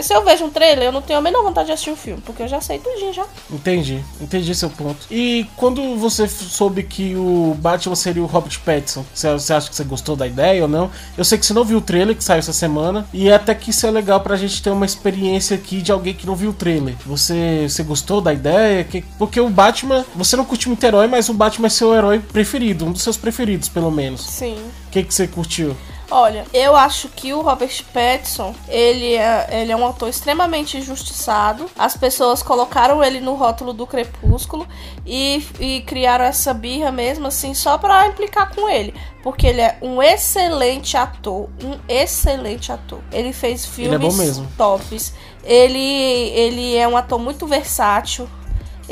se 0.00 0.14
eu 0.14 0.24
vejo 0.24 0.44
um 0.44 0.50
trailer, 0.50 0.86
eu 0.86 0.92
não 0.92 1.02
tenho 1.02 1.18
a 1.18 1.22
menor 1.22 1.42
vontade 1.42 1.66
de 1.66 1.72
assistir 1.72 1.90
o 1.90 1.94
um 1.94 1.96
filme, 1.96 2.22
porque 2.22 2.42
eu 2.42 2.48
já 2.48 2.60
sei 2.60 2.78
tudinho 2.78 3.12
já. 3.12 3.26
Entendi, 3.50 4.02
entendi 4.20 4.54
seu 4.54 4.70
ponto. 4.70 5.06
E 5.10 5.46
quando 5.56 5.96
você 5.96 6.26
soube 6.26 6.82
que 6.82 7.14
o 7.14 7.54
Batman 7.58 7.94
seria 7.94 8.22
o 8.22 8.26
Robert 8.26 8.58
Pattinson, 8.64 9.04
você 9.14 9.52
acha 9.52 9.68
que 9.68 9.76
você 9.76 9.84
gostou 9.84 10.16
da 10.16 10.26
ideia 10.26 10.62
ou 10.62 10.68
não? 10.68 10.90
Eu 11.16 11.24
sei 11.24 11.38
que 11.38 11.44
você 11.44 11.52
não 11.52 11.64
viu 11.64 11.78
o 11.78 11.82
trailer 11.82 12.16
que 12.16 12.24
saiu 12.24 12.38
essa 12.38 12.52
semana, 12.52 13.06
e 13.12 13.30
até 13.30 13.54
que 13.54 13.70
isso 13.70 13.86
é 13.86 13.90
legal 13.90 14.20
pra 14.20 14.36
gente 14.36 14.62
ter 14.62 14.70
uma 14.70 14.86
experiência 14.86 15.41
aqui 15.50 15.80
de 15.80 15.90
alguém 15.90 16.12
que 16.12 16.26
não 16.26 16.36
viu 16.36 16.50
o 16.50 16.54
trailer. 16.54 16.94
Você, 17.06 17.66
você 17.68 17.82
gostou 17.82 18.20
da 18.20 18.32
ideia? 18.32 18.86
Porque 19.18 19.40
o 19.40 19.48
Batman, 19.48 20.04
você 20.14 20.36
não 20.36 20.44
curte 20.44 20.68
muito 20.68 20.84
herói, 20.84 21.06
mas 21.06 21.28
o 21.28 21.34
Batman 21.34 21.66
é 21.66 21.70
seu 21.70 21.94
herói 21.94 22.18
preferido, 22.18 22.84
um 22.84 22.92
dos 22.92 23.02
seus 23.02 23.16
preferidos, 23.16 23.68
pelo 23.68 23.90
menos. 23.90 24.22
Sim. 24.22 24.56
O 24.86 24.90
que, 24.90 25.02
que 25.02 25.14
você 25.14 25.26
curtiu? 25.26 25.74
Olha, 26.14 26.44
eu 26.52 26.76
acho 26.76 27.08
que 27.08 27.32
o 27.32 27.40
Robert 27.40 27.82
Pattinson, 27.90 28.54
ele 28.68 29.14
é, 29.14 29.48
ele 29.50 29.72
é 29.72 29.76
um 29.76 29.86
ator 29.86 30.10
extremamente 30.10 30.76
injustiçado. 30.76 31.70
As 31.78 31.96
pessoas 31.96 32.42
colocaram 32.42 33.02
ele 33.02 33.18
no 33.18 33.34
rótulo 33.34 33.72
do 33.72 33.86
Crepúsculo 33.86 34.68
e, 35.06 35.42
e 35.58 35.80
criaram 35.80 36.26
essa 36.26 36.52
birra 36.52 36.92
mesmo, 36.92 37.28
assim, 37.28 37.54
só 37.54 37.78
pra 37.78 38.08
implicar 38.08 38.54
com 38.54 38.68
ele. 38.68 38.92
Porque 39.22 39.46
ele 39.46 39.62
é 39.62 39.78
um 39.80 40.02
excelente 40.02 40.98
ator, 40.98 41.48
um 41.64 41.78
excelente 41.88 42.70
ator. 42.70 42.98
Ele 43.10 43.32
fez 43.32 43.64
filmes 43.64 43.94
ele 43.94 44.04
é 44.04 44.46
tops. 44.58 45.14
Ele, 45.42 45.78
ele 45.78 46.76
é 46.76 46.86
um 46.86 46.96
ator 46.96 47.18
muito 47.18 47.46
versátil. 47.46 48.28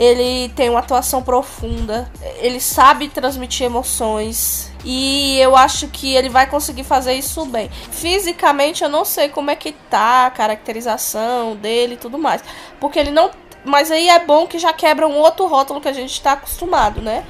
Ele 0.00 0.48
tem 0.56 0.70
uma 0.70 0.78
atuação 0.78 1.22
profunda. 1.22 2.10
Ele 2.38 2.58
sabe 2.58 3.06
transmitir 3.08 3.66
emoções 3.66 4.72
e 4.82 5.38
eu 5.38 5.54
acho 5.54 5.88
que 5.88 6.16
ele 6.16 6.30
vai 6.30 6.46
conseguir 6.46 6.84
fazer 6.84 7.12
isso 7.12 7.44
bem. 7.44 7.68
Fisicamente 7.90 8.82
eu 8.82 8.88
não 8.88 9.04
sei 9.04 9.28
como 9.28 9.50
é 9.50 9.56
que 9.56 9.72
tá 9.90 10.24
a 10.24 10.30
caracterização 10.30 11.54
dele 11.54 11.94
e 11.94 11.98
tudo 11.98 12.16
mais. 12.16 12.42
Porque 12.80 12.98
ele 12.98 13.10
não. 13.10 13.30
Mas 13.62 13.90
aí 13.90 14.08
é 14.08 14.18
bom 14.18 14.46
que 14.46 14.58
já 14.58 14.72
quebra 14.72 15.06
um 15.06 15.18
outro 15.18 15.46
rótulo 15.46 15.82
que 15.82 15.88
a 15.88 15.92
gente 15.92 16.18
tá 16.22 16.32
acostumado, 16.32 17.02
né? 17.02 17.22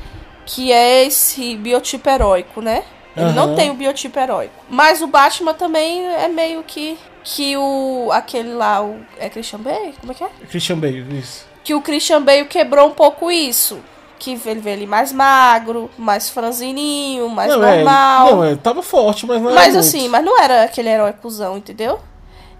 Que 0.46 0.70
é 0.70 1.04
esse 1.04 1.56
biotipo 1.56 2.08
heróico, 2.08 2.62
né? 2.62 2.84
Ele 3.16 3.26
uhum. 3.26 3.34
não 3.34 3.54
tem 3.56 3.72
o 3.72 3.74
biotipo 3.74 4.16
heróico. 4.16 4.54
Mas 4.68 5.02
o 5.02 5.08
Batman 5.08 5.54
também 5.54 6.06
é 6.06 6.28
meio 6.28 6.62
que. 6.62 6.96
Que 7.24 7.56
o. 7.56 8.10
aquele 8.12 8.54
lá, 8.54 8.80
o. 8.80 9.00
É 9.18 9.28
Christian 9.28 9.58
Bale? 9.58 9.92
Como 10.00 10.12
é 10.12 10.14
que 10.14 10.22
é? 10.22 10.30
Christian 10.48 10.78
Bale, 10.78 11.18
isso. 11.18 11.49
Que 11.62 11.74
o 11.74 11.80
Christian 11.80 12.22
Bale 12.22 12.46
quebrou 12.46 12.88
um 12.88 12.92
pouco 12.92 13.30
isso 13.30 13.80
que 14.20 14.38
ele 14.46 14.60
vê 14.60 14.72
ele 14.72 14.86
mais 14.86 15.12
magro, 15.12 15.90
mais 15.96 16.28
franzininho, 16.28 17.28
mais 17.30 17.50
não, 17.50 17.64
é, 17.64 17.76
normal. 17.76 18.28
É, 18.28 18.30
não, 18.30 18.44
ele 18.44 18.56
tava 18.56 18.82
forte, 18.82 19.26
mas 19.26 19.40
não 19.40 19.54
Mas 19.54 19.74
assim, 19.74 20.08
mas 20.08 20.22
não 20.22 20.38
era 20.38 20.64
aquele 20.64 20.90
herói 20.90 21.14
cuzão, 21.14 21.56
entendeu? 21.56 21.98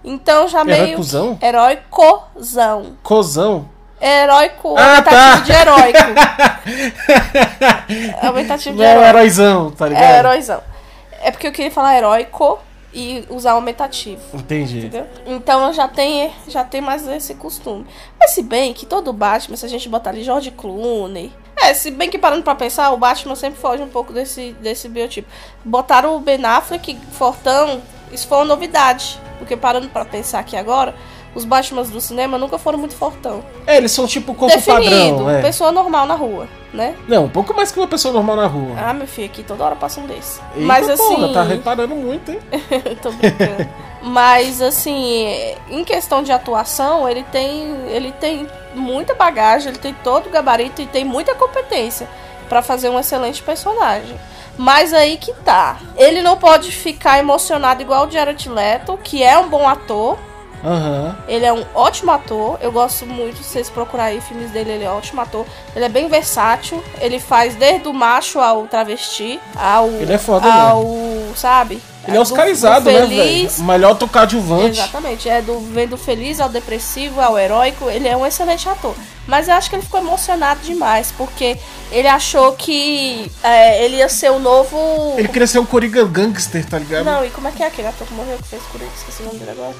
Então 0.03 0.47
já 0.47 0.61
herói 0.61 0.81
meio. 0.81 0.97
Cuzão? 0.97 1.37
Herói 1.41 1.77
cozão. 1.89 2.97
Cozão? 3.03 3.69
Heróico, 4.01 4.75
ah, 4.75 4.83
aumentativo 4.83 5.21
tá. 5.21 5.39
de 5.41 5.51
heróico. 5.51 5.99
aumentativo 8.23 8.77
de 8.77 8.83
heróico. 8.83 9.05
É 9.05 9.09
heróizão, 9.09 9.71
tá 9.71 9.87
ligado? 9.87 10.03
É 10.03 10.17
heróizão. 10.17 10.63
É 11.21 11.29
porque 11.29 11.47
eu 11.47 11.51
queria 11.51 11.69
falar 11.69 11.95
heróico 11.95 12.57
e 12.93 13.25
usar 13.29 13.51
aumentativo. 13.51 14.21
Entendi. 14.33 14.79
Entendeu? 14.79 15.07
Então 15.25 15.71
já 15.73 15.87
tem, 15.87 16.31
já 16.47 16.63
tem 16.63 16.81
mais 16.81 17.07
esse 17.07 17.35
costume. 17.35 17.85
Mas 18.19 18.31
se 18.31 18.41
bem 18.41 18.73
que 18.73 18.85
todo 18.85 19.13
Batman, 19.13 19.55
se 19.55 19.65
a 19.65 19.69
gente 19.69 19.87
botar 19.87 20.09
ali 20.09 20.23
George 20.23 20.51
Clooney. 20.51 21.31
É, 21.55 21.73
se 21.73 21.91
bem 21.91 22.09
que 22.09 22.17
parando 22.17 22.43
pra 22.43 22.55
pensar, 22.55 22.91
o 22.91 22.97
Batman 22.97 23.35
sempre 23.35 23.59
foge 23.59 23.83
um 23.83 23.89
pouco 23.89 24.11
desse, 24.11 24.53
desse 24.61 24.89
biotipo. 24.89 25.29
Botaram 25.63 26.15
o 26.15 26.19
Ben 26.19 26.43
Affleck, 26.43 26.97
Fortão, 27.11 27.81
isso 28.11 28.27
foi 28.27 28.39
uma 28.39 28.45
novidade. 28.45 29.19
Porque 29.37 29.55
parando 29.55 29.87
pra 29.89 30.05
pensar 30.05 30.39
aqui 30.39 30.55
agora, 30.55 30.95
os 31.33 31.45
Batmans 31.45 31.89
do 31.89 32.01
cinema 32.01 32.37
nunca 32.37 32.57
foram 32.57 32.77
muito 32.77 32.95
fortão. 32.95 33.43
É, 33.65 33.77
eles 33.77 33.91
são 33.91 34.05
tipo 34.07 34.33
corpo 34.33 34.55
Definido, 34.55 35.17
padrão, 35.17 35.29
é. 35.29 35.41
pessoa 35.41 35.71
normal 35.71 36.05
na 36.05 36.15
rua, 36.15 36.47
né? 36.73 36.95
Não, 37.07 37.25
um 37.25 37.29
pouco 37.29 37.53
mais 37.53 37.71
que 37.71 37.79
uma 37.79 37.87
pessoa 37.87 38.13
normal 38.13 38.35
na 38.35 38.47
rua. 38.47 38.75
Ah, 38.77 38.93
meu 38.93 39.07
filho, 39.07 39.27
aqui 39.27 39.43
toda 39.43 39.63
hora 39.63 39.75
passa 39.75 39.99
um 39.99 40.07
desse. 40.07 40.41
Eita, 40.55 40.65
Mas 40.65 40.89
assim. 40.89 41.15
porra, 41.15 41.33
tá 41.33 41.43
reparando 41.43 41.95
muito, 41.95 42.31
hein? 42.31 42.39
Tô 43.01 43.11
brincando. 43.11 43.69
Mas 44.01 44.61
assim, 44.61 45.55
em 45.69 45.83
questão 45.83 46.23
de 46.23 46.31
atuação, 46.31 47.07
ele 47.07 47.23
tem, 47.23 47.75
ele 47.87 48.11
tem 48.11 48.47
muita 48.73 49.13
bagagem, 49.13 49.69
ele 49.69 49.77
tem 49.77 49.93
todo 49.93 50.27
o 50.27 50.29
gabarito 50.29 50.81
e 50.81 50.87
tem 50.87 51.05
muita 51.05 51.35
competência 51.35 52.09
pra 52.49 52.61
fazer 52.61 52.89
um 52.89 52.99
excelente 52.99 53.41
personagem. 53.43 54.19
Mas 54.57 54.93
aí 54.93 55.17
que 55.17 55.33
tá. 55.33 55.77
Ele 55.95 56.21
não 56.21 56.37
pode 56.37 56.71
ficar 56.71 57.19
emocionado 57.19 57.81
igual 57.81 58.07
o 58.07 58.11
Jared 58.11 58.49
Leto, 58.49 58.99
que 59.01 59.23
é 59.23 59.37
um 59.37 59.47
bom 59.47 59.67
ator. 59.67 60.17
Aham. 60.63 61.17
Ele 61.27 61.45
é 61.45 61.53
um 61.53 61.65
ótimo 61.73 62.11
ator. 62.11 62.57
Eu 62.61 62.71
gosto 62.71 63.05
muito, 63.05 63.37
se 63.37 63.43
vocês 63.45 63.69
procurarem 63.69 64.19
filmes 64.21 64.51
dele, 64.51 64.71
ele 64.71 64.83
é 64.83 64.89
um 64.91 64.97
ótimo 64.97 65.21
ator. 65.21 65.45
Ele 65.75 65.85
é 65.85 65.89
bem 65.89 66.07
versátil. 66.07 66.83
Ele 66.99 67.19
faz 67.19 67.55
desde 67.55 67.87
o 67.87 67.93
macho 67.93 68.39
ao 68.39 68.67
travesti, 68.67 69.39
ao. 69.55 69.87
Ele 69.89 70.13
é 70.13 70.17
foda 70.17 70.51
ao. 70.51 70.85
Sabe? 71.35 71.81
Ele 72.07 72.13
é 72.17 72.19
Do- 72.19 72.21
oscarizado, 72.23 72.85
do 72.85 72.91
né, 72.91 73.01
feliz, 73.01 73.53
velho? 73.57 73.63
Melhor 73.67 73.93
do 73.93 74.07
coadjuvante. 74.07 74.79
Exatamente, 74.79 75.29
é 75.29 75.39
do 75.39 75.59
vem 75.59 75.87
do 75.87 75.97
feliz 75.97 76.39
ao 76.39 76.49
depressivo 76.49 77.21
ao 77.21 77.37
heróico, 77.37 77.87
ele 77.91 78.07
é 78.07 78.17
um 78.17 78.25
excelente 78.25 78.67
ator. 78.67 78.95
Mas 79.27 79.47
eu 79.47 79.53
acho 79.53 79.69
que 79.69 79.75
ele 79.75 79.83
ficou 79.83 79.99
emocionado 79.99 80.61
demais, 80.61 81.13
porque 81.15 81.57
ele 81.91 82.07
achou 82.07 82.53
que 82.53 83.31
é, 83.43 83.85
ele 83.85 83.97
ia 83.97 84.09
ser 84.09 84.31
o 84.31 84.39
novo. 84.39 85.13
Ele 85.15 85.27
queria 85.27 85.45
ser 85.45 85.59
um 85.59 85.65
Coringa 85.65 86.03
gangster, 86.03 86.65
tá 86.67 86.79
ligado? 86.79 87.05
Não, 87.05 87.23
e 87.23 87.29
como 87.29 87.47
é 87.47 87.51
que 87.51 87.61
é 87.61 87.67
aquele 87.67 87.87
ator 87.87 88.07
que 88.07 88.13
morreu 88.15 88.35
que 88.39 88.47
fez 88.47 88.63
Coringa? 88.63 88.91
Esqueci 88.97 89.21
o 89.21 89.25
nome 89.27 89.37
dele 89.37 89.51
agora. 89.51 89.75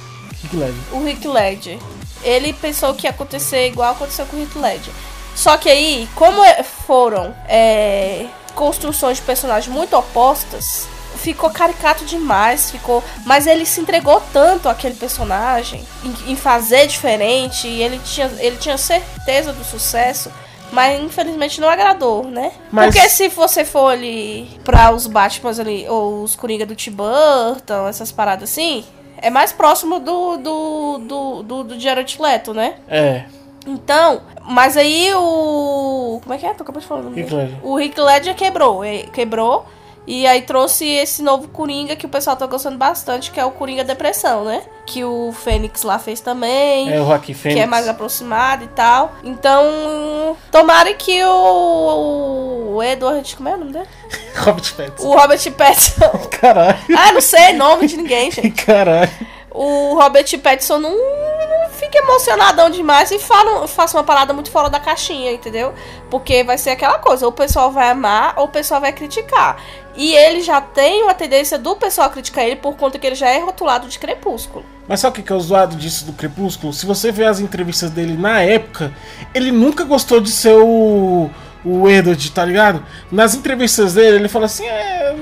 Leve. 0.56 0.80
O 0.92 1.04
Rick 1.04 1.28
Ledger. 1.28 1.78
Ele 2.24 2.54
pensou 2.54 2.94
que 2.94 3.08
ia 3.08 3.10
acontecer 3.12 3.68
igual 3.68 3.92
aconteceu 3.92 4.26
com 4.26 4.36
o 4.36 4.40
Rick 4.40 4.58
Ledger. 4.58 4.94
Só 5.36 5.58
que 5.58 5.70
aí, 5.70 6.08
como 6.16 6.44
é- 6.44 6.62
foram 6.64 7.34
é, 7.48 8.26
construções 8.54 9.18
de 9.18 9.24
personagens 9.24 9.74
muito 9.74 9.96
opostas, 9.98 10.88
ficou 11.16 11.50
caricato 11.50 12.06
demais, 12.06 12.70
ficou. 12.72 13.04
Mas 13.26 13.48
ele 13.48 13.66
se 13.66 13.80
entregou 13.82 14.22
tanto 14.34 14.68
àquele 14.70 14.96
personagem 14.96 15.86
em, 16.04 16.34
em 16.34 16.36
fazer 16.36 16.86
diferente, 16.88 17.68
e 17.68 17.82
ele 17.82 18.00
tinha, 18.04 18.30
ele 18.40 18.58
tinha 18.58 18.78
certeza 18.78 19.52
do 19.54 19.64
sucesso. 19.64 20.30
Mas 20.72 21.02
infelizmente 21.02 21.60
não 21.60 21.68
agradou, 21.70 22.24
né? 22.24 22.52
Mas- 22.72 22.94
Porque 22.94 23.10
se 23.10 23.28
você 23.28 23.66
for 23.66 23.88
ali 23.92 24.50
pra 24.64 24.92
os 24.94 25.06
Batmans 25.06 25.60
ali, 25.60 25.86
ou 25.90 26.24
os 26.24 26.34
Coringa 26.36 26.66
do 26.66 26.76
Tim 26.76 26.92
Burton, 26.92 27.88
essas 27.90 28.10
paradas 28.12 28.50
assim, 28.50 28.86
é 29.22 29.30
mais 29.30 29.52
próximo 29.52 30.00
do, 30.00 30.38
do, 30.38 30.98
do, 30.98 31.44
do, 31.44 31.64
do 31.64 31.80
Jared 31.80 32.18
Leto, 32.20 32.54
né? 32.54 32.76
É. 32.88 33.26
Então, 33.66 34.22
mas 34.44 34.76
aí 34.76 35.14
o. 35.14 36.20
Como 36.24 36.34
é 36.34 36.38
que 36.38 36.46
é? 36.46 36.50
Acabou 36.50 36.82
de 36.82 36.88
falar 36.88 37.02
o 37.02 37.14
Rick? 37.14 37.34
Ledger. 37.34 37.58
O 37.64 37.76
Rick 37.78 38.02
Ledger 38.02 38.36
quebrou. 38.36 38.82
Quebrou. 39.14 39.66
E 40.08 40.26
aí 40.26 40.42
trouxe 40.42 40.86
esse 40.86 41.22
novo 41.22 41.48
Coringa 41.48 41.96
que 41.96 42.06
o 42.06 42.10
pessoal 42.10 42.36
tá 42.36 42.48
gostando 42.48 42.78
bastante, 42.78 43.30
que 43.30 43.40
é 43.40 43.46
o 43.46 43.52
Coringa 43.52 43.84
Depressão, 43.84 44.44
né? 44.44 44.64
Que 44.86 45.04
o 45.04 45.32
Fênix 45.32 45.84
lá 45.84 46.00
fez 46.00 46.20
também. 46.20 46.92
É 46.92 47.00
o 47.00 47.06
Joaquim 47.06 47.34
Fênix. 47.34 47.56
Que 47.56 47.64
é 47.64 47.68
mais 47.68 47.88
aproximado 47.88 48.64
e 48.64 48.68
tal. 48.70 49.14
Então, 49.24 50.36
tomara 50.52 50.92
que 50.94 51.24
o, 51.24 52.74
o 52.76 52.84
Edward. 52.84 53.36
Como 53.36 53.48
é 53.48 53.54
o 53.54 53.58
nome 53.58 53.74
dele? 53.74 53.88
Robert 54.38 54.76
Pattinson. 54.76 55.08
O 55.08 55.18
Robert 55.18 55.52
Pattinson. 55.52 56.28
Caralho. 56.32 56.78
ah, 56.98 57.12
não 57.12 57.22
sei 57.22 57.54
nome 57.54 57.88
de 57.88 57.98
ninguém, 57.98 58.32
gente. 58.32 58.66
Caralho. 58.66 59.12
O 59.54 59.96
Robert 59.96 60.40
Pattinson 60.40 60.80
não, 60.80 60.92
não 60.92 61.70
fica 61.72 61.98
emocionadão 61.98 62.70
demais 62.70 63.12
e 63.12 63.20
fala, 63.20 63.68
faça 63.68 63.98
uma 63.98 64.04
parada 64.04 64.34
muito 64.34 64.50
fora 64.50 64.70
da 64.70 64.80
caixinha, 64.80 65.32
entendeu? 65.32 65.74
Porque 66.10 66.44
vai 66.44 66.58
ser 66.58 66.70
aquela 66.70 67.00
coisa, 67.00 67.26
ou 67.26 67.32
o 67.32 67.36
pessoal 67.36 67.70
vai 67.70 67.90
amar 67.90 68.34
ou 68.38 68.46
o 68.46 68.48
pessoal 68.48 68.80
vai 68.80 68.94
criticar. 68.94 69.62
E 69.96 70.14
ele 70.16 70.42
já 70.42 70.62
tem 70.62 71.04
uma 71.04 71.14
tendência 71.14 71.58
do 71.58 71.76
pessoal 71.76 72.10
criticar 72.10 72.46
ele 72.46 72.56
por 72.56 72.76
conta 72.78 72.98
que 72.98 73.06
ele 73.06 73.16
já 73.16 73.30
é 73.30 73.40
rotulado 73.40 73.88
de 73.88 74.00
crepúsculo. 74.00 74.64
Mas 74.88 75.00
sabe 75.02 75.20
o 75.20 75.24
que 75.24 75.32
é 75.34 75.40
zoado 75.40 75.76
disso 75.76 76.06
do 76.06 76.14
Crepúsculo? 76.14 76.74
Se 76.74 76.86
você 76.86 77.12
ver 77.12 77.26
as 77.26 77.40
entrevistas 77.40 77.90
dele 77.92 78.18
na 78.18 78.42
época, 78.42 78.94
ele 79.34 79.52
nunca 79.52 79.84
gostou 79.84 80.20
de 80.20 80.32
ser 80.32 80.54
o. 80.56 81.30
o 81.64 81.90
Edward, 81.90 82.32
tá 82.32 82.44
ligado? 82.44 82.86
Nas 83.12 83.36
entrevistas 83.36 83.94
dele, 83.94 84.18
ele 84.18 84.28
fala 84.28 84.46
assim: 84.46 84.66
é, 84.66 85.16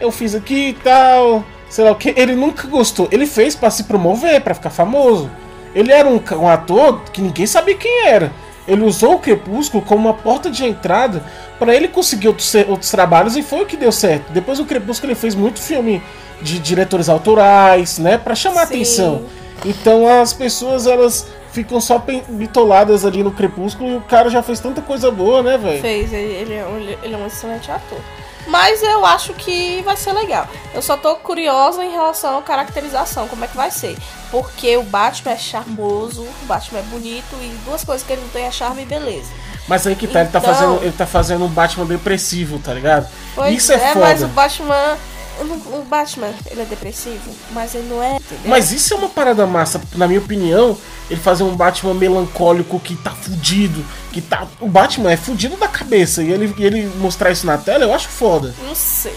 eu- 0.00 0.10
fiz 0.12 0.34
aqui 0.34 0.68
e 0.70 0.72
tal, 0.74 1.44
sei 1.68 1.84
lá 1.84 1.92
o 1.92 1.94
que. 1.94 2.12
Ele 2.16 2.34
nunca 2.34 2.66
gostou. 2.68 3.08
Ele 3.10 3.26
fez 3.26 3.54
pra 3.54 3.70
se 3.70 3.84
promover, 3.84 4.40
pra 4.42 4.54
ficar 4.54 4.70
famoso. 4.70 5.30
Ele 5.74 5.92
era 5.92 6.08
um, 6.08 6.20
um 6.42 6.48
ator 6.48 7.00
que 7.12 7.22
ninguém 7.22 7.46
sabia 7.46 7.76
quem 7.76 8.06
era. 8.06 8.32
Ele 8.68 8.82
usou 8.82 9.14
o 9.14 9.18
Crepúsculo 9.18 9.82
como 9.84 10.08
uma 10.08 10.14
porta 10.14 10.50
de 10.50 10.64
entrada 10.64 11.22
pra 11.58 11.74
ele 11.74 11.88
conseguir 11.88 12.28
outros, 12.28 12.54
outros 12.68 12.90
trabalhos 12.90 13.36
e 13.36 13.42
foi 13.42 13.62
o 13.62 13.66
que 13.66 13.76
deu 13.76 13.90
certo. 13.90 14.32
Depois 14.32 14.58
do 14.58 14.64
Crepúsculo, 14.64 15.12
ele 15.12 15.18
fez 15.18 15.34
muito 15.34 15.60
filme 15.60 16.02
de 16.40 16.58
diretores 16.58 17.08
autorais, 17.08 17.98
né, 17.98 18.16
Pra 18.16 18.34
chamar 18.34 18.66
Sim. 18.66 18.74
atenção. 18.74 19.22
Então 19.64 20.06
as 20.06 20.32
pessoas 20.32 20.86
elas 20.86 21.26
ficam 21.52 21.80
só 21.80 22.02
bitoladas 22.28 23.04
ali 23.04 23.22
no 23.22 23.30
Crepúsculo 23.30 23.90
e 23.90 23.96
o 23.96 24.00
cara 24.00 24.30
já 24.30 24.42
fez 24.42 24.60
tanta 24.60 24.80
coisa 24.80 25.10
boa, 25.10 25.42
né, 25.42 25.58
velho? 25.58 25.80
Fez, 25.80 26.12
ele, 26.12 26.32
ele 26.32 26.54
é 26.54 26.66
um, 26.66 26.78
ele 26.78 27.14
é 27.14 27.16
um 27.16 27.26
excelente 27.26 27.70
ator. 27.70 27.98
Mas 28.46 28.82
eu 28.82 29.04
acho 29.06 29.32
que 29.34 29.82
vai 29.82 29.96
ser 29.96 30.12
legal. 30.12 30.48
Eu 30.74 30.82
só 30.82 30.96
tô 30.96 31.14
curiosa 31.16 31.84
em 31.84 31.90
relação 31.92 32.38
à 32.38 32.42
caracterização, 32.42 33.28
como 33.28 33.44
é 33.44 33.48
que 33.48 33.56
vai 33.56 33.70
ser. 33.70 33.96
Porque 34.30 34.76
o 34.76 34.82
Batman 34.82 35.32
é 35.32 35.36
charmoso, 35.36 36.22
o 36.22 36.46
Batman 36.46 36.80
é 36.80 36.82
bonito 36.82 37.34
e 37.40 37.48
duas 37.64 37.84
coisas 37.84 38.06
que 38.06 38.12
ele 38.12 38.22
não 38.22 38.28
tem 38.30 38.44
é 38.46 38.50
charme 38.50 38.82
e 38.82 38.86
beleza. 38.86 39.30
Mas 39.68 39.86
aí 39.86 39.94
que 39.94 40.06
tá, 40.08 40.20
ele 40.20 40.30
tá 40.30 40.38
Então- 40.38 40.54
fazendo, 40.54 40.82
ele 40.82 40.92
tá 40.92 41.06
fazendo 41.06 41.44
um 41.44 41.48
Batman 41.48 41.84
depressivo, 41.86 42.58
tá 42.58 42.72
ligado? 42.74 43.08
Pois 43.34 43.56
Isso 43.56 43.72
é, 43.72 43.76
é, 43.76 43.92
foda. 43.92 44.00
mas 44.06 44.22
o 44.22 44.28
Batman. 44.28 44.98
O 45.42 45.82
Batman, 45.88 46.32
ele 46.50 46.60
é 46.62 46.64
depressivo, 46.64 47.30
mas 47.52 47.74
ele 47.74 47.88
não 47.88 48.02
é, 48.02 48.16
entendeu? 48.16 48.44
Mas 48.50 48.70
isso 48.72 48.92
é 48.92 48.96
uma 48.96 49.08
parada 49.08 49.46
massa, 49.46 49.80
na 49.96 50.06
minha 50.06 50.20
opinião, 50.20 50.76
ele 51.10 51.18
fazer 51.20 51.42
um 51.42 51.56
Batman 51.56 51.94
melancólico 51.94 52.78
que 52.78 52.94
tá 52.96 53.10
fudido, 53.12 53.84
que 54.12 54.20
tá. 54.20 54.46
O 54.60 54.68
Batman 54.68 55.12
é 55.12 55.16
fudido 55.16 55.56
da 55.56 55.66
cabeça 55.68 56.22
e 56.22 56.30
ele, 56.30 56.54
e 56.58 56.64
ele 56.64 56.90
mostrar 56.98 57.30
isso 57.30 57.46
na 57.46 57.56
tela, 57.56 57.84
eu 57.84 57.94
acho 57.94 58.08
foda. 58.08 58.54
Não 58.66 58.74
sei. 58.74 59.14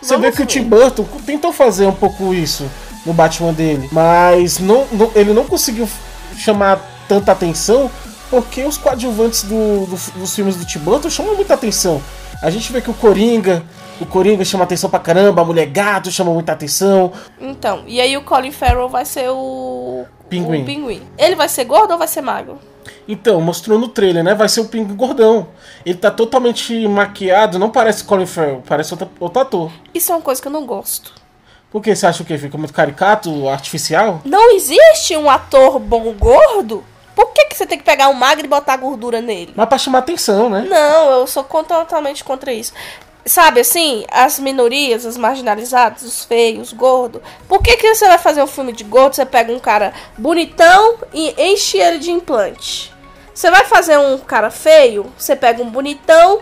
Você 0.00 0.16
Vamos 0.16 0.22
vê 0.22 0.32
que 0.32 0.42
o 0.42 0.44
ver. 0.44 0.46
Tim 0.46 0.64
Burton 0.64 1.04
tentou 1.24 1.52
fazer 1.52 1.86
um 1.86 1.92
pouco 1.94 2.34
isso 2.34 2.68
no 3.06 3.12
Batman 3.12 3.52
dele, 3.52 3.88
mas 3.92 4.58
não, 4.58 4.84
não- 4.90 5.12
ele 5.14 5.32
não 5.32 5.44
conseguiu 5.44 5.88
chamar 6.36 6.80
tanta 7.08 7.30
atenção 7.32 7.90
porque 8.30 8.64
os 8.64 8.76
coadjuvantes 8.78 9.42
do- 9.44 9.86
do- 9.86 10.18
dos 10.18 10.34
filmes 10.34 10.56
do 10.56 10.64
Tim 10.64 10.78
Burton 10.80 11.08
chamam 11.10 11.36
muita 11.36 11.54
atenção. 11.54 12.02
A 12.40 12.50
gente 12.50 12.72
vê 12.72 12.80
que 12.80 12.90
o 12.90 12.94
Coringa, 12.94 13.62
o 14.02 14.06
Coringa 14.06 14.44
chama 14.44 14.64
atenção 14.64 14.90
pra 14.90 14.98
caramba, 14.98 15.42
a 15.42 15.44
Mulher 15.44 15.66
Gato 15.66 16.10
chama 16.10 16.32
muita 16.32 16.52
atenção. 16.52 17.12
Então, 17.40 17.84
e 17.86 18.00
aí 18.00 18.16
o 18.16 18.22
Colin 18.22 18.52
Farrell 18.52 18.88
vai 18.88 19.04
ser 19.04 19.28
o. 19.30 20.04
Pinguim. 20.28 20.62
O 20.62 20.64
pinguim. 20.64 21.02
Ele 21.18 21.34
vai 21.34 21.48
ser 21.48 21.64
gordo 21.64 21.92
ou 21.92 21.98
vai 21.98 22.08
ser 22.08 22.22
magro? 22.22 22.58
Então, 23.06 23.40
mostrou 23.40 23.78
no 23.78 23.88
trailer, 23.88 24.22
né? 24.22 24.34
Vai 24.34 24.48
ser 24.48 24.60
o 24.60 24.68
Pinguim 24.68 24.94
gordão. 24.94 25.48
Ele 25.84 25.98
tá 25.98 26.10
totalmente 26.10 26.86
maquiado, 26.86 27.58
não 27.58 27.70
parece 27.70 28.04
Colin 28.04 28.26
Farrell, 28.26 28.62
parece 28.66 28.94
outro, 28.94 29.10
outro 29.18 29.42
ator. 29.42 29.72
Isso 29.92 30.12
é 30.12 30.14
uma 30.14 30.22
coisa 30.22 30.40
que 30.40 30.48
eu 30.48 30.52
não 30.52 30.64
gosto. 30.64 31.12
Por 31.70 31.82
que 31.82 31.94
você 31.94 32.06
acha 32.06 32.22
o 32.22 32.26
quê? 32.26 32.36
Fica 32.36 32.58
muito 32.58 32.72
caricato, 32.72 33.48
artificial? 33.48 34.20
Não 34.24 34.54
existe 34.54 35.16
um 35.16 35.28
ator 35.28 35.78
bom 35.78 36.12
gordo? 36.12 36.84
Por 37.14 37.32
que, 37.32 37.46
que 37.46 37.56
você 37.56 37.66
tem 37.66 37.78
que 37.78 37.84
pegar 37.84 38.08
um 38.08 38.14
magro 38.14 38.44
e 38.44 38.48
botar 38.48 38.76
gordura 38.76 39.20
nele? 39.20 39.52
Mas 39.54 39.68
pra 39.68 39.78
chamar 39.78 39.98
atenção, 39.98 40.48
né? 40.48 40.66
Não, 40.68 41.10
eu 41.10 41.26
sou 41.26 41.44
totalmente 41.44 42.24
contra 42.24 42.52
isso. 42.52 42.72
Sabe 43.24 43.60
assim, 43.60 44.04
as 44.10 44.38
minorias, 44.40 45.06
as 45.06 45.16
marginalizadas, 45.16 46.02
os 46.02 46.24
feios, 46.24 46.68
os 46.68 46.72
gordos. 46.72 47.22
Por 47.46 47.62
que, 47.62 47.76
que 47.76 47.94
você 47.94 48.06
vai 48.08 48.18
fazer 48.18 48.42
um 48.42 48.48
filme 48.48 48.72
de 48.72 48.82
gordo? 48.82 49.14
Você 49.14 49.24
pega 49.24 49.52
um 49.52 49.60
cara 49.60 49.92
bonitão 50.18 50.96
e 51.14 51.32
enche 51.40 51.78
ele 51.78 51.98
de 51.98 52.10
implante. 52.10 52.92
Você 53.32 53.48
vai 53.50 53.64
fazer 53.64 53.96
um 53.96 54.18
cara 54.18 54.50
feio, 54.50 55.06
você 55.16 55.36
pega 55.36 55.62
um 55.62 55.70
bonitão 55.70 56.40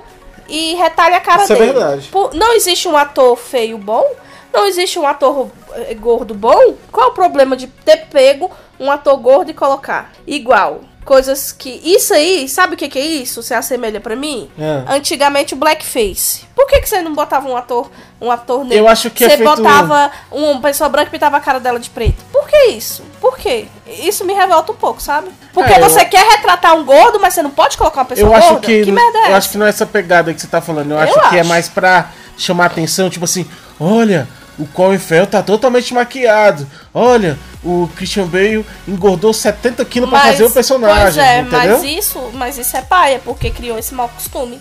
e 0.48 0.74
retalha 0.74 1.18
a 1.18 1.20
cara 1.20 1.44
Isso 1.44 1.52
é 1.52 1.56
dele. 1.56 1.72
verdade. 1.72 2.08
Por- 2.08 2.34
não 2.34 2.54
existe 2.54 2.88
um 2.88 2.96
ator 2.96 3.36
feio 3.36 3.76
bom, 3.76 4.04
não 4.52 4.64
existe 4.66 4.98
um 4.98 5.06
ator 5.06 5.48
eh, 5.74 5.94
gordo 5.94 6.34
bom. 6.34 6.74
Qual 6.90 7.08
é 7.08 7.10
o 7.10 7.14
problema 7.14 7.56
de 7.56 7.66
ter 7.68 8.06
pego 8.06 8.50
um 8.80 8.90
ator 8.90 9.16
gordo 9.18 9.50
e 9.50 9.54
colocar? 9.54 10.10
Igual. 10.26 10.80
Coisas 11.04 11.50
que. 11.50 11.80
Isso 11.82 12.12
aí, 12.14 12.48
sabe 12.48 12.74
o 12.74 12.76
que, 12.76 12.88
que 12.88 12.98
é 12.98 13.04
isso? 13.04 13.42
Você 13.42 13.54
assemelha 13.54 14.00
pra 14.00 14.14
mim? 14.14 14.50
É. 14.58 14.84
Antigamente 14.94 15.54
o 15.54 15.56
blackface. 15.56 16.42
Por 16.54 16.66
que, 16.68 16.80
que 16.80 16.88
você 16.88 17.00
não 17.00 17.14
botava 17.14 17.48
um 17.48 17.56
ator, 17.56 17.90
um 18.20 18.30
ator 18.30 18.60
negro? 18.64 18.76
Eu 18.78 18.86
acho 18.88 19.10
que 19.10 19.24
é 19.24 19.30
você 19.30 19.36
feito- 19.38 19.48
botava 19.56 20.10
uma 20.30 20.60
pessoa 20.60 20.88
branca 20.90 21.08
e 21.08 21.10
pintava 21.10 21.36
a 21.38 21.40
cara 21.40 21.58
dela 21.58 21.80
de 21.80 21.88
preto. 21.90 22.22
Por 22.30 22.46
que 22.46 22.66
isso? 22.68 23.02
Por 23.20 23.36
quê? 23.38 23.66
Isso 23.86 24.24
me 24.24 24.34
revolta 24.34 24.72
um 24.72 24.76
pouco, 24.76 25.00
sabe? 25.02 25.30
Porque 25.54 25.72
É, 25.72 25.78
eu- 25.80 25.88
você 25.88 26.04
quer 26.04 26.24
retratar 26.36 26.74
um 26.76 26.84
gordo, 26.84 27.18
mas 27.18 27.34
você 27.34 27.42
não 27.42 27.50
pode 27.50 27.76
colocar 27.78 28.00
uma 28.00 28.06
pessoa 28.06 28.28
Eu 28.28 28.34
acho 28.36 28.48
gorda? 28.50 28.66
que, 28.66 28.92
merda 28.92 29.18
é 29.18 29.22
eu 29.22 29.26
essa? 29.26 29.36
acho 29.38 29.50
que 29.50 29.58
não 29.58 29.66
é 29.66 29.68
essa 29.70 29.86
pegada 29.86 30.32
que 30.34 30.40
você 30.40 30.46
tá 30.46 30.60
falando. 30.60 30.90
Eu, 30.92 30.96
Eu 30.98 31.02
acho 31.02 31.30
que 31.30 31.36
é 31.36 31.40
acho. 31.40 31.48
mais 31.48 31.66
pra 31.68 32.10
chamar 32.36 32.66
atenção, 32.66 33.08
tipo 33.10 33.24
assim, 33.24 33.48
olha, 33.80 34.28
o 34.58 34.66
Colin 34.66 34.98
Farrell 34.98 35.26
tá 35.26 35.42
totalmente 35.42 35.92
maquiado. 35.94 36.66
Olha, 36.92 37.38
o 37.62 37.88
Christian 37.94 38.26
Bale 38.26 38.64
engordou 38.88 39.32
70 39.32 39.84
quilos 39.84 40.08
pra 40.08 40.20
fazer 40.20 40.44
o 40.44 40.50
personagem. 40.50 41.04
Pois 41.04 41.16
é, 41.18 41.40
entendeu? 41.40 41.78
mas 41.78 41.84
isso, 41.84 42.30
mas 42.34 42.58
isso 42.58 42.76
é 42.76 42.82
paia, 42.82 43.20
porque 43.24 43.50
criou 43.50 43.78
esse 43.78 43.94
mau 43.94 44.08
costume. 44.08 44.60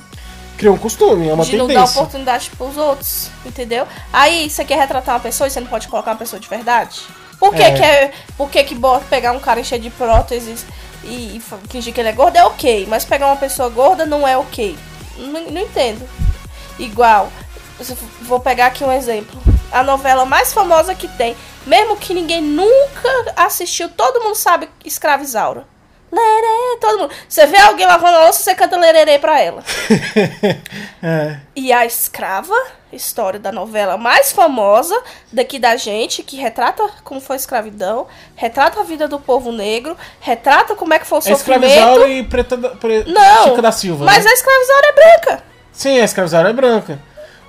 Criou 0.58 0.76
um 0.76 0.78
costume, 0.78 1.30
é 1.30 1.34
uma 1.34 1.46
de 1.46 1.52
tendência. 1.52 1.74
não 1.74 1.86
dar 1.86 1.92
oportunidade 1.92 2.50
pros 2.58 2.76
outros, 2.76 3.32
entendeu? 3.46 3.88
Aí 4.12 4.50
você 4.50 4.66
quer 4.66 4.78
retratar 4.78 5.16
uma 5.16 5.22
pessoa 5.22 5.48
e 5.48 5.52
você 5.52 5.62
não 5.62 5.68
pode 5.68 5.88
colocar 5.88 6.12
uma 6.12 6.18
pessoa 6.18 6.40
de 6.40 6.50
verdade? 6.50 7.02
Por 7.40 7.56
que, 7.56 7.62
é. 7.62 7.72
que, 7.72 7.82
é, 7.82 8.12
por 8.36 8.50
que, 8.50 8.64
que 8.66 8.76
pegar 9.10 9.32
um 9.32 9.40
cara 9.40 9.64
cheio 9.64 9.82
de 9.82 9.90
próteses 9.90 10.66
e, 11.06 11.38
e 11.38 11.42
fingir 11.70 11.94
que 11.94 12.02
ele 12.02 12.10
é 12.10 12.12
gordo 12.12 12.36
é 12.36 12.44
ok, 12.44 12.86
mas 12.90 13.06
pegar 13.06 13.28
uma 13.28 13.38
pessoa 13.38 13.70
gorda 13.70 14.06
não 14.06 14.28
é 14.28 14.38
ok? 14.38 14.78
Não, 15.18 15.50
não 15.50 15.62
entendo. 15.62 16.06
Igual, 16.78 17.32
vou 18.22 18.40
pegar 18.40 18.68
aqui 18.68 18.84
um 18.84 18.92
exemplo. 18.92 19.40
A 19.72 19.84
novela 19.84 20.26
mais 20.26 20.54
famosa 20.54 20.96
que 20.96 21.08
tem, 21.08 21.36
mesmo 21.66 21.98
que 21.98 22.14
ninguém 22.14 22.42
nunca 22.42 23.34
assistiu, 23.36 23.90
todo 23.90 24.24
mundo 24.24 24.36
sabe 24.36 24.70
Escravizaura. 24.84 25.66
Lerê, 26.12 26.78
todo 26.82 27.00
mundo. 27.00 27.14
Você 27.28 27.46
vê 27.46 27.58
alguém 27.58 27.86
lavando 27.86 28.18
a 28.18 28.24
louça, 28.26 28.42
você 28.42 28.56
canta 28.56 28.76
lererê 28.76 29.20
pra 29.20 29.40
ela. 29.40 29.64
é. 31.04 31.38
E 31.56 31.72
a 31.72 31.86
escrava, 31.86 32.56
história 32.92 33.40
da 33.40 33.52
novela 33.52 33.96
mais 33.96 34.32
famosa 34.32 35.00
daqui 35.32 35.60
da 35.60 35.76
gente, 35.76 36.24
que 36.24 36.36
retrata 36.36 36.90
como 37.04 37.22
foi 37.22 37.36
a 37.36 37.38
escravidão, 37.38 38.08
retrata 38.36 38.80
a 38.80 38.84
vida 38.84 39.08
do 39.08 39.20
povo 39.20 39.52
negro, 39.52 39.96
retrata 40.20 40.76
como 40.76 40.96
é 40.96 41.00
que 41.00 41.06
foi 41.06 41.20
o 41.20 41.22
é 41.22 41.22
sofrimento. 41.22 42.08
e 42.08 42.24
Preta 42.24 42.58
da, 42.58 42.70
pre... 42.70 43.04
Não, 43.04 43.50
Chica 43.50 43.62
da 43.62 43.72
Silva. 43.72 44.06
Mas 44.06 44.26
né? 44.26 44.32
a 44.32 44.34
escravizaura 44.34 44.88
é 44.88 44.94
branca. 44.94 45.44
Sim, 45.72 46.00
a 46.00 46.06
escravizaura 46.06 46.50
é 46.50 46.54
branca. 46.54 47.00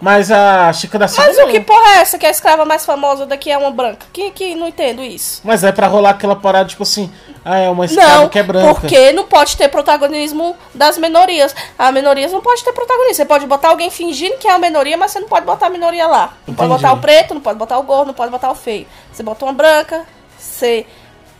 Mas 0.00 0.30
a 0.30 0.72
Chica 0.72 0.98
da 0.98 1.06
Silva. 1.06 1.28
Mas 1.28 1.38
o 1.38 1.46
que 1.48 1.60
porra 1.60 1.96
é 1.96 1.98
essa 1.98 2.18
que 2.18 2.24
é 2.24 2.28
a 2.28 2.32
escrava 2.32 2.64
mais 2.64 2.86
famosa 2.86 3.26
daqui 3.26 3.50
é 3.50 3.58
uma 3.58 3.70
branca? 3.70 4.06
Que, 4.12 4.30
que 4.30 4.54
não 4.54 4.68
entendo 4.68 5.02
isso. 5.02 5.42
Mas 5.44 5.62
é 5.62 5.70
para 5.70 5.86
rolar 5.86 6.10
aquela 6.10 6.34
parada, 6.34 6.68
tipo 6.68 6.82
assim, 6.82 7.12
ah, 7.44 7.58
é 7.58 7.68
uma 7.68 7.84
escrava 7.84 8.22
não, 8.22 8.28
que 8.30 8.38
é 8.38 8.42
branca. 8.42 8.80
Porque 8.80 9.12
não 9.12 9.26
pode 9.26 9.56
ter 9.58 9.68
protagonismo 9.68 10.56
das 10.74 10.96
minorias. 10.96 11.54
As 11.78 11.92
minorias 11.92 12.32
não 12.32 12.40
pode 12.40 12.64
ter 12.64 12.72
protagonismo. 12.72 13.14
Você 13.14 13.24
pode 13.26 13.46
botar 13.46 13.68
alguém 13.68 13.90
fingindo 13.90 14.38
que 14.38 14.48
é 14.48 14.52
uma 14.52 14.60
minoria, 14.60 14.96
mas 14.96 15.10
você 15.10 15.20
não 15.20 15.28
pode 15.28 15.44
botar 15.44 15.66
a 15.66 15.70
minoria 15.70 16.06
lá. 16.06 16.34
Não 16.46 16.54
Entendi. 16.54 16.56
pode 16.56 16.82
botar 16.82 16.92
o 16.94 16.98
preto, 16.98 17.34
não 17.34 17.40
pode 17.42 17.58
botar 17.58 17.78
o 17.78 17.82
gordo, 17.82 18.06
não 18.08 18.14
pode 18.14 18.30
botar 18.30 18.50
o 18.50 18.54
feio. 18.54 18.86
Você 19.12 19.22
bota 19.22 19.44
uma 19.44 19.52
branca, 19.52 20.06
você. 20.38 20.86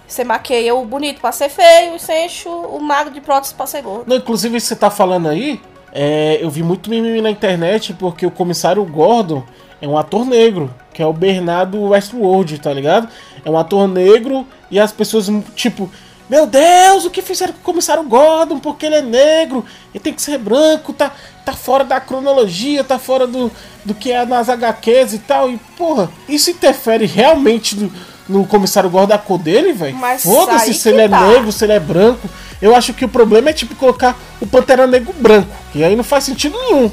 Você 0.06 0.24
maqueia 0.24 0.74
o 0.74 0.84
bonito 0.84 1.20
pra 1.20 1.30
ser 1.30 1.48
feio 1.48 1.94
e 1.94 1.98
você 1.98 2.24
enche 2.24 2.48
o 2.48 2.80
magro 2.80 3.14
de 3.14 3.20
prótese 3.20 3.54
pra 3.54 3.64
ser 3.64 3.80
gordo. 3.80 4.06
Não, 4.08 4.16
inclusive, 4.16 4.60
você 4.60 4.74
tá 4.74 4.90
falando 4.90 5.28
aí, 5.28 5.60
é, 5.92 6.38
eu 6.40 6.50
vi 6.50 6.62
muito 6.62 6.88
mimimi 6.88 7.20
na 7.20 7.30
internet 7.30 7.94
porque 7.94 8.24
o 8.24 8.30
comissário 8.30 8.84
Gordon 8.84 9.42
é 9.80 9.88
um 9.88 9.96
ator 9.96 10.24
negro, 10.24 10.72
que 10.92 11.02
é 11.02 11.06
o 11.06 11.12
Bernardo 11.12 11.80
Westworld, 11.80 12.58
tá 12.58 12.72
ligado? 12.72 13.08
É 13.44 13.50
um 13.50 13.58
ator 13.58 13.88
negro 13.88 14.46
e 14.70 14.78
as 14.78 14.92
pessoas, 14.92 15.28
tipo, 15.54 15.90
meu 16.28 16.46
Deus, 16.46 17.04
o 17.04 17.10
que 17.10 17.22
fizeram 17.22 17.52
com 17.54 17.58
o 17.58 17.62
comissário 17.62 18.04
Gordon? 18.04 18.60
Porque 18.60 18.86
ele 18.86 18.94
é 18.94 19.02
negro, 19.02 19.64
ele 19.92 20.02
tem 20.02 20.12
que 20.12 20.22
ser 20.22 20.38
branco, 20.38 20.92
tá, 20.92 21.12
tá 21.44 21.52
fora 21.52 21.82
da 21.82 21.98
cronologia, 22.00 22.84
tá 22.84 23.00
fora 23.00 23.26
do, 23.26 23.50
do 23.84 23.94
que 23.94 24.12
é 24.12 24.24
nas 24.24 24.48
HQs 24.48 25.14
e 25.14 25.18
tal. 25.18 25.50
E, 25.50 25.58
porra, 25.76 26.08
isso 26.28 26.50
interfere 26.50 27.04
realmente 27.04 27.74
no, 27.74 27.90
no 28.30 28.46
comissário 28.46 28.88
Gordon 28.88 29.14
a 29.14 29.18
cor 29.18 29.38
dele, 29.38 29.72
velho? 29.72 29.96
Foda-se 30.18 30.72
se 30.72 30.88
ele 30.88 31.02
é 31.02 31.08
tá. 31.08 31.20
negro, 31.20 31.50
se 31.50 31.64
ele 31.64 31.72
é 31.72 31.80
branco. 31.80 32.28
Eu 32.62 32.76
acho 32.76 32.92
que 32.92 33.04
o 33.04 33.08
problema 33.08 33.50
é 33.50 33.52
tipo 33.52 33.74
colocar 33.74 34.16
o 34.40 34.46
Pantera 34.46 34.86
Negro 34.86 35.12
branco, 35.14 35.50
que 35.72 35.82
aí 35.82 35.96
não 35.96 36.04
faz 36.04 36.24
sentido 36.24 36.58
nenhum. 36.58 36.90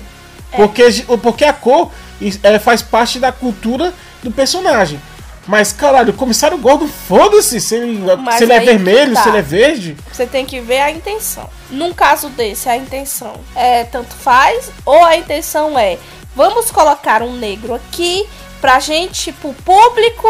É. 0.52 0.56
Porque, 0.56 0.84
porque 1.22 1.46
a 1.46 1.54
cor 1.54 1.92
é, 2.44 2.58
faz 2.58 2.82
parte 2.82 3.20
da 3.20 3.32
cultura 3.32 3.94
do 4.24 4.32
personagem. 4.32 5.00
Mas, 5.46 5.72
caralho, 5.72 6.12
o 6.12 6.16
comissário 6.16 6.58
Gordon, 6.58 6.88
foda-se 6.88 7.62
se 7.62 7.76
ele, 7.76 8.02
se 8.38 8.44
ele 8.44 8.54
é 8.54 8.60
vermelho, 8.60 9.14
tá. 9.14 9.24
se 9.24 9.30
ele 9.30 9.38
é 9.38 9.42
verde. 9.42 9.98
Você 10.12 10.26
tem 10.26 10.46
que 10.46 10.60
ver 10.60 10.80
a 10.80 10.92
intenção. 10.92 11.50
Num 11.70 11.94
caso 11.94 12.28
desse, 12.30 12.68
a 12.68 12.76
intenção 12.76 13.34
é 13.56 13.86
tanto 13.86 14.14
faz, 14.14 14.70
ou 14.86 15.06
a 15.06 15.16
intenção 15.16 15.80
é 15.80 15.98
vamos 16.36 16.70
colocar 16.70 17.24
um 17.24 17.34
negro 17.34 17.74
aqui 17.74 18.28
pra 18.60 18.80
gente, 18.80 19.32
pro 19.32 19.54
público 19.54 20.28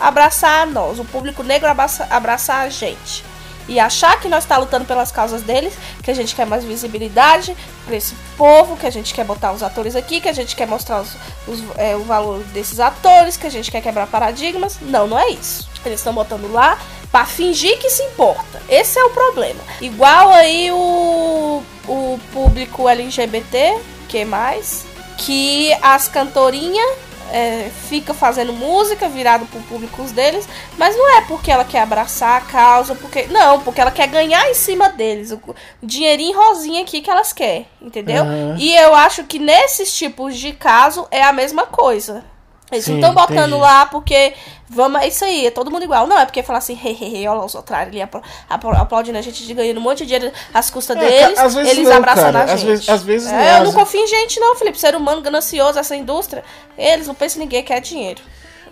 abraçar 0.00 0.66
nós, 0.66 0.98
o 0.98 1.04
público 1.04 1.42
negro 1.42 1.68
abraçar, 1.68 2.06
abraçar 2.10 2.66
a 2.66 2.68
gente 2.68 3.24
e 3.68 3.78
achar 3.78 4.18
que 4.18 4.28
nós 4.28 4.44
está 4.44 4.56
lutando 4.56 4.86
pelas 4.86 5.12
causas 5.12 5.42
deles, 5.42 5.74
que 6.02 6.10
a 6.10 6.14
gente 6.14 6.34
quer 6.34 6.46
mais 6.46 6.64
visibilidade 6.64 7.54
para 7.84 7.94
esse 7.94 8.14
povo, 8.36 8.76
que 8.76 8.86
a 8.86 8.90
gente 8.90 9.12
quer 9.12 9.24
botar 9.24 9.52
os 9.52 9.62
atores 9.62 9.94
aqui, 9.94 10.20
que 10.20 10.28
a 10.28 10.32
gente 10.32 10.56
quer 10.56 10.66
mostrar 10.66 11.02
os, 11.02 11.14
os, 11.46 11.62
é, 11.76 11.94
o 11.94 12.02
valor 12.02 12.42
desses 12.44 12.80
atores, 12.80 13.36
que 13.36 13.46
a 13.46 13.50
gente 13.50 13.70
quer 13.70 13.82
quebrar 13.82 14.06
paradigmas. 14.06 14.78
Não, 14.80 15.06
não 15.06 15.18
é 15.18 15.28
isso. 15.30 15.68
Eles 15.84 16.00
estão 16.00 16.14
botando 16.14 16.50
lá 16.50 16.78
para 17.12 17.26
fingir 17.26 17.78
que 17.78 17.90
se 17.90 18.02
importa. 18.02 18.60
Esse 18.68 18.98
é 18.98 19.04
o 19.04 19.10
problema. 19.10 19.60
Igual 19.80 20.30
aí 20.30 20.70
o, 20.72 21.62
o 21.86 22.20
público 22.32 22.88
LGBT, 22.88 23.78
que 24.08 24.24
mais, 24.24 24.86
que 25.18 25.72
as 25.82 26.08
cantorinhas 26.08 27.07
é, 27.32 27.70
fica 27.88 28.14
fazendo 28.14 28.52
música 28.52 29.08
virado 29.08 29.46
pro 29.46 29.60
públicos 29.62 30.12
deles, 30.12 30.48
mas 30.76 30.96
não 30.96 31.16
é 31.16 31.22
porque 31.22 31.50
ela 31.50 31.64
quer 31.64 31.80
abraçar 31.80 32.38
a 32.38 32.44
causa, 32.44 32.94
porque 32.94 33.26
não, 33.26 33.60
porque 33.60 33.80
ela 33.80 33.90
quer 33.90 34.08
ganhar 34.08 34.48
em 34.48 34.54
cima 34.54 34.88
deles, 34.88 35.30
o 35.30 35.40
dinheirinho 35.82 36.36
rosinha 36.36 36.82
aqui 36.82 37.00
que 37.00 37.10
elas 37.10 37.32
querem, 37.32 37.66
entendeu? 37.80 38.24
Uhum. 38.24 38.56
E 38.58 38.74
eu 38.76 38.94
acho 38.94 39.24
que 39.24 39.38
nesses 39.38 39.94
tipos 39.94 40.36
de 40.36 40.52
caso 40.52 41.06
é 41.10 41.22
a 41.22 41.32
mesma 41.32 41.66
coisa. 41.66 42.24
Eles 42.70 42.84
Sim, 42.84 42.92
não 42.92 42.98
estão 42.98 43.14
botando 43.14 43.48
entendi. 43.48 43.62
lá 43.62 43.86
porque 43.86 44.34
vamos, 44.68 45.00
é 45.00 45.08
isso 45.08 45.24
aí, 45.24 45.46
é 45.46 45.50
todo 45.50 45.70
mundo 45.70 45.84
igual. 45.84 46.06
Não, 46.06 46.18
é 46.18 46.26
porque 46.26 46.42
falar 46.42 46.58
assim, 46.58 46.78
hehehe, 46.78 47.26
olha 47.26 47.40
os 47.40 47.54
otários 47.54 47.94
ali 47.94 48.02
aplaudindo 48.48 49.16
a 49.16 49.22
gente 49.22 49.46
de 49.46 49.54
ganhando 49.54 49.78
um 49.78 49.82
monte 49.82 50.04
de 50.04 50.06
dinheiro 50.06 50.30
às 50.52 50.68
custas 50.68 50.96
é, 50.96 51.00
deles, 51.00 51.56
eles 51.56 51.88
não, 51.88 51.96
abraçando 51.96 52.34
cara. 52.34 52.52
a 52.52 52.56
gente. 52.56 52.60
Às 52.60 52.62
vezes, 52.62 52.88
às 52.88 53.02
vezes 53.02 53.32
é, 53.32 53.52
não, 53.52 53.58
eu 53.58 53.64
não 53.64 53.72
confio 53.72 54.00
em 54.00 54.06
gente 54.06 54.38
não, 54.38 54.54
Felipe. 54.54 54.78
Ser 54.78 54.94
humano 54.94 55.22
ganancioso, 55.22 55.78
essa 55.78 55.96
indústria, 55.96 56.44
eles 56.76 57.06
não 57.06 57.14
pensam 57.14 57.40
em 57.40 57.44
ninguém 57.44 57.62
quer 57.62 57.80
dinheiro. 57.80 58.20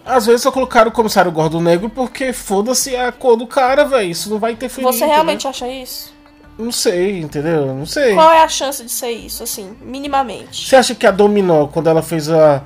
Às 0.04 0.26
vezes 0.26 0.42
só 0.42 0.52
colocaram 0.52 0.90
o 0.90 0.92
comissário 0.92 1.32
gordo 1.32 1.60
negro 1.60 1.90
porque 1.90 2.32
foda-se 2.32 2.94
a 2.94 3.10
cor 3.10 3.36
do 3.36 3.46
cara, 3.46 3.84
velho. 3.84 4.08
Isso 4.08 4.30
não 4.30 4.38
vai 4.38 4.52
interferir. 4.52 4.86
Você 4.86 5.04
realmente 5.04 5.48
acha 5.48 5.66
isso? 5.66 6.14
Não 6.56 6.70
sei, 6.70 7.18
entendeu? 7.18 7.74
Não 7.74 7.84
sei. 7.84 8.14
Qual 8.14 8.30
é 8.30 8.42
a 8.42 8.48
chance 8.48 8.82
de 8.84 8.90
ser 8.90 9.10
isso, 9.10 9.42
assim, 9.42 9.76
minimamente? 9.80 10.68
Você 10.68 10.76
acha 10.76 10.94
que 10.94 11.06
a 11.06 11.10
Dominó, 11.10 11.66
quando 11.66 11.88
ela 11.88 12.02
fez 12.02 12.30
a 12.30 12.62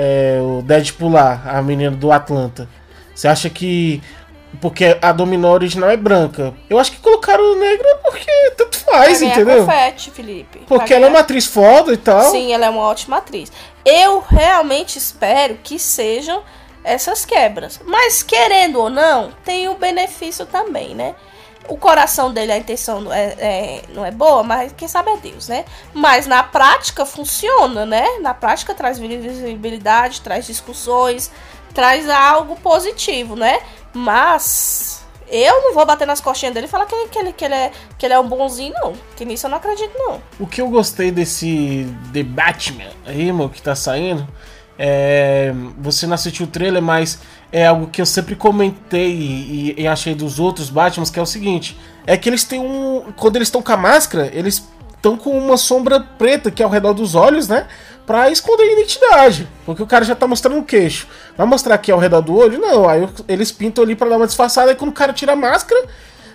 é, 0.00 0.38
o 0.40 0.62
Deadpool 0.62 1.10
lá, 1.10 1.42
a 1.44 1.60
menina 1.60 1.90
do 1.90 2.12
Atlanta. 2.12 2.68
Você 3.12 3.26
acha 3.26 3.50
que. 3.50 4.00
Porque 4.60 4.96
a 5.02 5.10
Dominó 5.10 5.52
original 5.52 5.90
é 5.90 5.96
branca. 5.96 6.54
Eu 6.70 6.78
acho 6.78 6.92
que 6.92 6.98
colocaram 6.98 7.52
o 7.52 7.56
negro 7.56 7.84
porque 8.02 8.30
tanto 8.56 8.78
faz, 8.78 9.20
entendeu? 9.20 9.66
Confete, 9.66 10.10
Felipe. 10.12 10.60
Porque 10.68 10.94
ela 10.94 11.06
é 11.06 11.08
uma 11.08 11.18
atriz 11.18 11.46
foda 11.46 11.92
e 11.92 11.96
tal. 11.96 12.30
Sim, 12.30 12.52
ela 12.52 12.66
é 12.66 12.70
uma 12.70 12.82
ótima 12.82 13.18
atriz. 13.18 13.52
Eu 13.84 14.20
realmente 14.20 14.96
espero 14.96 15.58
que 15.62 15.78
sejam 15.78 16.42
essas 16.84 17.24
quebras. 17.24 17.80
Mas 17.84 18.22
querendo 18.22 18.78
ou 18.78 18.88
não, 18.88 19.32
tem 19.44 19.68
o 19.68 19.74
benefício 19.74 20.46
também, 20.46 20.94
né? 20.94 21.14
O 21.68 21.76
coração 21.76 22.32
dele, 22.32 22.52
a 22.52 22.58
intenção 22.58 23.00
não 23.00 23.12
é, 23.12 23.24
é, 23.38 23.82
não 23.94 24.04
é 24.04 24.10
boa, 24.10 24.42
mas 24.42 24.72
quem 24.76 24.88
sabe 24.88 25.10
é 25.10 25.16
Deus, 25.18 25.48
né? 25.48 25.64
Mas 25.92 26.26
na 26.26 26.42
prática 26.42 27.04
funciona, 27.04 27.84
né? 27.84 28.18
Na 28.20 28.32
prática 28.32 28.74
traz 28.74 28.98
visibilidade, 28.98 30.22
traz 30.22 30.46
discussões, 30.46 31.30
traz 31.74 32.08
algo 32.08 32.56
positivo, 32.56 33.36
né? 33.36 33.60
Mas 33.92 35.06
eu 35.30 35.62
não 35.62 35.74
vou 35.74 35.84
bater 35.84 36.06
nas 36.06 36.20
coxinhas 36.20 36.54
dele 36.54 36.66
e 36.66 36.70
falar 36.70 36.86
que 36.86 36.94
ele, 36.94 37.08
que 37.08 37.18
ele, 37.18 37.32
que 37.32 37.44
ele, 37.44 37.54
é, 37.54 37.72
que 37.98 38.06
ele 38.06 38.14
é 38.14 38.18
um 38.18 38.26
bonzinho, 38.26 38.72
não. 38.74 38.94
Que 39.14 39.24
nisso 39.24 39.46
eu 39.46 39.50
não 39.50 39.58
acredito, 39.58 39.92
não. 39.94 40.22
O 40.40 40.46
que 40.46 40.60
eu 40.60 40.68
gostei 40.68 41.10
desse 41.10 41.86
Batman 42.26 42.90
aí, 43.06 43.30
meu, 43.30 43.50
que 43.50 43.60
tá 43.60 43.74
saindo, 43.74 44.26
é... 44.78 45.52
Você 45.78 46.06
não 46.06 46.14
assistiu 46.14 46.46
o 46.46 46.48
trailer, 46.48 46.82
mas 46.82 47.18
é 47.50 47.66
algo 47.66 47.88
que 47.88 48.00
eu 48.00 48.06
sempre 48.06 48.34
comentei 48.34 49.10
e, 49.10 49.74
e 49.78 49.86
achei 49.86 50.14
dos 50.14 50.38
outros 50.38 50.70
Batmans, 50.70 51.10
que 51.10 51.18
é 51.18 51.22
o 51.22 51.26
seguinte: 51.26 51.78
é 52.06 52.16
que 52.16 52.28
eles 52.28 52.44
têm 52.44 52.60
um. 52.60 53.12
Quando 53.16 53.36
eles 53.36 53.48
estão 53.48 53.62
com 53.62 53.72
a 53.72 53.76
máscara, 53.76 54.30
eles 54.32 54.66
estão 54.96 55.16
com 55.16 55.30
uma 55.36 55.56
sombra 55.56 56.00
preta 56.00 56.50
que 56.50 56.62
é 56.62 56.64
ao 56.64 56.70
redor 56.70 56.92
dos 56.92 57.14
olhos, 57.14 57.48
né? 57.48 57.66
Pra 58.06 58.30
esconder 58.30 58.62
a 58.62 58.72
identidade. 58.72 59.48
Porque 59.66 59.82
o 59.82 59.86
cara 59.86 60.04
já 60.04 60.14
tá 60.14 60.26
mostrando 60.26 60.58
o 60.58 60.64
queixo. 60.64 61.06
Vai 61.36 61.46
mostrar 61.46 61.74
aqui 61.74 61.92
ao 61.92 61.98
redor 61.98 62.22
do 62.22 62.34
olho? 62.34 62.58
Não. 62.58 62.88
Aí 62.88 63.06
eles 63.28 63.52
pintam 63.52 63.84
ali 63.84 63.94
pra 63.94 64.08
dar 64.08 64.16
uma 64.16 64.26
disfarçada. 64.26 64.72
E 64.72 64.74
quando 64.74 64.90
o 64.90 64.94
cara 64.94 65.12
tira 65.12 65.32
a 65.32 65.36
máscara, 65.36 65.86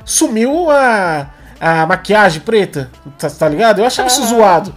sumiu 0.05 0.69
a, 0.69 1.27
a 1.59 1.85
maquiagem 1.87 2.41
preta. 2.41 2.91
Tá, 3.17 3.29
tá 3.29 3.49
ligado? 3.49 3.79
Eu 3.79 3.85
achava 3.85 4.07
isso 4.07 4.23
zoado. 4.27 4.73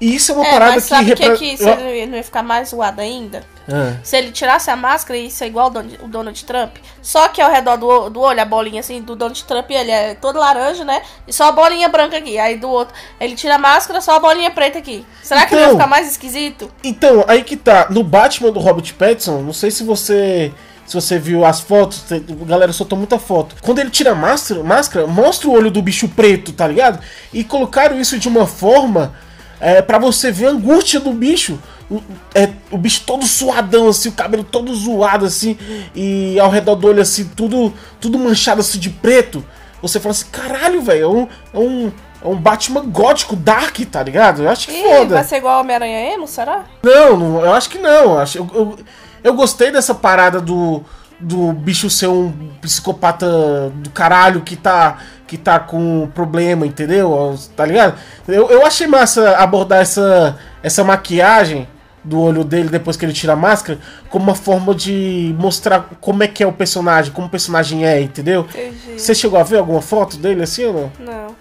E 0.00 0.14
isso 0.14 0.32
é 0.32 0.34
uma 0.34 0.46
é, 0.46 0.50
parada 0.50 0.72
mas 0.72 0.84
sabe 0.84 1.14
que. 1.14 1.24
Sabe 1.24 1.38
que, 1.38 1.56
que 1.56 1.62
eu... 1.62 2.06
não 2.06 2.16
ia 2.16 2.22
ficar 2.22 2.42
mais 2.42 2.68
zoado 2.68 3.00
ainda? 3.00 3.42
Ah. 3.68 3.96
Se 4.02 4.16
ele 4.16 4.30
tirasse 4.30 4.70
a 4.70 4.76
máscara, 4.76 5.18
isso 5.18 5.42
é 5.42 5.46
igual 5.46 5.72
o 6.02 6.08
Donald 6.08 6.44
Trump. 6.44 6.76
Só 7.02 7.28
que 7.28 7.40
ao 7.40 7.50
redor 7.50 7.76
do, 7.76 8.10
do 8.10 8.20
olho, 8.20 8.40
a 8.40 8.44
bolinha 8.44 8.80
assim 8.80 9.00
do 9.00 9.16
Donald 9.16 9.42
Trump, 9.44 9.70
ele 9.70 9.90
é 9.90 10.14
todo 10.14 10.38
laranja, 10.38 10.84
né? 10.84 11.02
E 11.26 11.32
só 11.32 11.48
a 11.48 11.52
bolinha 11.52 11.88
branca 11.88 12.18
aqui. 12.18 12.38
Aí 12.38 12.56
do 12.56 12.68
outro, 12.68 12.94
ele 13.18 13.34
tira 13.34 13.56
a 13.56 13.58
máscara, 13.58 14.00
só 14.00 14.16
a 14.16 14.20
bolinha 14.20 14.50
preta 14.50 14.78
aqui. 14.78 15.04
Será 15.22 15.40
então, 15.40 15.48
que 15.48 15.54
não 15.54 15.60
ia 15.60 15.66
então, 15.66 15.78
ficar 15.78 15.90
mais 15.90 16.10
esquisito? 16.10 16.70
Então, 16.84 17.24
aí 17.26 17.42
que 17.42 17.56
tá. 17.56 17.88
No 17.90 18.04
Batman 18.04 18.52
do 18.52 18.60
Robert 18.60 18.94
Pattinson, 18.94 19.42
não 19.42 19.52
sei 19.52 19.70
se 19.70 19.82
você 19.82 20.52
Se 20.86 20.94
você 20.94 21.18
viu 21.18 21.44
as 21.44 21.58
fotos, 21.60 22.04
a 22.12 22.44
galera 22.44 22.72
soltou 22.72 22.96
muita 22.96 23.18
foto. 23.18 23.56
Quando 23.62 23.80
ele 23.80 23.90
tira 23.90 24.12
a 24.12 24.14
máscara, 24.14 24.62
máscara, 24.62 25.06
mostra 25.06 25.48
o 25.48 25.52
olho 25.52 25.70
do 25.70 25.82
bicho 25.82 26.06
preto, 26.08 26.52
tá 26.52 26.68
ligado? 26.68 27.00
E 27.32 27.42
colocaram 27.42 27.98
isso 28.00 28.16
de 28.18 28.28
uma 28.28 28.46
forma 28.46 29.14
é, 29.60 29.80
para 29.82 29.98
você 29.98 30.30
ver 30.30 30.46
a 30.46 30.50
angústia 30.50 31.00
do 31.00 31.12
bicho. 31.12 31.58
O, 31.90 32.02
é, 32.34 32.50
o 32.70 32.76
bicho 32.76 33.02
todo 33.06 33.24
suadão, 33.26 33.88
assim, 33.88 34.08
o 34.08 34.12
cabelo 34.12 34.42
todo 34.42 34.74
zoado, 34.74 35.24
assim, 35.24 35.56
e 35.94 36.38
ao 36.40 36.50
redor 36.50 36.74
do 36.74 36.88
olho, 36.88 37.00
assim, 37.00 37.30
tudo, 37.36 37.72
tudo 38.00 38.18
manchado 38.18 38.60
assim 38.60 38.78
de 38.78 38.90
preto. 38.90 39.44
Você 39.80 40.00
fala 40.00 40.10
assim, 40.10 40.26
caralho, 40.32 40.82
velho, 40.82 41.02
é 41.02 41.06
um, 41.06 41.28
é 41.54 41.58
um, 41.58 41.92
é 42.24 42.28
um 42.28 42.34
Batman 42.34 42.84
gótico, 42.86 43.36
dark, 43.36 43.78
tá 43.90 44.02
ligado? 44.02 44.42
Eu 44.42 44.50
acho 44.50 44.66
que 44.66 44.74
Ih, 44.74 44.82
foda. 44.82 45.14
vai 45.14 45.24
ser 45.24 45.36
igual 45.36 45.60
Homem-Aranha 45.60 46.14
Emo, 46.14 46.26
será? 46.26 46.64
Não, 46.82 47.16
não, 47.16 47.44
eu 47.44 47.52
acho 47.52 47.70
que 47.70 47.78
não. 47.78 47.90
Eu, 47.90 48.18
acho, 48.18 48.38
eu, 48.38 48.50
eu, 48.52 48.78
eu 49.22 49.34
gostei 49.34 49.70
dessa 49.70 49.94
parada 49.94 50.40
do, 50.40 50.82
do 51.18 51.52
bicho 51.52 51.88
ser 51.88 52.08
um 52.08 52.32
psicopata 52.60 53.70
do 53.76 53.90
caralho 53.90 54.42
que 54.42 54.56
tá, 54.56 54.98
que 55.26 55.36
tá 55.36 55.58
com 55.58 56.08
problema, 56.14 56.66
entendeu? 56.66 57.36
Tá 57.56 57.64
ligado? 57.64 57.98
Eu, 58.28 58.50
eu 58.50 58.66
achei 58.66 58.86
massa 58.86 59.36
abordar 59.36 59.80
essa, 59.80 60.38
essa 60.62 60.84
maquiagem 60.84 61.68
do 62.04 62.20
olho 62.20 62.44
dele 62.44 62.68
depois 62.68 62.96
que 62.96 63.04
ele 63.04 63.12
tira 63.12 63.32
a 63.32 63.36
máscara 63.36 63.80
como 64.08 64.24
uma 64.24 64.34
forma 64.34 64.74
de 64.74 65.34
mostrar 65.38 65.88
como 66.00 66.22
é 66.22 66.28
que 66.28 66.42
é 66.42 66.46
o 66.46 66.52
personagem, 66.52 67.12
como 67.12 67.26
o 67.26 67.30
personagem 67.30 67.84
é, 67.84 68.00
entendeu? 68.00 68.46
Entendi. 68.48 69.00
Você 69.00 69.14
chegou 69.14 69.38
a 69.38 69.42
ver 69.42 69.58
alguma 69.58 69.82
foto 69.82 70.16
dele 70.16 70.42
assim 70.42 70.64
ou 70.66 70.72
não? 70.72 70.92
Não. 71.00 71.36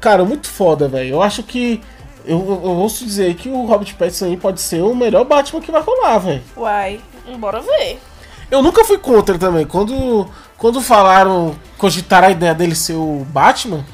Cara, 0.00 0.24
muito 0.24 0.48
foda, 0.48 0.88
velho. 0.88 1.10
Eu 1.10 1.22
acho 1.22 1.42
que. 1.42 1.80
Eu, 2.24 2.38
eu 2.38 2.70
ouço 2.70 3.06
dizer 3.06 3.34
que 3.36 3.48
o 3.48 3.64
Robert 3.64 3.94
Pattinson 3.96 4.26
aí 4.26 4.36
pode 4.36 4.60
ser 4.60 4.82
o 4.82 4.94
melhor 4.94 5.24
Batman 5.24 5.62
que 5.62 5.72
vai 5.72 5.80
rolar, 5.80 6.18
velho. 6.18 6.42
Uai, 6.56 7.00
bora 7.38 7.60
ver. 7.60 7.98
Eu 8.50 8.62
nunca 8.62 8.84
fui 8.84 8.98
contra 8.98 9.38
também. 9.38 9.66
Quando, 9.66 10.26
quando 10.56 10.80
falaram, 10.80 11.54
cogitaram 11.76 12.28
a 12.28 12.30
ideia 12.30 12.54
dele 12.54 12.74
ser 12.74 12.94
o 12.94 13.26
Batman, 13.28 13.84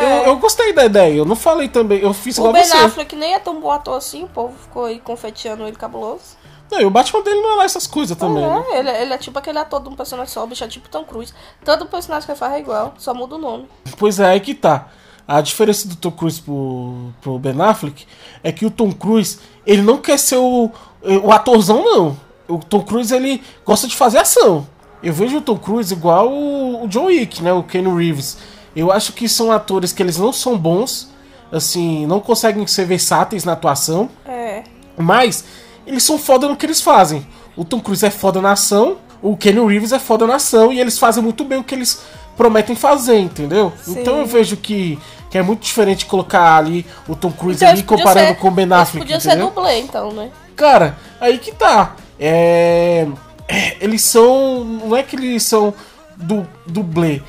eu, 0.00 0.08
eu 0.26 0.36
gostei 0.36 0.72
da 0.72 0.84
ideia. 0.84 1.14
Eu 1.14 1.24
não 1.24 1.36
falei 1.36 1.68
também. 1.68 2.00
Eu 2.00 2.12
fiz 2.12 2.36
O 2.38 2.42
igual 2.42 2.52
Ben 2.52 2.64
você. 2.64 2.76
Affleck 2.76 3.14
nem 3.16 3.34
é 3.34 3.38
tão 3.38 3.60
bom 3.60 3.70
ator 3.70 3.96
assim, 3.96 4.24
o 4.24 4.28
povo 4.28 4.54
ficou 4.58 4.84
aí 4.84 4.98
confeteando 4.98 5.66
ele 5.66 5.76
cabuloso. 5.76 6.36
Não, 6.70 6.80
e 6.80 6.84
o 6.84 6.90
Batman 6.90 7.22
dele 7.22 7.40
não 7.40 7.52
é 7.52 7.56
lá 7.56 7.64
essas 7.64 7.86
coisas 7.86 8.16
também. 8.16 8.42
Não 8.42 8.60
né? 8.60 8.64
é, 8.72 8.78
ele, 8.78 8.90
ele 8.90 9.12
é 9.12 9.18
tipo 9.18 9.38
aquele 9.38 9.58
ator 9.58 9.82
de 9.82 9.88
um 9.88 9.94
personagem 9.94 10.32
só, 10.32 10.42
o 10.42 10.46
bicho 10.46 10.64
é 10.64 10.68
tipo 10.68 10.88
Tom 10.88 11.04
Cruise. 11.04 11.32
Todo 11.64 11.86
personagem 11.86 12.24
que 12.24 12.32
ele 12.32 12.38
faz 12.38 12.54
é 12.54 12.58
igual, 12.58 12.94
só 12.98 13.14
muda 13.14 13.36
o 13.36 13.38
nome. 13.38 13.68
Pois 13.98 14.18
é, 14.18 14.30
aí 14.30 14.40
que 14.40 14.54
tá. 14.54 14.88
A 15.26 15.40
diferença 15.40 15.86
do 15.88 15.96
Tom 15.96 16.10
Cruise 16.10 16.40
pro, 16.40 17.12
pro 17.20 17.38
Ben 17.38 17.60
Affleck 17.60 18.06
é 18.42 18.50
que 18.50 18.66
o 18.66 18.70
Tom 18.70 18.92
Cruise, 18.92 19.38
ele 19.66 19.82
não 19.82 19.98
quer 19.98 20.18
ser 20.18 20.36
o, 20.36 20.70
o 21.02 21.32
atorzão, 21.32 21.84
não. 21.84 22.16
O 22.48 22.58
Tom 22.58 22.82
Cruise, 22.82 23.14
ele 23.14 23.42
gosta 23.64 23.86
de 23.86 23.96
fazer 23.96 24.18
ação. 24.18 24.66
Eu 25.02 25.12
vejo 25.12 25.38
o 25.38 25.40
Tom 25.40 25.56
Cruise 25.58 25.92
igual 25.92 26.30
o, 26.30 26.84
o 26.84 26.88
John 26.88 27.06
Wick, 27.06 27.42
né? 27.42 27.52
O 27.52 27.62
Ken 27.62 27.82
Reeves. 27.94 28.36
Eu 28.74 28.90
acho 28.90 29.12
que 29.12 29.28
são 29.28 29.52
atores 29.52 29.92
que 29.92 30.02
eles 30.02 30.16
não 30.18 30.32
são 30.32 30.56
bons, 30.58 31.08
assim, 31.52 32.06
não 32.06 32.20
conseguem 32.20 32.66
ser 32.66 32.84
versáteis 32.86 33.44
na 33.44 33.52
atuação, 33.52 34.08
É. 34.26 34.64
mas 34.96 35.44
eles 35.86 36.02
são 36.02 36.18
foda 36.18 36.48
no 36.48 36.56
que 36.56 36.66
eles 36.66 36.80
fazem. 36.80 37.26
O 37.56 37.64
Tom 37.64 37.80
Cruise 37.80 38.04
é 38.04 38.10
foda 38.10 38.40
na 38.40 38.52
ação, 38.52 38.96
o 39.22 39.36
Kenny 39.36 39.64
Reeves 39.64 39.92
é 39.92 39.98
foda 39.98 40.26
na 40.26 40.36
ação 40.36 40.72
e 40.72 40.80
eles 40.80 40.98
fazem 40.98 41.22
muito 41.22 41.44
bem 41.44 41.58
o 41.58 41.64
que 41.64 41.74
eles 41.74 42.02
prometem 42.36 42.74
fazer, 42.74 43.18
entendeu? 43.18 43.72
Sim. 43.82 44.00
Então 44.00 44.18
eu 44.18 44.26
vejo 44.26 44.56
que, 44.56 44.98
que 45.30 45.38
é 45.38 45.42
muito 45.42 45.60
diferente 45.62 46.04
colocar 46.06 46.56
ali 46.56 46.84
o 47.08 47.14
Tom 47.14 47.30
Cruise 47.30 47.58
Então, 47.62 47.68
ali 47.72 47.82
comparando 47.84 48.28
ser- 48.28 48.34
com 48.38 48.48
o 48.48 48.50
Ben 48.50 48.72
Affleck, 48.72 48.98
podiam 49.06 49.20
ser 49.20 49.28
entendeu? 49.30 49.50
dublê, 49.50 49.78
então, 49.78 50.10
né? 50.12 50.30
Cara, 50.56 50.98
aí 51.20 51.38
que 51.38 51.52
tá. 51.52 51.94
É... 52.18 53.06
é, 53.48 53.76
Eles 53.80 54.02
são. 54.02 54.64
Não 54.64 54.96
é 54.96 55.02
que 55.02 55.16
eles 55.16 55.42
são 55.42 55.74
du... 56.16 56.46
dublê. 56.66 57.22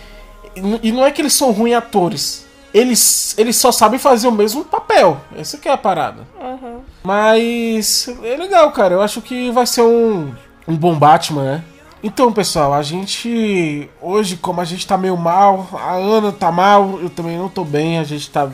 E 0.81 0.91
não 0.91 1.05
é 1.05 1.11
que 1.11 1.21
eles 1.21 1.33
são 1.33 1.51
ruins 1.51 1.75
atores. 1.75 2.45
Eles, 2.73 3.33
eles 3.37 3.55
só 3.55 3.71
sabem 3.71 3.97
fazer 3.97 4.27
o 4.27 4.31
mesmo 4.31 4.65
papel. 4.65 5.19
Essa 5.37 5.57
que 5.57 5.67
é 5.67 5.71
a 5.71 5.77
parada. 5.77 6.27
Uhum. 6.39 6.81
Mas 7.03 8.09
é 8.23 8.35
legal, 8.35 8.71
cara. 8.71 8.93
Eu 8.93 9.01
acho 9.01 9.21
que 9.21 9.49
vai 9.51 9.65
ser 9.65 9.81
um, 9.81 10.33
um 10.67 10.75
bom 10.75 10.93
Batman, 10.93 11.43
né? 11.43 11.63
Então, 12.03 12.31
pessoal, 12.31 12.73
a 12.73 12.83
gente. 12.83 13.89
Hoje, 14.01 14.37
como 14.37 14.61
a 14.61 14.65
gente 14.65 14.85
tá 14.85 14.97
meio 14.97 15.17
mal, 15.17 15.67
a 15.73 15.93
Ana 15.93 16.31
tá 16.31 16.51
mal, 16.51 16.99
eu 17.01 17.09
também 17.09 17.37
não 17.37 17.49
tô 17.49 17.63
bem, 17.63 17.97
a 17.97 18.03
gente 18.03 18.29
tá 18.29 18.49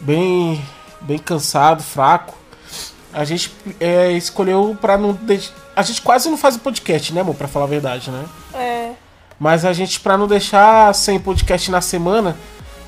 bem. 0.00 0.60
bem 1.00 1.18
cansado, 1.18 1.82
fraco. 1.82 2.34
A 3.12 3.24
gente 3.24 3.52
é, 3.78 4.10
escolheu 4.12 4.76
pra 4.80 4.96
não. 4.96 5.12
deix- 5.12 5.52
A 5.76 5.82
gente 5.82 6.00
quase 6.02 6.28
não 6.30 6.36
faz 6.36 6.56
o 6.56 6.60
podcast, 6.60 7.12
né, 7.12 7.20
amor? 7.20 7.34
Pra 7.34 7.46
falar 7.48 7.66
a 7.66 7.68
verdade, 7.68 8.10
né? 8.10 8.24
É. 8.54 8.90
Mas 9.38 9.64
a 9.64 9.72
gente, 9.72 9.98
pra 10.00 10.16
não 10.16 10.26
deixar 10.26 10.94
sem 10.94 11.18
podcast 11.18 11.70
na 11.70 11.80
semana, 11.80 12.36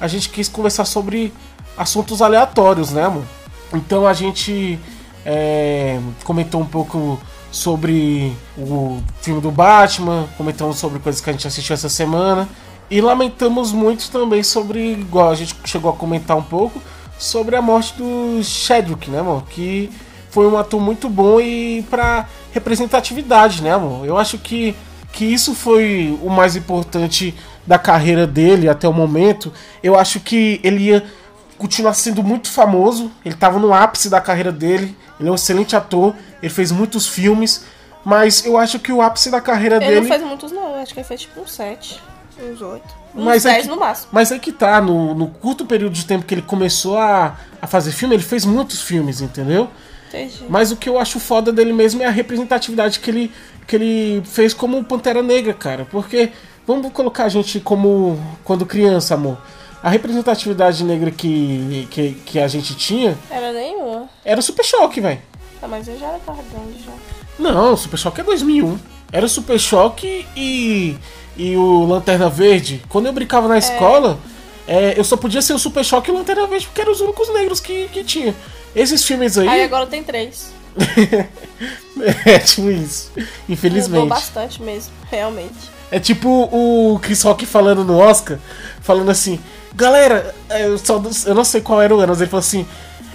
a 0.01 0.07
gente 0.09 0.29
quis 0.29 0.49
conversar 0.49 0.85
sobre 0.85 1.33
assuntos 1.77 2.23
aleatórios, 2.23 2.91
né, 2.91 3.05
amor? 3.05 3.25
Então 3.73 4.07
a 4.07 4.13
gente 4.13 4.79
é, 5.27 5.99
comentou 6.25 6.61
um 6.61 6.67
pouco 6.67 7.21
sobre 7.51 8.33
o 8.57 9.01
filme 9.21 9.41
do 9.41 9.51
Batman, 9.51 10.27
comentamos 10.37 10.79
sobre 10.79 10.99
coisas 10.99 11.21
que 11.21 11.31
a 11.31 11.33
gente 11.33 11.47
assistiu 11.47 11.75
essa 11.75 11.89
semana. 11.89 12.49
E 12.91 13.01
lamentamos 13.01 13.73
muito 13.73 14.11
também 14.11 14.43
sobre, 14.43 14.93
igual 14.93 15.31
a 15.31 15.35
gente 15.35 15.55
chegou 15.65 15.91
a 15.91 15.97
comentar 15.97 16.37
um 16.37 16.43
pouco, 16.43 16.81
sobre 17.19 17.57
a 17.57 17.63
morte 17.63 17.95
do 17.97 18.43
Chadwick, 18.45 19.11
né, 19.11 19.21
amor? 19.21 19.45
Que 19.49 19.91
foi 20.35 20.49
um 20.49 20.59
ator 20.59 20.81
muito 20.81 21.09
bom 21.09 21.41
e 21.41 21.87
pra 21.89 22.27
representatividade, 22.53 23.63
né, 23.63 23.73
amor? 23.73 24.05
Eu 24.05 24.19
acho 24.19 24.37
que, 24.37 24.75
que 25.13 25.25
isso 25.25 25.55
foi 25.55 26.19
o 26.21 26.29
mais 26.29 26.57
importante 26.57 27.33
da 27.65 27.79
carreira 27.79 28.27
dele 28.27 28.69
até 28.69 28.89
o 28.89 28.93
momento. 28.93 29.53
Eu 29.81 29.97
acho 29.97 30.19
que 30.19 30.61
ele 30.65 30.87
ia 30.87 31.05
continuar 31.57 31.95
sendo 31.95 32.21
muito 32.25 32.51
famoso. 32.51 33.13
Ele 33.25 33.37
tava 33.37 33.61
no 33.61 33.73
ápice 33.73 34.11
da 34.11 34.21
carreira 34.21 34.51
dele. 34.51 34.97
Ele 35.21 35.29
é 35.29 35.33
um 35.33 35.37
excelente 35.37 35.77
ator. 35.77 36.17
Ele 36.43 36.53
fez 36.53 36.73
muitos 36.73 37.07
filmes. 37.07 37.65
Mas 38.05 38.45
eu 38.45 38.59
acho 38.59 38.81
que 38.81 38.93
o 38.93 39.01
ápice 39.01 39.31
da 39.31 39.41
carreira 39.41 39.77
Ele 39.77 39.87
dele. 39.87 40.01
não 40.01 40.09
fez 40.09 40.23
muitos, 40.23 40.51
não. 40.51 40.75
Acho 40.75 40.93
que 40.93 40.99
ele 40.99 41.07
fez 41.07 41.21
tipo 41.23 41.41
uns 41.41 41.53
7, 41.53 42.03
uns 42.53 42.61
8. 42.61 42.83
Uns 43.15 43.25
Mas 43.25 43.47
é 43.47 43.53
10 43.53 43.63
que- 43.63 43.69
no 43.71 43.79
máximo. 43.79 44.09
Mas 44.11 44.33
é 44.33 44.39
que 44.41 44.51
tá, 44.53 44.81
no, 44.81 45.15
no 45.15 45.29
curto 45.29 45.65
período 45.65 45.93
de 45.93 46.05
tempo 46.05 46.27
que 46.27 46.35
ele 46.35 46.43
começou 46.43 46.99
a, 46.99 47.37
a 47.63 47.67
fazer 47.69 47.93
filme, 47.93 48.17
ele 48.17 48.23
fez 48.25 48.45
muitos 48.45 48.83
filmes, 48.83 49.21
entendeu? 49.23 49.71
Entendi. 50.15 50.45
Mas 50.49 50.71
o 50.71 50.77
que 50.77 50.89
eu 50.89 50.99
acho 50.99 51.19
foda 51.19 51.53
dele 51.53 51.73
mesmo 51.73 52.03
é 52.03 52.07
a 52.07 52.11
representatividade 52.11 53.01
que 53.01 53.11
ele, 53.11 53.33
que 53.67 53.75
ele 53.75 54.23
fez 54.25 54.55
como 54.55 54.85
Pantera 54.85 55.23
Negra, 55.23 55.53
cara. 55.53 55.87
Porque, 55.91 56.31
vamos 56.67 56.93
colocar 56.93 57.25
a 57.25 57.29
gente 57.29 57.59
como 57.59 58.19
quando 58.45 58.65
criança, 58.65 59.15
amor. 59.15 59.39
A 59.83 59.91
representatividade 59.91 60.83
negra 60.85 61.11
que, 61.11 61.87
que, 61.91 62.13
que 62.25 62.39
a 62.39 62.49
gente 62.49 62.75
tinha 62.75 63.19
Era 63.31 63.53
nenhuma. 63.53 64.09
era 64.25 64.41
o 64.41 64.43
Super 64.43 64.65
Choque, 64.65 65.01
velho. 65.01 65.21
Ah, 65.61 65.69
mas 65.69 65.89
eu 65.89 65.99
já 65.99 66.07
era 66.07 66.21
grande 66.27 66.83
já. 66.85 66.93
Não, 67.39 67.75
o 67.75 67.77
Super 67.77 67.99
Choque 67.99 68.21
é 68.21 68.25
2001. 68.25 68.79
Era 69.13 69.27
o 69.27 69.29
Super 69.29 69.59
Choque 69.59 70.27
e, 70.37 70.97
e 71.37 71.57
o 71.57 71.85
Lanterna 71.85 72.31
Verde. 72.31 72.83
Quando 72.89 73.07
eu 73.07 73.13
brincava 73.13 73.47
na 73.47 73.59
escola, 73.59 74.19
é, 74.67 74.99
eu 74.99 75.05
só 75.05 75.17
podia 75.17 75.43
ser 75.43 75.53
o 75.53 75.59
Super 75.59 75.85
Choque 75.85 76.11
e 76.11 76.15
o 76.15 76.17
Lanterna 76.17 76.47
Verde 76.47 76.67
porque 76.67 76.81
eram 76.81 76.93
os 76.93 77.01
únicos 77.01 77.33
negros 77.35 77.61
que, 77.61 77.89
que 77.89 78.03
tinha. 78.05 78.35
Esses 78.75 79.05
filmes 79.05 79.39
aí. 79.39 79.49
Aí 79.49 79.63
agora 79.63 79.87
tem 79.87 80.03
3. 80.03 80.53
é 82.27 82.39
tipo 82.39 82.71
isso. 82.71 83.11
Mudou 83.15 83.29
Infelizmente. 83.49 84.09
bastante 84.09 84.63
mesmo, 84.63 84.93
realmente. 85.11 85.73
É 85.91 86.01
tipo 86.01 86.29
o 86.29 86.99
Chris 87.01 87.23
Rock 87.23 87.47
falando 87.47 87.85
no 87.85 87.97
Oscar, 87.97 88.39
falando 88.81 89.11
assim, 89.11 89.39
galera, 89.75 90.35
eu, 90.51 90.77
só, 90.79 91.01
eu 91.27 91.35
não 91.35 91.45
sei 91.45 91.61
qual 91.61 91.81
era 91.81 91.95
o 91.95 91.99
ano, 91.99 92.09
mas 92.09 92.21
ele 92.21 92.31
falou 92.31 92.41
assim, 92.41 92.67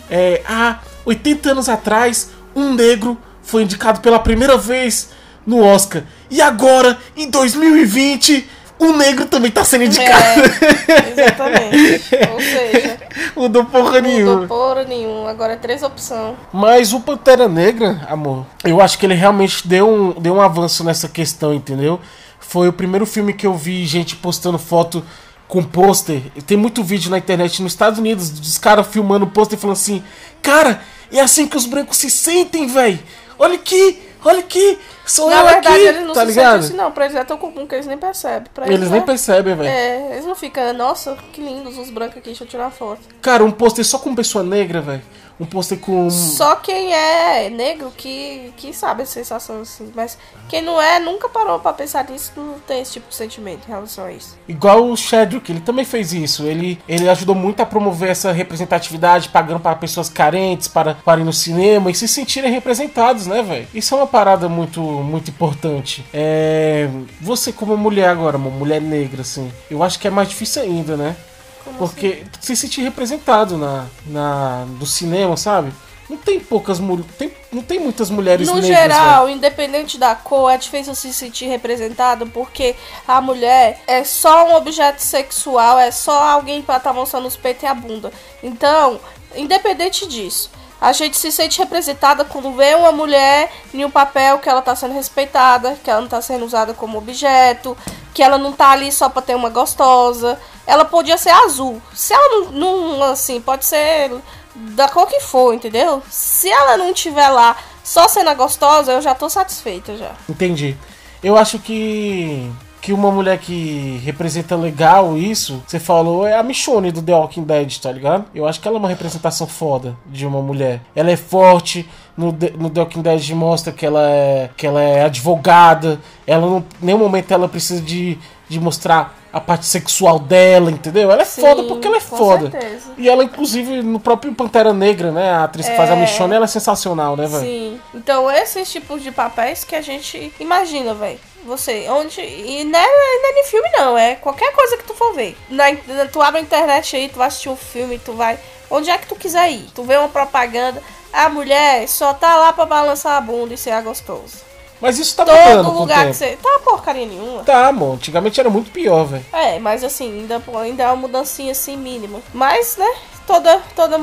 é, 0.10 0.42
há 0.48 0.80
80 1.06 1.52
anos 1.52 1.68
atrás, 1.68 2.30
um 2.56 2.74
negro 2.74 3.18
foi 3.44 3.64
indicado 3.64 4.00
pela 4.00 4.20
primeira 4.20 4.58
vez 4.58 5.10
no 5.46 5.64
Oscar. 5.64 6.04
E 6.30 6.42
agora, 6.42 6.98
em 7.18 7.30
2020, 7.30 8.48
um 8.80 8.96
negro 8.96 9.26
também 9.26 9.52
tá 9.52 9.64
sendo 9.64 9.84
indicado. 9.84 10.42
É, 10.42 11.10
exatamente. 11.12 12.16
Ou 12.32 12.40
seja, 12.40 12.98
Mudou 13.36 13.66
porra 13.66 13.84
mudou 13.84 14.02
nenhuma. 14.02 14.48
porra 14.48 14.84
nenhuma. 14.84 15.30
Agora 15.30 15.54
é 15.54 15.56
três 15.56 15.84
opções. 15.84 16.36
Mas 16.54 16.94
o 16.94 17.00
Pantera 17.02 17.48
Negra, 17.48 18.06
amor, 18.10 18.46
eu 18.64 18.82
acho 18.82 18.98
que 18.98 19.06
ele 19.06 19.14
realmente 19.14 19.68
deu 19.68 19.88
um, 19.90 20.12
deu 20.14 20.36
um 20.36 20.42
avanço 20.42 20.84
nessa 20.84 21.08
questão, 21.08 21.54
entendeu? 21.54 22.00
Foi 22.40 22.68
o 22.68 22.74
primeiro 22.74 23.06
filme 23.06 23.34
que 23.34 23.46
eu 23.46 23.54
vi 23.54 23.86
gente 23.86 24.16
postando 24.16 24.58
foto 24.58 25.04
com 25.48 25.64
pôster. 25.64 26.22
Tem 26.46 26.58
muito 26.58 26.84
vídeo 26.84 27.12
na 27.12 27.18
internet 27.18 27.62
nos 27.62 27.74
Estados 27.74 28.00
Unidos 28.00 28.30
dos 28.30 28.58
caras 28.58 28.88
filmando 28.88 29.28
pôster 29.28 29.58
e 29.58 29.62
falando 29.62 29.76
assim: 29.78 30.04
Cara, 30.42 30.82
é 31.12 31.20
assim 31.20 31.48
que 31.48 31.58
os 31.58 31.66
brancos 31.66 31.98
se 31.98 32.10
sentem, 32.10 32.68
véi. 32.68 33.00
Olha 33.38 33.56
aqui, 33.56 34.00
olha 34.24 34.40
aqui, 34.40 34.80
sou 35.06 35.30
Na 35.30 35.38
eu 35.40 35.46
verdade, 35.46 35.68
aqui, 35.68 35.80
eles 35.86 36.02
não 36.08 36.14
tá 36.14 36.22
se 36.22 36.26
ligado? 36.28 36.46
sentem 36.62 36.68
assim, 36.68 36.78
não. 36.78 36.92
Pra 36.92 37.06
eles 37.06 37.16
é 37.16 37.24
tão 37.24 37.38
comum 37.38 37.66
que 37.68 37.76
eles 37.76 37.86
nem 37.88 37.98
percebem. 37.98 38.48
Pra 38.54 38.68
Eles 38.72 38.90
nem 38.90 39.02
é- 39.02 39.04
percebem, 39.06 39.56
velho. 39.56 39.70
É, 39.70 40.14
eles 40.14 40.26
não 40.26 40.36
ficam, 40.36 40.74
nossa, 40.74 41.18
que 41.34 41.42
lindos 41.42 41.78
os 41.78 41.90
brancos 41.90 42.18
aqui, 42.18 42.26
deixa 42.28 42.44
eu 42.44 42.48
tirar 42.48 42.70
foto. 42.72 43.02
Cara, 43.22 43.44
um 43.44 43.52
pôster 43.52 43.86
só 43.86 43.98
com 44.00 44.14
pessoa 44.16 44.44
negra, 44.44 44.82
velho. 44.82 45.02
Um 45.40 45.46
pôster 45.46 45.80
com. 45.80 46.10
Só 46.10 46.56
quem 46.58 46.94
é 46.94 47.50
negro 47.50 47.92
que, 47.96 48.54
que 48.58 48.74
sabe 48.74 49.04
a 49.04 49.06
sensação 49.06 49.62
assim. 49.62 49.92
Mas 49.96 50.18
quem 50.50 50.62
não 50.62 50.82
é, 50.82 51.00
nunca 51.00 51.30
parou 51.30 51.60
pra 51.60 51.72
pensar 51.72 52.04
nisso, 52.10 52.34
não 52.36 52.60
tem 52.60 52.82
esse 52.82 52.94
tipo 52.94 53.10
de 53.10 53.16
sentimento 53.16 53.66
em 53.68 53.72
relação 53.72 54.06
a 54.06 54.12
isso. 54.12 54.38
Igual 54.48 54.86
o 54.86 54.98
Chadwick, 54.98 55.52
ele 55.52 55.62
também 55.62 55.86
fez 55.86 56.12
isso. 56.12 56.44
Ele, 56.44 56.80
ele 56.88 57.08
ajudou 57.08 57.36
muito 57.36 57.62
a 57.62 57.66
promover 57.66 58.10
essa 58.10 58.32
representatividade, 58.32 59.30
pagando 59.30 59.62
para 59.62 59.76
pessoas 59.76 60.10
carentes, 60.10 60.68
para, 60.68 60.96
para 60.96 61.22
ir 61.22 61.24
no 61.24 61.34
cinema 61.34 61.90
e 61.90 61.96
se 61.96 62.08
sentirem 62.08 62.52
representados, 62.52 63.26
né, 63.26 63.42
velho? 63.42 63.68
Isso 63.74 63.94
é 63.94 63.98
uma 63.98 64.08
parada 64.08 64.50
muito, 64.50 64.82
muito 64.82 65.30
importante. 65.30 66.06
É. 66.14 66.90
Você, 67.22 67.54
como 67.54 67.78
mulher 67.78 68.10
agora, 68.10 68.38
uma 68.38 68.50
mulher 68.50 68.82
negra, 68.82 69.22
assim, 69.22 69.52
eu 69.72 69.82
acho 69.84 70.00
que 70.00 70.08
é 70.08 70.12
mais 70.12 70.28
difícil 70.28 70.64
ainda, 70.64 70.98
né? 70.98 71.16
Como 71.64 71.78
Porque 71.78 72.24
se 72.40 72.56
sentir 72.56 72.82
representado 72.82 73.58
na, 73.58 73.86
na, 74.06 74.66
no 74.80 74.86
cinema, 74.86 75.36
sabe? 75.38 75.72
Não 76.10 76.18
tem 76.18 76.40
poucas 76.40 76.80
mulheres. 76.80 77.08
Não 77.52 77.62
tem 77.62 77.80
muitas 77.80 78.10
mulheres 78.10 78.48
No 78.48 78.56
negras. 78.56 78.68
geral, 78.76 79.30
independente 79.30 79.98
da 79.98 80.16
cor, 80.16 80.50
é 80.52 80.58
difícil 80.58 80.96
se 80.96 81.14
sentir 81.14 81.46
representado 81.46 82.26
porque 82.28 82.76
a 83.08 83.22
mulher 83.22 83.80
é 83.86 84.04
só 84.04 84.48
um 84.48 84.56
objeto 84.56 85.00
sexual, 85.00 85.78
é 85.78 85.92
só 85.92 86.20
alguém 86.32 86.62
pra 86.64 86.78
estar 86.78 86.94
mostrando 86.94 87.28
os 87.28 87.38
peitos 87.38 87.62
e 87.64 87.68
a 87.68 87.74
bunda. 87.76 88.12
Então, 88.42 89.00
independente 89.36 90.08
disso, 90.08 90.50
a 90.82 90.94
gente 90.94 91.16
se 91.18 91.32
sente 91.32 91.60
representada 91.60 92.26
quando 92.26 92.54
vê 92.54 92.74
uma 92.74 92.92
mulher 92.92 93.52
em 93.74 93.86
um 93.86 93.92
papel 93.92 94.40
que 94.40 94.50
ela 94.50 94.62
tá 94.62 94.76
sendo 94.76 94.94
respeitada, 94.96 95.78
que 95.84 95.92
ela 95.92 96.02
não 96.02 96.08
tá 96.08 96.22
sendo 96.22 96.44
usada 96.46 96.74
como 96.74 96.98
objeto, 96.98 97.78
que 98.20 98.24
ela 98.24 98.38
não 98.38 98.52
tá 98.52 98.72
ali 98.72 98.92
só 98.92 99.08
pra 99.08 99.22
ter 99.22 99.34
uma 99.34 99.50
gostosa. 99.50 100.38
Ela 100.68 100.84
podia 100.84 101.18
ser 101.18 101.30
azul. 101.30 101.82
Se 101.94 102.14
ela 102.14 102.52
não, 102.52 102.98
não 102.98 103.04
assim, 103.04 103.40
pode 103.40 103.64
ser 103.64 104.12
da 104.54 104.90
cor 104.90 105.08
que 105.08 105.22
for, 105.22 105.54
entendeu? 105.54 106.04
Se 106.10 106.50
ela 106.50 106.76
não 106.76 106.94
tiver 106.94 107.30
lá 107.30 107.56
só 107.82 108.10
sendo 108.10 108.36
gostosa, 108.36 108.92
eu 108.92 109.02
já 109.02 109.16
tô 109.16 109.30
satisfeita 109.30 109.96
já. 109.96 110.12
Entendi. 110.28 110.76
Eu 111.24 111.38
acho 111.38 111.60
que 111.60 112.52
que 112.82 112.94
uma 112.94 113.12
mulher 113.12 113.38
que 113.38 114.02
representa 114.04 114.56
legal 114.56 115.18
isso, 115.18 115.62
você 115.68 115.80
falou, 115.80 116.26
é 116.26 116.38
a 116.38 116.44
Michonne 116.44 116.92
do 116.92 117.02
The 117.02 117.14
Walking 117.14 117.44
Dead, 117.44 117.78
tá 117.78 117.92
ligado? 117.92 118.26
Eu 118.34 118.48
acho 118.48 118.60
que 118.60 118.68
ela 118.68 118.78
é 118.78 118.80
uma 118.80 118.88
representação 118.88 119.46
foda 119.46 119.98
de 120.06 120.26
uma 120.26 120.42
mulher. 120.42 120.82
Ela 120.96 121.12
é 121.12 121.18
forte, 121.18 121.90
no 122.20 122.34
The, 122.34 122.52
no 122.58 122.70
The 122.70 122.82
Walking 122.82 123.02
Dead 123.02 123.30
mostra 123.32 123.72
que 123.72 123.86
ela 123.86 124.02
é, 124.10 124.50
que 124.58 124.68
ela 124.68 124.82
é 124.82 125.06
advogada, 125.06 126.00
ela 126.28 126.46
não, 126.46 126.58
em 126.82 126.86
nenhum 126.86 126.98
momento 126.98 127.32
ela 127.32 127.48
precisa 127.48 127.82
de, 127.82 128.18
de 128.50 128.60
mostrar 128.60 129.18
a 129.32 129.40
parte 129.40 129.66
sexual 129.66 130.20
dela, 130.20 130.72
entendeu? 130.72 131.12
Ela 131.12 131.22
é 131.22 131.26
Sim, 131.26 131.42
foda 131.42 131.64
porque 131.64 131.88
ela 131.88 131.98
é 131.98 132.02
com 132.02 132.18
foda. 132.18 132.50
certeza. 132.52 132.92
E 132.98 133.08
ela, 133.08 133.24
inclusive, 133.24 133.82
no 133.84 134.00
próprio 134.00 134.34
Pantera 134.34 134.74
Negra, 134.74 135.12
né? 135.12 135.32
A 135.32 135.44
atriz 135.44 135.70
que 135.70 135.76
faz 135.76 135.90
a 135.92 135.96
É. 135.96 136.02
Michonne, 136.02 136.34
ela 136.36 136.46
é 136.46 136.48
sensacional, 136.48 137.16
né, 137.16 137.28
velho? 137.28 137.42
Sim. 137.44 137.80
Então, 137.94 138.30
esses 138.30 138.70
tipos 138.72 139.04
de 139.04 139.12
papéis 139.12 139.64
que 139.64 139.76
a 139.76 139.82
gente 139.82 140.34
imagina, 140.40 140.94
velho. 140.96 141.20
Você, 141.46 141.86
onde. 141.90 142.20
E 142.20 142.64
não 142.66 142.80
é, 142.80 142.86
não 142.86 143.30
é 143.30 143.34
nem 143.34 143.46
filme, 143.46 143.70
não. 143.78 143.98
É 143.98 144.16
qualquer 144.16 144.52
coisa 144.52 144.78
que 144.78 144.84
tu 144.84 144.94
for 144.96 145.14
ver. 145.14 145.38
Na, 145.50 145.66
tu 146.12 146.22
abre 146.22 146.40
a 146.40 146.44
internet 146.44 146.96
aí, 146.96 147.08
tu 147.08 147.18
vai 147.18 147.28
assistir 147.28 147.50
um 147.50 147.56
filme, 147.56 147.98
tu 148.00 148.14
vai. 148.14 148.38
Onde 148.70 148.90
é 148.90 148.98
que 148.98 149.08
tu 149.08 149.16
quiser 149.16 149.50
ir? 149.52 149.68
Tu 149.74 149.84
vê 149.84 149.96
uma 149.96 150.10
propaganda. 150.10 150.82
A 151.12 151.30
mulher 151.30 151.88
só 151.88 152.14
tá 152.14 152.36
lá 152.36 152.54
pra 152.54 152.66
balançar 152.66 153.18
a 153.18 153.22
bunda 153.22 153.54
e 153.54 153.58
ser 153.58 153.72
a 153.72 153.82
gostosa. 153.82 154.50
Mas 154.82 154.98
isso 154.98 155.16
tá 155.16 155.26
mudando 155.26 155.64
Todo 155.64 155.66
com 155.66 155.78
o 155.78 155.80
lugar 155.82 156.08
que 156.08 156.14
você. 156.14 156.38
Tá 156.42 156.60
porcaria 156.64 157.06
nenhuma. 157.06 157.44
Tá, 157.44 157.68
amor. 157.68 157.96
Antigamente 157.96 158.40
era 158.40 158.50
muito 158.50 158.72
pior, 158.72 159.04
velho. 159.06 159.26
É, 159.34 159.60
mas 159.60 159.84
assim, 159.84 160.22
ainda, 160.22 160.42
ainda 160.62 160.84
é 160.84 160.88
uma 160.88 160.96
mudancinha 160.96 161.52
assim 161.52 161.76
mínima. 161.76 162.22
Mas, 162.34 162.78
né, 162.78 162.90
toda, 163.28 163.62
toda 163.76 164.00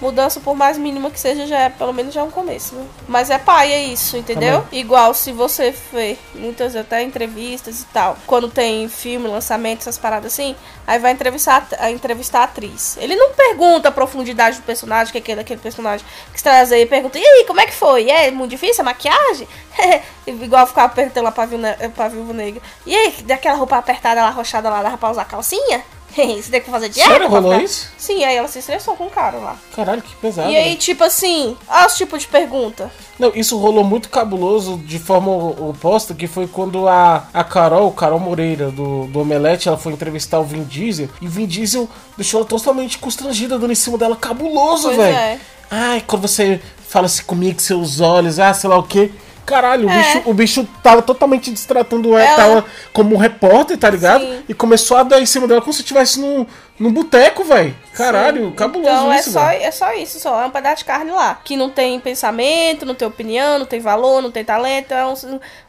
mudança, 0.00 0.40
por 0.40 0.56
mais 0.56 0.78
mínima 0.78 1.10
que 1.10 1.20
seja, 1.20 1.46
já 1.46 1.58
é, 1.58 1.68
pelo 1.68 1.92
menos 1.92 2.14
já 2.14 2.20
é 2.20 2.24
um 2.24 2.30
começo, 2.30 2.74
né? 2.74 2.86
Mas 3.06 3.30
é 3.30 3.38
pai, 3.38 3.72
é 3.72 3.82
isso, 3.82 4.16
entendeu? 4.16 4.64
Igual 4.72 5.12
se 5.14 5.32
você 5.32 5.74
vê 5.92 6.16
muitas 6.34 6.74
até 6.74 7.02
entrevistas 7.02 7.82
e 7.82 7.84
tal, 7.86 8.16
quando 8.26 8.48
tem 8.48 8.88
filme, 8.88 9.28
lançamento, 9.28 9.80
essas 9.80 9.98
paradas 9.98 10.32
assim, 10.32 10.56
aí 10.86 10.98
vai 10.98 11.12
entrevistar 11.12 11.66
a, 11.78 11.90
entrevistar 11.90 12.40
a 12.40 12.44
atriz. 12.44 12.96
Ele 12.98 13.14
não 13.14 13.32
pergunta 13.32 13.88
a 13.88 13.92
profundidade 13.92 14.56
do 14.56 14.62
personagem, 14.62 15.12
que 15.12 15.18
é 15.18 15.20
aquele, 15.20 15.36
daquele 15.36 15.60
personagem 15.60 16.04
que 16.32 16.38
você 16.38 16.44
traz 16.44 16.72
aí, 16.72 16.86
pergunta, 16.86 17.18
e 17.18 17.24
aí, 17.24 17.44
como 17.46 17.60
é 17.60 17.66
que 17.66 17.74
foi? 17.74 18.10
É 18.10 18.30
muito 18.30 18.50
difícil 18.50 18.82
a 18.82 18.84
maquiagem? 18.84 19.46
Igual 20.26 20.66
ficava 20.66 20.92
perguntando 20.92 21.24
lá 21.24 21.32
pra, 21.32 22.08
Viúva 22.08 22.32
Negra. 22.32 22.62
E 22.86 22.96
aí, 22.96 23.12
daquela 23.22 23.56
roupa 23.56 23.76
apertada 23.76 24.22
lá, 24.22 24.28
arrochada 24.28 24.70
lá, 24.70 24.82
dava 24.82 24.98
pra 24.98 25.10
usar 25.10 25.24
calcinha? 25.24 25.84
Você 26.42 26.50
tem 26.50 26.60
que 26.60 26.70
fazer 26.70 26.88
dieta? 26.88 27.10
Sério, 27.10 27.28
rolou 27.28 27.52
ficar- 27.52 27.64
isso? 27.64 27.88
Sim, 27.96 28.24
aí 28.24 28.36
ela 28.36 28.48
se 28.48 28.58
estressou 28.58 28.96
com 28.96 29.06
o 29.06 29.10
cara 29.10 29.38
lá. 29.38 29.56
Caralho, 29.74 30.02
que 30.02 30.14
pesado. 30.16 30.50
e 30.50 30.56
aí, 30.56 30.76
tipo 30.76 31.04
assim, 31.04 31.56
olha 31.68 31.86
os 31.86 31.96
tipos 31.96 32.22
de 32.22 32.28
pergunta. 32.28 32.90
Não, 33.18 33.32
isso 33.34 33.58
rolou 33.58 33.84
muito 33.84 34.08
cabuloso 34.08 34.78
de 34.78 34.98
forma 34.98 35.30
oposta, 35.30 36.14
que 36.14 36.26
foi 36.26 36.46
quando 36.46 36.88
a, 36.88 37.28
a 37.32 37.44
Carol, 37.44 37.90
Carol 37.92 38.18
Moreira, 38.18 38.70
do, 38.70 39.06
do 39.06 39.20
Omelete, 39.20 39.68
ela 39.68 39.76
foi 39.76 39.92
entrevistar 39.92 40.40
o 40.40 40.44
Vin 40.44 40.64
Diesel, 40.64 41.08
e 41.20 41.26
o 41.26 41.30
Vin 41.30 41.46
Diesel 41.46 41.88
deixou 42.16 42.40
ela 42.40 42.48
totalmente 42.48 42.98
constrangida, 42.98 43.58
dando 43.58 43.72
em 43.72 43.76
cima 43.76 43.96
dela, 43.98 44.16
cabuloso, 44.16 44.90
velho. 44.90 45.02
é. 45.16 45.38
Ai, 45.70 46.02
quando 46.04 46.22
você 46.22 46.60
fala 46.88 47.06
assim 47.06 47.22
comigo, 47.22 47.54
com 47.54 47.60
seus 47.60 48.00
olhos, 48.00 48.38
ah, 48.40 48.52
sei 48.52 48.68
lá 48.68 48.76
o 48.76 48.82
quê. 48.82 49.12
Caralho, 49.50 49.88
o, 49.88 49.90
É. 49.90 49.98
bicho, 49.98 50.22
o 50.30 50.34
bicho 50.34 50.68
tava 50.82 51.02
totalmente 51.02 51.50
destratando 51.50 52.16
ela, 52.16 52.36
tava 52.36 52.64
como 52.92 53.14
um 53.14 53.18
repórter, 53.18 53.76
tá 53.76 53.90
ligado? 53.90 54.22
Sim. 54.22 54.44
E 54.48 54.54
começou 54.54 54.96
a 54.96 55.02
dar 55.02 55.20
em 55.20 55.26
cima 55.26 55.46
dela 55.48 55.60
como 55.60 55.72
se 55.72 55.80
estivesse 55.80 56.20
num, 56.20 56.46
num 56.78 56.92
boteco, 56.92 57.42
velho. 57.44 57.74
Caralho, 57.94 58.46
Sim. 58.46 58.52
cabuloso 58.52 58.88
então, 58.90 59.14
isso, 59.14 59.28
é 59.28 59.32
só, 59.32 59.50
é 59.50 59.70
só 59.70 59.92
isso, 59.94 60.20
só 60.20 60.42
é 60.42 60.46
um 60.46 60.50
pedaço 60.50 60.78
de 60.78 60.84
carne 60.84 61.10
lá. 61.10 61.40
Que 61.44 61.56
não 61.56 61.68
tem 61.68 61.98
pensamento, 61.98 62.86
não 62.86 62.94
tem 62.94 63.06
opinião, 63.06 63.58
não 63.58 63.66
tem 63.66 63.80
valor, 63.80 64.22
não 64.22 64.30
tem 64.30 64.44
talento. 64.44 64.92
É 64.92 65.04
um, 65.04 65.14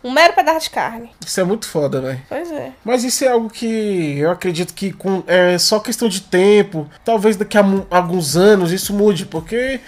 um 0.03 0.11
mero 0.11 0.34
pedaço 0.34 0.61
de 0.65 0.69
carne. 0.69 1.09
Isso 1.25 1.39
é 1.39 1.43
muito 1.43 1.67
foda, 1.67 1.99
velho. 1.99 2.21
Pois 2.29 2.51
é. 2.51 2.71
Mas 2.86 3.03
isso 3.03 3.25
é 3.25 3.29
algo 3.29 3.49
que 3.49 4.19
eu 4.19 4.29
acredito 4.29 4.73
que 4.73 4.93
com, 4.93 5.23
é 5.27 5.57
só 5.57 5.79
questão 5.79 6.07
de 6.07 6.21
tempo. 6.21 6.88
Talvez 7.03 7.36
daqui 7.36 7.57
a 7.57 7.65
alguns 7.89 8.36
anos 8.38 8.71
isso 8.71 8.93
mude, 8.93 9.25
porque 9.25 9.79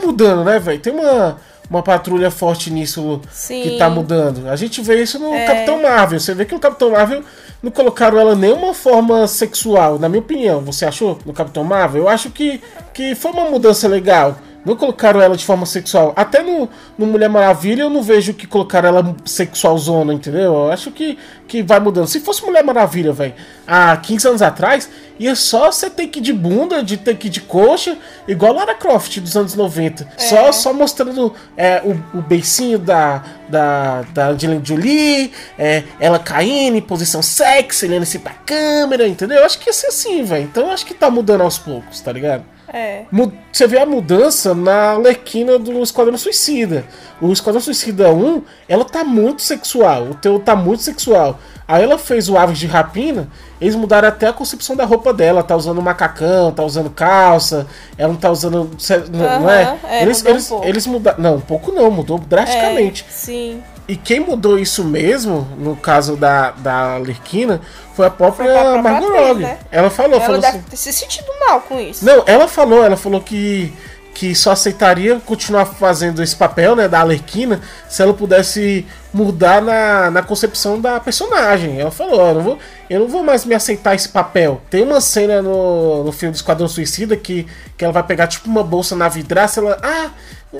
tá 0.00 0.06
mudando, 0.06 0.44
né, 0.44 0.58
velho? 0.58 0.80
Tem 0.80 0.92
uma, 0.92 1.36
uma 1.70 1.82
patrulha 1.82 2.30
forte 2.30 2.70
nisso 2.70 3.20
Sim. 3.30 3.62
que 3.62 3.78
tá 3.78 3.88
mudando. 3.88 4.48
A 4.48 4.56
gente 4.56 4.80
vê 4.82 5.02
isso 5.02 5.18
no 5.18 5.32
É. 5.34 5.44
Capitão 5.44 5.82
Marvel. 5.82 6.20
Você 6.20 6.34
vê 6.34 6.44
que 6.44 6.54
no 6.54 6.60
Capitão 6.60 6.90
Marvel 6.90 7.22
não 7.62 7.70
colocaram 7.70 8.18
ela 8.18 8.34
nenhuma 8.34 8.74
forma 8.74 9.26
sexual, 9.26 9.98
na 9.98 10.08
minha 10.08 10.20
opinião. 10.20 10.60
Você 10.62 10.84
achou 10.84 11.18
no 11.24 11.32
Capitão 11.32 11.64
Marvel? 11.64 12.02
Eu 12.02 12.08
acho 12.08 12.30
que, 12.30 12.60
que 12.92 13.14
foi 13.14 13.30
uma 13.32 13.48
mudança 13.50 13.88
legal. 13.88 14.36
Não 14.64 14.76
colocaram 14.76 15.20
ela 15.20 15.36
de 15.36 15.44
forma 15.44 15.66
sexual. 15.66 16.12
Até 16.16 16.42
no, 16.42 16.68
no 16.96 17.06
Mulher 17.06 17.28
Maravilha 17.28 17.82
eu 17.82 17.90
não 17.90 18.02
vejo 18.02 18.32
que 18.32 18.46
colocaram 18.46 18.88
ela 18.88 19.16
sexualzona, 19.24 20.14
entendeu? 20.14 20.54
Eu 20.54 20.72
acho 20.72 20.90
que, 20.90 21.18
que 21.46 21.62
vai 21.62 21.78
mudando. 21.78 22.06
Se 22.06 22.20
fosse 22.20 22.44
Mulher 22.44 22.64
Maravilha, 22.64 23.12
velho, 23.12 23.34
há 23.66 23.94
15 23.96 24.28
anos 24.28 24.42
atrás, 24.42 24.88
ia 25.18 25.34
só 25.34 25.70
ser 25.70 25.90
take 25.90 26.20
de 26.20 26.32
bunda, 26.32 26.82
de 26.82 26.96
take 26.96 27.28
de 27.28 27.42
coxa, 27.42 27.98
igual 28.26 28.54
Lara 28.54 28.74
Croft 28.74 29.20
dos 29.20 29.36
anos 29.36 29.54
90. 29.54 30.08
Só, 30.16 30.50
só 30.50 30.72
mostrando 30.72 31.34
é, 31.56 31.82
o, 31.84 32.18
o 32.18 32.22
beicinho 32.22 32.78
da, 32.78 33.22
da, 33.48 34.02
da 34.14 34.28
Angelina 34.28 34.64
Jolie, 34.64 35.30
é, 35.58 35.84
ela 36.00 36.18
caindo 36.18 36.76
em 36.76 36.80
posição 36.80 37.22
sexy, 37.22 37.86
olhando 37.86 38.04
assim 38.04 38.18
pra 38.18 38.32
câmera, 38.32 39.06
entendeu? 39.06 39.38
Eu 39.38 39.44
acho 39.44 39.58
que 39.58 39.68
ia 39.68 39.74
ser 39.74 39.88
assim, 39.88 40.22
velho. 40.24 40.44
Então 40.44 40.66
eu 40.66 40.70
acho 40.72 40.86
que 40.86 40.94
tá 40.94 41.10
mudando 41.10 41.42
aos 41.42 41.58
poucos, 41.58 42.00
tá 42.00 42.10
ligado? 42.10 42.53
É. 42.74 43.04
Você 43.52 43.68
vê 43.68 43.78
a 43.78 43.86
mudança 43.86 44.52
na 44.52 44.90
Alequina 44.90 45.60
do 45.60 45.80
Esquadrão 45.80 46.18
Suicida. 46.18 46.84
O 47.20 47.32
Esquadrão 47.32 47.60
Suicida 47.60 48.12
1, 48.12 48.42
ela 48.68 48.84
tá 48.84 49.04
muito 49.04 49.42
sexual. 49.42 50.08
O 50.10 50.14
teu 50.16 50.40
tá 50.40 50.56
muito 50.56 50.82
sexual. 50.82 51.38
Aí 51.68 51.84
ela 51.84 51.96
fez 51.96 52.28
o 52.28 52.36
Aves 52.36 52.58
de 52.58 52.66
Rapina, 52.66 53.28
eles 53.60 53.76
mudaram 53.76 54.08
até 54.08 54.26
a 54.26 54.32
concepção 54.32 54.74
da 54.74 54.84
roupa 54.84 55.14
dela. 55.14 55.44
Tá 55.44 55.54
usando 55.54 55.80
macacão, 55.80 56.50
tá 56.50 56.64
usando 56.64 56.90
calça, 56.90 57.66
ela 57.96 58.12
não 58.12 58.18
tá 58.18 58.30
usando. 58.30 58.68
Não, 59.12 59.40
não 59.40 59.50
é? 59.50 59.78
É, 59.84 60.02
eles, 60.02 60.20
mudou 60.20 60.32
um 60.32 60.34
eles, 60.34 60.50
eles 60.68 60.86
mudaram. 60.88 61.22
Não, 61.22 61.36
um 61.36 61.40
pouco 61.40 61.70
não, 61.70 61.88
mudou 61.92 62.18
drasticamente. 62.18 63.06
É, 63.08 63.12
sim. 63.12 63.62
E 63.86 63.96
quem 63.96 64.20
mudou 64.20 64.58
isso 64.58 64.82
mesmo, 64.82 65.46
no 65.58 65.76
caso 65.76 66.16
da, 66.16 66.52
da 66.52 66.96
Lerquina, 66.96 67.60
foi 67.94 68.06
a 68.06 68.10
própria, 68.10 68.46
Foi 68.46 68.56
a 68.56 68.62
própria 68.62 68.82
Margot 68.82 69.08
Robbie. 69.12 69.42
né? 69.42 69.58
Ela 69.70 69.90
falou, 69.90 70.14
Ela 70.16 70.24
falou 70.24 70.40
deve 70.40 70.58
assim. 70.58 70.66
ter 70.70 70.76
se 70.76 70.92
sentido 70.92 71.26
mal 71.46 71.60
com 71.60 71.78
isso. 71.78 72.04
Não, 72.04 72.22
ela 72.26 72.48
falou, 72.48 72.82
ela 72.82 72.96
falou 72.96 73.20
que, 73.20 73.72
que 74.14 74.34
só 74.34 74.52
aceitaria 74.52 75.20
continuar 75.26 75.66
fazendo 75.66 76.22
esse 76.22 76.34
papel, 76.34 76.74
né, 76.74 76.88
da 76.88 77.00
Arlequina, 77.00 77.60
se 77.86 78.00
ela 78.00 78.14
pudesse 78.14 78.86
mudar 79.12 79.60
na, 79.60 80.10
na 80.10 80.22
concepção 80.22 80.80
da 80.80 80.98
personagem. 80.98 81.78
Ela 81.78 81.90
falou, 81.90 82.28
eu 82.28 82.34
não 82.34 82.42
vou, 82.42 82.58
eu 82.88 83.00
não 83.00 83.08
vou 83.08 83.22
mais 83.22 83.44
me 83.44 83.54
aceitar 83.54 83.94
esse 83.94 84.08
papel. 84.08 84.62
Tem 84.70 84.82
uma 84.82 85.00
cena 85.00 85.42
no, 85.42 86.04
no 86.04 86.10
filme 86.10 86.32
do 86.32 86.36
Esquadrão 86.36 86.66
Suicida 86.68 87.16
que, 87.18 87.46
que 87.76 87.84
ela 87.84 87.92
vai 87.92 88.02
pegar 88.02 88.28
tipo 88.28 88.48
uma 88.48 88.64
bolsa 88.64 88.96
na 88.96 89.08
vidraça, 89.10 89.60
ela, 89.60 89.78
ah, 89.82 90.10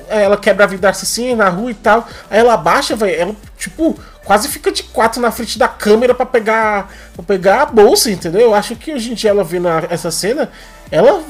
ela 0.09 0.37
quebra 0.37 0.65
a 0.65 0.69
vidraça 0.69 1.05
assim 1.05 1.35
na 1.35 1.49
rua 1.49 1.71
e 1.71 1.75
tal. 1.75 2.07
Aí 2.31 2.39
ela 2.41 2.55
abaixa, 2.55 2.95
velho, 2.97 3.15
ela 3.21 3.37
tipo 3.59 3.99
quase 4.25 4.49
fica 4.49 4.73
de 4.73 4.83
quatro 4.85 5.21
na 5.21 5.31
frente 5.31 5.59
da 5.59 5.69
câmera 5.69 6.15
pra 6.15 6.25
pegar, 6.25 6.91
pra 7.15 7.23
pegar 7.23 7.63
a 7.63 7.67
bolsa, 7.67 8.11
entendeu? 8.11 8.41
Eu 8.41 8.55
acho 8.55 8.75
que 8.77 8.93
hoje 8.93 9.11
em 9.13 9.15
dia 9.15 9.31
ela 9.31 9.45
vendo 9.45 9.69
essa 9.91 10.11
cena, 10.11 10.51
ela 10.91 11.23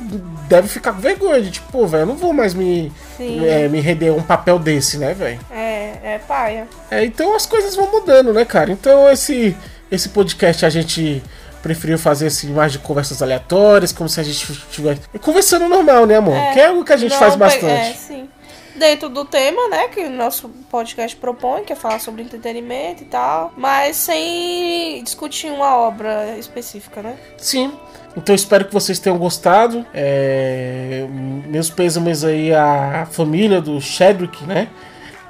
deve 0.49 0.69
ficar 0.69 0.93
com 0.93 1.01
vergonha 1.01 1.41
de 1.43 1.51
tipo, 1.51 1.85
velho, 1.89 2.03
eu 2.03 2.07
não 2.07 2.17
vou 2.17 2.33
mais 2.33 2.55
me, 2.55 2.93
é, 3.19 3.67
me 3.69 3.81
render 3.81 4.11
a 4.11 4.13
um 4.13 4.23
papel 4.23 4.59
desse, 4.61 4.97
né, 4.99 5.13
velho? 5.13 5.41
É, 5.51 5.99
é 6.05 6.21
paia. 6.29 6.69
É, 6.89 7.05
então 7.05 7.35
as 7.35 7.47
coisas 7.47 7.75
vão 7.75 7.91
mudando, 7.91 8.33
né, 8.33 8.45
cara? 8.45 8.71
Então 8.71 9.11
esse, 9.11 9.57
esse 9.91 10.11
podcast 10.11 10.65
a 10.65 10.71
gente 10.71 11.21
preferiu 11.65 11.99
fazer 11.99 12.27
assim, 12.27 12.53
mais 12.53 12.71
de 12.73 12.79
conversas 12.79 13.23
aleatórias, 13.23 13.91
como 13.91 14.09
se 14.09 14.21
a 14.21 14.23
gente 14.23 14.53
estivesse 14.53 15.01
conversando 15.21 15.67
normal, 15.69 16.07
né, 16.07 16.17
amor? 16.17 16.37
É. 16.37 16.53
que 16.53 16.61
é 16.61 16.67
algo 16.67 16.85
que 16.85 16.93
a 16.93 16.97
gente 16.97 17.13
Não, 17.13 17.19
faz 17.19 17.33
pe- 17.33 17.39
bastante. 17.41 17.67
É, 17.67 17.95
sim. 17.95 18.29
Dentro 18.75 19.09
do 19.09 19.25
tema, 19.25 19.69
né, 19.69 19.89
que 19.89 20.01
o 20.01 20.11
nosso 20.11 20.49
podcast 20.71 21.17
propõe, 21.17 21.63
que 21.63 21.73
é 21.73 21.77
falar 21.77 22.01
sobre 22.01 22.23
entretenimento 22.23 23.03
e 23.03 23.07
tal, 23.07 23.53
mas 23.57 23.97
sem 23.97 25.03
discutir 25.05 25.51
uma 25.51 25.77
obra 25.77 26.37
específica, 26.39 27.01
né? 27.01 27.17
Sim. 27.39 27.73
Então 28.17 28.35
espero 28.35 28.65
que 28.65 28.73
vocês 28.73 28.99
tenham 28.99 29.19
gostado. 29.19 29.85
É, 29.93 31.07
meus 31.47 31.71
pêsames 31.71 32.25
aí 32.25 32.53
à 32.53 33.07
família 33.11 33.61
do 33.61 33.81
Chadwick, 33.81 34.45
né? 34.45 34.69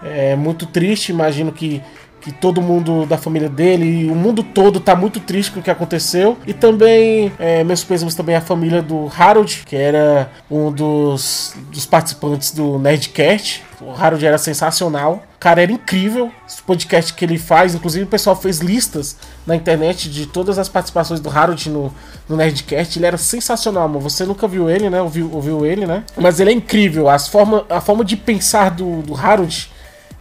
É 0.03 0.37
muito 0.37 0.67
triste, 0.67 1.11
imagino 1.11 1.51
que, 1.51 1.83
que 2.25 2.33
todo 2.33 2.63
mundo 2.63 3.05
da 3.05 3.19
família 3.19 3.51
dele 3.51 3.85
e 3.85 4.11
o 4.11 4.15
mundo 4.15 4.43
todo 4.43 4.81
tá 4.81 4.97
muito 4.97 5.21
triste 5.21 5.53
com 5.53 5.61
o 5.61 5.63
que 5.63 5.71
aconteceu. 5.71 6.39
E 6.47 6.55
também 6.55 7.31
é, 7.39 7.63
meus 7.63 7.85
pêsames 7.85 8.15
também 8.15 8.35
à 8.35 8.41
família 8.41 8.81
do 8.81 9.13
Harold, 9.15 9.63
que 9.67 9.77
era 9.77 10.31
um 10.51 10.73
dos, 10.73 11.55
dos 11.71 11.85
participantes 11.85 12.51
do 12.53 12.79
Nerdcast. 12.79 13.63
O 13.79 13.91
Harold 13.93 14.25
era 14.25 14.39
sensacional. 14.39 15.23
O 15.37 15.39
cara 15.39 15.61
era 15.61 15.71
incrível. 15.71 16.31
Esse 16.49 16.63
podcast 16.63 17.13
que 17.13 17.23
ele 17.23 17.37
faz, 17.37 17.75
inclusive 17.75 18.07
o 18.07 18.09
pessoal 18.09 18.35
fez 18.35 18.61
listas 18.61 19.19
na 19.47 19.55
internet 19.55 20.09
de 20.09 20.25
todas 20.25 20.59
as 20.59 20.71
participações 20.71 21.21
do 21.21 21.29
Harold 21.29 21.69
no, 21.69 21.93
no 22.27 22.37
Nerdcast. 22.37 22.99
Ele 22.99 23.05
era 23.05 23.19
sensacional, 23.19 23.87
mano. 23.87 24.01
Você 24.01 24.25
nunca 24.25 24.49
viu 24.49 24.71
ele, 24.71 24.89
né? 24.89 25.03
Ouviu, 25.03 25.31
ouviu 25.31 25.67
ele, 25.67 25.85
né? 25.85 26.05
Mas 26.17 26.41
ele 26.41 26.49
é 26.49 26.55
incrível. 26.55 27.11
As 27.11 27.29
forma, 27.29 27.67
a 27.69 27.83
forma 27.83 28.03
de 28.03 28.17
pensar 28.17 28.71
do, 28.71 29.03
do 29.03 29.15
Harold 29.15 29.74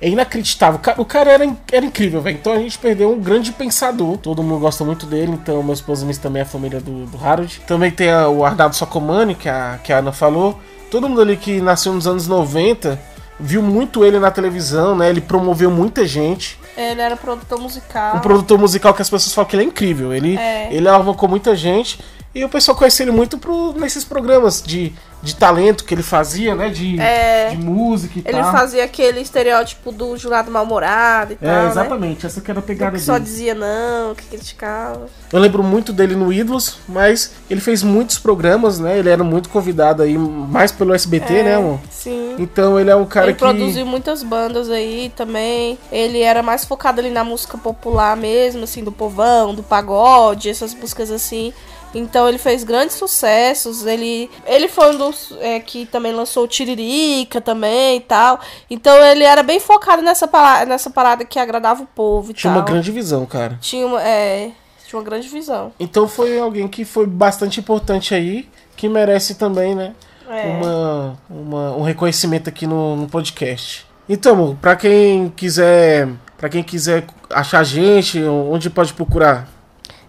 é 0.05 0.09
inacreditável. 0.09 0.79
O 0.79 0.81
ca- 0.81 0.95
O 0.97 1.05
cara 1.05 1.31
era, 1.31 1.49
era 1.71 1.85
incrível, 1.85 2.21
velho. 2.21 2.37
Então 2.39 2.53
a 2.53 2.57
gente 2.59 2.77
perdeu 2.77 3.11
um 3.11 3.19
grande 3.19 3.51
pensador. 3.51 4.17
Todo 4.17 4.43
mundo 4.43 4.59
gosta 4.59 4.83
muito 4.83 5.05
dele. 5.05 5.31
Então, 5.33 5.61
meus 5.63 5.81
pôsames 5.81 6.17
também 6.17 6.41
é 6.41 6.43
a 6.43 6.45
família 6.47 6.79
do, 6.79 7.05
do 7.05 7.25
Harold. 7.25 7.61
Também 7.67 7.89
tem 7.91 8.11
a- 8.11 8.27
o 8.27 8.43
Arnaldo 8.45 8.75
Sacomani, 8.75 9.35
que 9.35 9.47
a, 9.49 9.79
que 9.83 9.93
a 9.93 9.99
Ana 9.99 10.11
falou. 10.11 10.59
Todo 10.91 11.07
mundo 11.07 11.21
ali 11.21 11.37
que 11.37 11.59
nasceu 11.61 11.93
nos 11.93 12.05
anos 12.05 12.27
90 12.27 12.99
viu 13.39 13.61
muito 13.63 14.05
ele 14.05 14.19
na 14.19 14.29
televisão, 14.29 14.95
né? 14.95 15.09
Ele 15.09 15.21
promoveu 15.21 15.71
muita 15.71 16.05
gente. 16.05 16.59
Ele 16.77 17.01
era 17.01 17.15
produtor 17.17 17.59
musical. 17.59 18.15
Um 18.17 18.19
produtor 18.19 18.57
musical 18.59 18.93
que 18.93 19.01
as 19.01 19.09
pessoas 19.09 19.33
falam 19.33 19.49
que 19.49 19.55
ele 19.55 19.63
é 19.63 19.65
incrível. 19.67 20.13
Ele, 20.13 20.37
É. 20.37 20.69
ele 20.73 20.87
alavancou 20.87 21.27
muita 21.29 21.55
gente. 21.55 21.99
E 22.35 22.43
o 22.43 22.49
pessoal 22.49 22.75
conhece 22.75 23.03
ele 23.03 23.11
muito 23.11 23.37
pro, 23.37 23.73
nesses 23.73 24.03
programas 24.03 24.59
de, 24.59 24.91
de 25.21 25.35
talento 25.35 25.83
que 25.85 25.93
ele 25.93 26.01
fazia, 26.01 26.55
né? 26.55 26.67
De, 26.69 26.99
É. 26.99 27.49
de 27.51 27.57
música 27.57 28.17
e 28.17 28.23
Ele 28.25 28.41
tal. 28.41 28.51
fazia 28.51 28.83
aquele 28.83 29.19
estereótipo 29.21 29.91
do 29.91 30.17
jurado 30.17 30.49
mal-humorado 30.49 31.33
e 31.33 31.35
tal, 31.35 31.47
É, 31.47 31.61
né? 31.63 31.69
exatamente. 31.69 32.25
Essa 32.25 32.41
que 32.41 32.49
era 32.49 32.59
a 32.59 32.63
pegada 32.63 32.97
que 32.97 33.03
só 33.03 33.13
dele. 33.13 33.25
dizia 33.25 33.53
não, 33.53 34.15
que 34.15 34.23
criticava. 34.25 35.05
Eu 35.31 35.39
lembro 35.39 35.61
muito 35.61 35.93
dele 35.93 36.15
no 36.15 36.33
Ídolos, 36.33 36.77
mas 36.89 37.33
ele 37.47 37.61
fez 37.61 37.83
muitos 37.83 38.17
programas, 38.17 38.79
né? 38.79 38.97
Ele 38.97 39.09
era 39.09 39.23
muito 39.23 39.47
convidado 39.49 40.01
aí, 40.01 40.17
mais 40.17 40.71
pelo 40.71 40.91
SBT, 40.91 41.33
É, 41.35 41.43
né, 41.43 41.55
amor? 41.57 41.79
Sim. 41.91 42.35
Então 42.39 42.79
ele 42.79 42.89
é 42.89 42.95
um 42.95 43.05
cara 43.05 43.27
ele 43.27 43.33
que. 43.33 43.39
produziu 43.39 43.85
muitas 43.85 44.23
bandas 44.23 44.71
aí 44.71 45.11
também. 45.15 45.77
Ele 45.91 46.19
era 46.23 46.41
mais 46.41 46.65
focado 46.65 46.99
ali 46.99 47.11
na 47.11 47.23
música 47.23 47.59
popular 47.59 48.17
mesmo, 48.17 48.63
assim, 48.63 48.83
do 48.83 48.91
povão, 48.91 49.53
do 49.53 49.61
pagode, 49.61 50.49
essas 50.49 50.73
músicas 50.73 51.11
assim. 51.11 51.53
Então 51.93 52.27
ele 52.27 52.37
fez 52.37 52.63
grandes 52.63 52.95
sucessos. 52.95 53.85
Ele, 53.85 54.29
ele 54.45 54.67
foi 54.67 54.95
um 54.95 54.97
dos 54.97 55.33
é, 55.39 55.59
que 55.59 55.85
também 55.85 56.11
lançou 56.11 56.43
o 56.43 56.47
Tiririca 56.47 57.39
também 57.39 57.97
e 57.97 58.01
tal. 58.01 58.39
Então 58.69 58.95
ele 59.05 59.23
era 59.23 59.43
bem 59.43 59.59
focado 59.59 60.01
nessa, 60.01 60.27
pala- 60.27 60.65
nessa 60.65 60.89
parada 60.89 61.23
que 61.23 61.37
agradava 61.39 61.83
o 61.83 61.85
povo 61.85 62.31
e 62.31 62.33
Tinha 62.33 62.51
tal. 62.51 62.59
uma 62.61 62.65
grande 62.65 62.91
visão, 62.91 63.25
cara. 63.25 63.57
Tinha 63.61 63.85
uma, 63.85 64.01
é, 64.01 64.51
tinha 64.87 64.99
uma 64.99 65.05
grande 65.05 65.27
visão. 65.27 65.71
Então 65.79 66.07
foi 66.07 66.39
alguém 66.39 66.67
que 66.67 66.83
foi 66.83 67.05
bastante 67.05 67.59
importante 67.59 68.15
aí, 68.15 68.49
que 68.75 68.89
merece 68.89 69.35
também, 69.35 69.75
né? 69.75 69.93
É. 70.29 70.47
Uma, 70.47 71.19
uma- 71.29 71.75
um 71.77 71.81
reconhecimento 71.83 72.47
aqui 72.49 72.65
no, 72.65 72.95
no 72.95 73.07
podcast. 73.07 73.85
Então, 74.09 74.57
pra 74.61 74.75
quem 74.75 75.29
quiser. 75.29 76.09
para 76.37 76.49
quem 76.49 76.63
quiser 76.63 77.05
achar 77.29 77.59
a 77.59 77.63
gente, 77.63 78.21
onde 78.23 78.69
pode 78.69 78.93
procurar? 78.93 79.47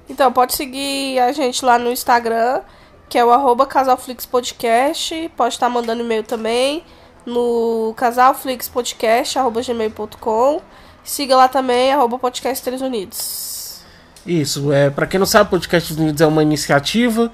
Então, 0.09 0.33
pode 0.33 0.55
seguir 0.55 1.19
a 1.19 1.33
gente 1.33 1.63
lá 1.65 1.77
no 1.79 1.91
Instagram, 1.91 2.61
que 3.09 3.19
é 3.19 3.25
o 3.25 3.31
arroba 3.31 3.67
casalflixpodcast. 3.67 5.31
Pode 5.37 5.55
estar 5.55 5.69
mandando 5.69 6.03
e-mail 6.03 6.23
também 6.23 6.85
no 7.25 7.95
casalflixpodcast.gmail.com. 7.97 10.61
Siga 11.03 11.37
lá 11.37 11.49
também, 11.49 11.93
arroba 11.93 12.19
podcast 12.19 12.65
Três 12.65 12.81
Unidos. 12.81 13.83
Isso, 14.27 14.73
é, 14.73 14.89
para 14.89 15.07
quem 15.07 15.21
não 15.21 15.27
sabe, 15.27 15.51
Podcast 15.51 15.93
dos 15.93 16.03
Unidos 16.03 16.23
é 16.23 16.27
uma 16.27 16.43
iniciativa, 16.43 17.31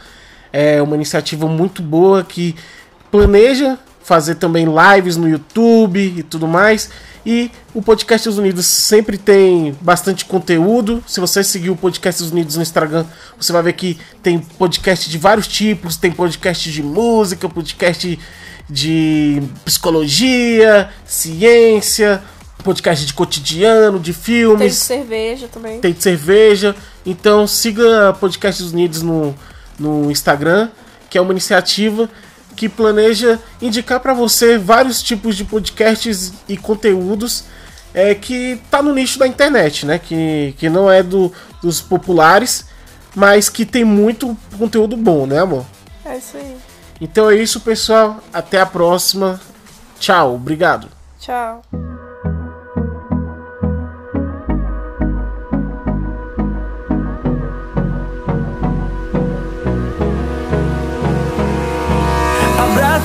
é 0.53 0.83
uma 0.83 0.97
iniciativa 0.97 1.47
muito 1.47 1.83
boa 1.83 2.25
que 2.25 2.57
planeja 3.13 3.79
fazer 4.03 4.37
também 4.37 4.67
lives 4.67 5.17
no 5.17 5.29
YouTube 5.29 6.01
e 6.19 6.23
tudo 6.23 6.49
mais. 6.49 6.91
E 7.25 7.51
o 7.75 7.83
Podcast 7.83 8.29
dos 8.29 8.39
Unidos 8.39 8.65
sempre 8.67 9.19
tem 9.19 9.77
bastante 9.81 10.25
conteúdo. 10.25 11.05
Se 11.07 11.21
você 11.21 11.45
seguir 11.45 11.71
o 11.71 11.77
Podcast 11.77 12.23
dos 12.23 12.33
Unidos 12.33 12.57
no 12.57 12.63
Instagram, 12.63 13.05
você 13.39 13.53
vai 13.53 13.63
ver 13.63 13.75
que 13.75 13.99
tem 14.23 14.39
podcast 14.39 15.09
de 15.11 15.19
vários 15.19 15.47
tipos, 15.47 15.97
tem 15.97 16.11
podcast 16.11 16.71
de 16.71 16.83
música, 16.83 17.49
podcast 17.49 18.19
de 18.69 19.43
psicologia, 19.65 20.89
ciência, 21.05 22.23
podcast 22.65 23.05
de 23.05 23.13
cotidiano, 23.13 23.99
de 23.99 24.13
Tem 24.13 24.23
filmes 24.23 24.75
cerveja 24.77 25.49
também. 25.49 25.81
tem 25.81 25.93
de 25.93 26.03
cerveja. 26.03 26.75
Então 27.05 27.47
siga 27.47 28.17
Podcast 28.19 28.63
dos 28.63 28.73
Unidos 28.73 29.03
no, 29.03 29.35
no 29.79 30.11
Instagram, 30.11 30.71
que 31.11 31.19
é 31.19 31.21
uma 31.21 31.33
iniciativa 31.33 32.09
que 32.61 32.69
planeja 32.69 33.41
indicar 33.63 34.01
para 34.01 34.13
você 34.13 34.59
vários 34.59 35.03
tipos 35.03 35.35
de 35.35 35.47
podcasts 35.47 36.35
e 36.47 36.59
conteúdos 36.59 37.45
é, 37.95 38.15
que 38.15 38.61
tá 38.71 38.83
no 38.83 38.93
nicho 38.93 39.19
da 39.19 39.27
internet, 39.27 39.87
né? 39.87 39.99
Que, 39.99 40.55
que 40.59 40.69
não 40.69 40.91
é 40.91 41.03
do, 41.03 41.33
dos 41.63 41.81
populares, 41.81 42.67
mas 43.17 43.49
que 43.49 43.65
tem 43.65 43.83
muito 43.83 44.37
conteúdo 44.59 44.95
bom, 44.95 45.27
né, 45.27 45.39
amor? 45.39 45.65
É 46.05 46.19
isso 46.19 46.37
aí. 46.37 46.59
Então 47.01 47.31
é 47.31 47.37
isso, 47.37 47.61
pessoal. 47.61 48.23
Até 48.31 48.61
a 48.61 48.67
próxima. 48.67 49.41
Tchau, 49.99 50.35
obrigado. 50.35 50.89
Tchau. 51.19 51.63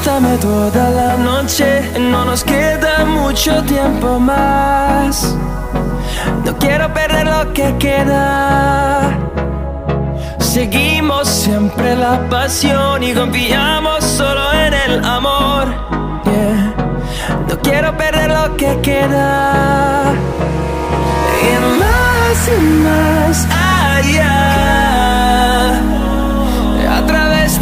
Toda 0.06 0.92
la 0.92 1.18
noche, 1.18 1.82
no 2.00 2.26
nos 2.26 2.44
queda 2.44 3.04
mucho 3.06 3.64
tiempo 3.64 4.20
más. 4.20 5.36
No 6.46 6.56
quiero 6.60 6.94
perder 6.94 7.26
lo 7.26 7.52
que 7.54 7.76
queda. 7.80 9.18
Seguimos 10.38 11.28
siempre 11.28 11.96
la 11.96 12.30
pasión 12.30 13.02
y 13.02 13.16
confiamos 13.16 14.04
solo 14.04 14.54
en 14.54 14.76
el 14.76 15.04
amor. 15.04 15.66
Yeah. 16.26 16.76
No 17.50 17.60
quiero 17.64 17.98
perder 17.98 18.30
lo 18.30 18.56
que 18.58 18.80
queda. 18.82 20.14
Y 21.42 21.80
más 21.80 22.48
y 22.48 22.62
más 22.84 23.48
allá 23.50 25.25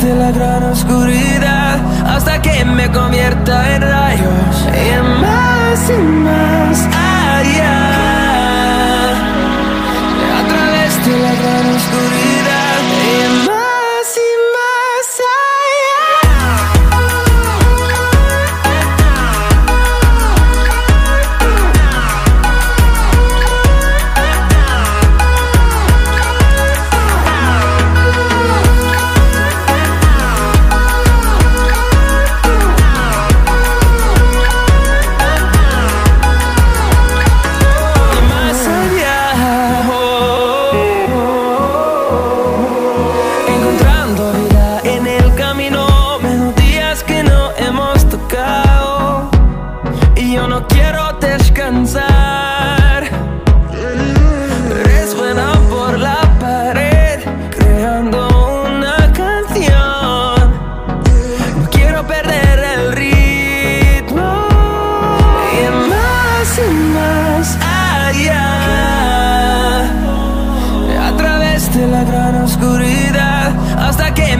de 0.03 0.15
la 0.15 0.31
gran 0.31 0.63
oscuridad 0.63 1.79
hasta 2.05 2.41
que 2.41 2.65
me 2.65 2.91
convierta 2.91 3.75
en 3.75 3.81
rayos 3.81 4.67
y 4.67 5.01
más 5.21 5.89
y 5.89 6.01
más 6.01 6.77
allá 7.37 7.79
a 10.39 10.47
través 10.49 11.05
de 11.05 11.17
la 11.23 11.33
gran 11.41 11.75
oscuridad 11.75 12.22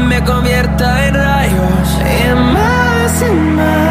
me 0.07 0.23
convierta 0.23 1.07
en 1.07 1.13
rayos 1.15 1.99
y 2.01 2.35
más 2.35 3.21
y 3.21 3.33
más 3.33 3.82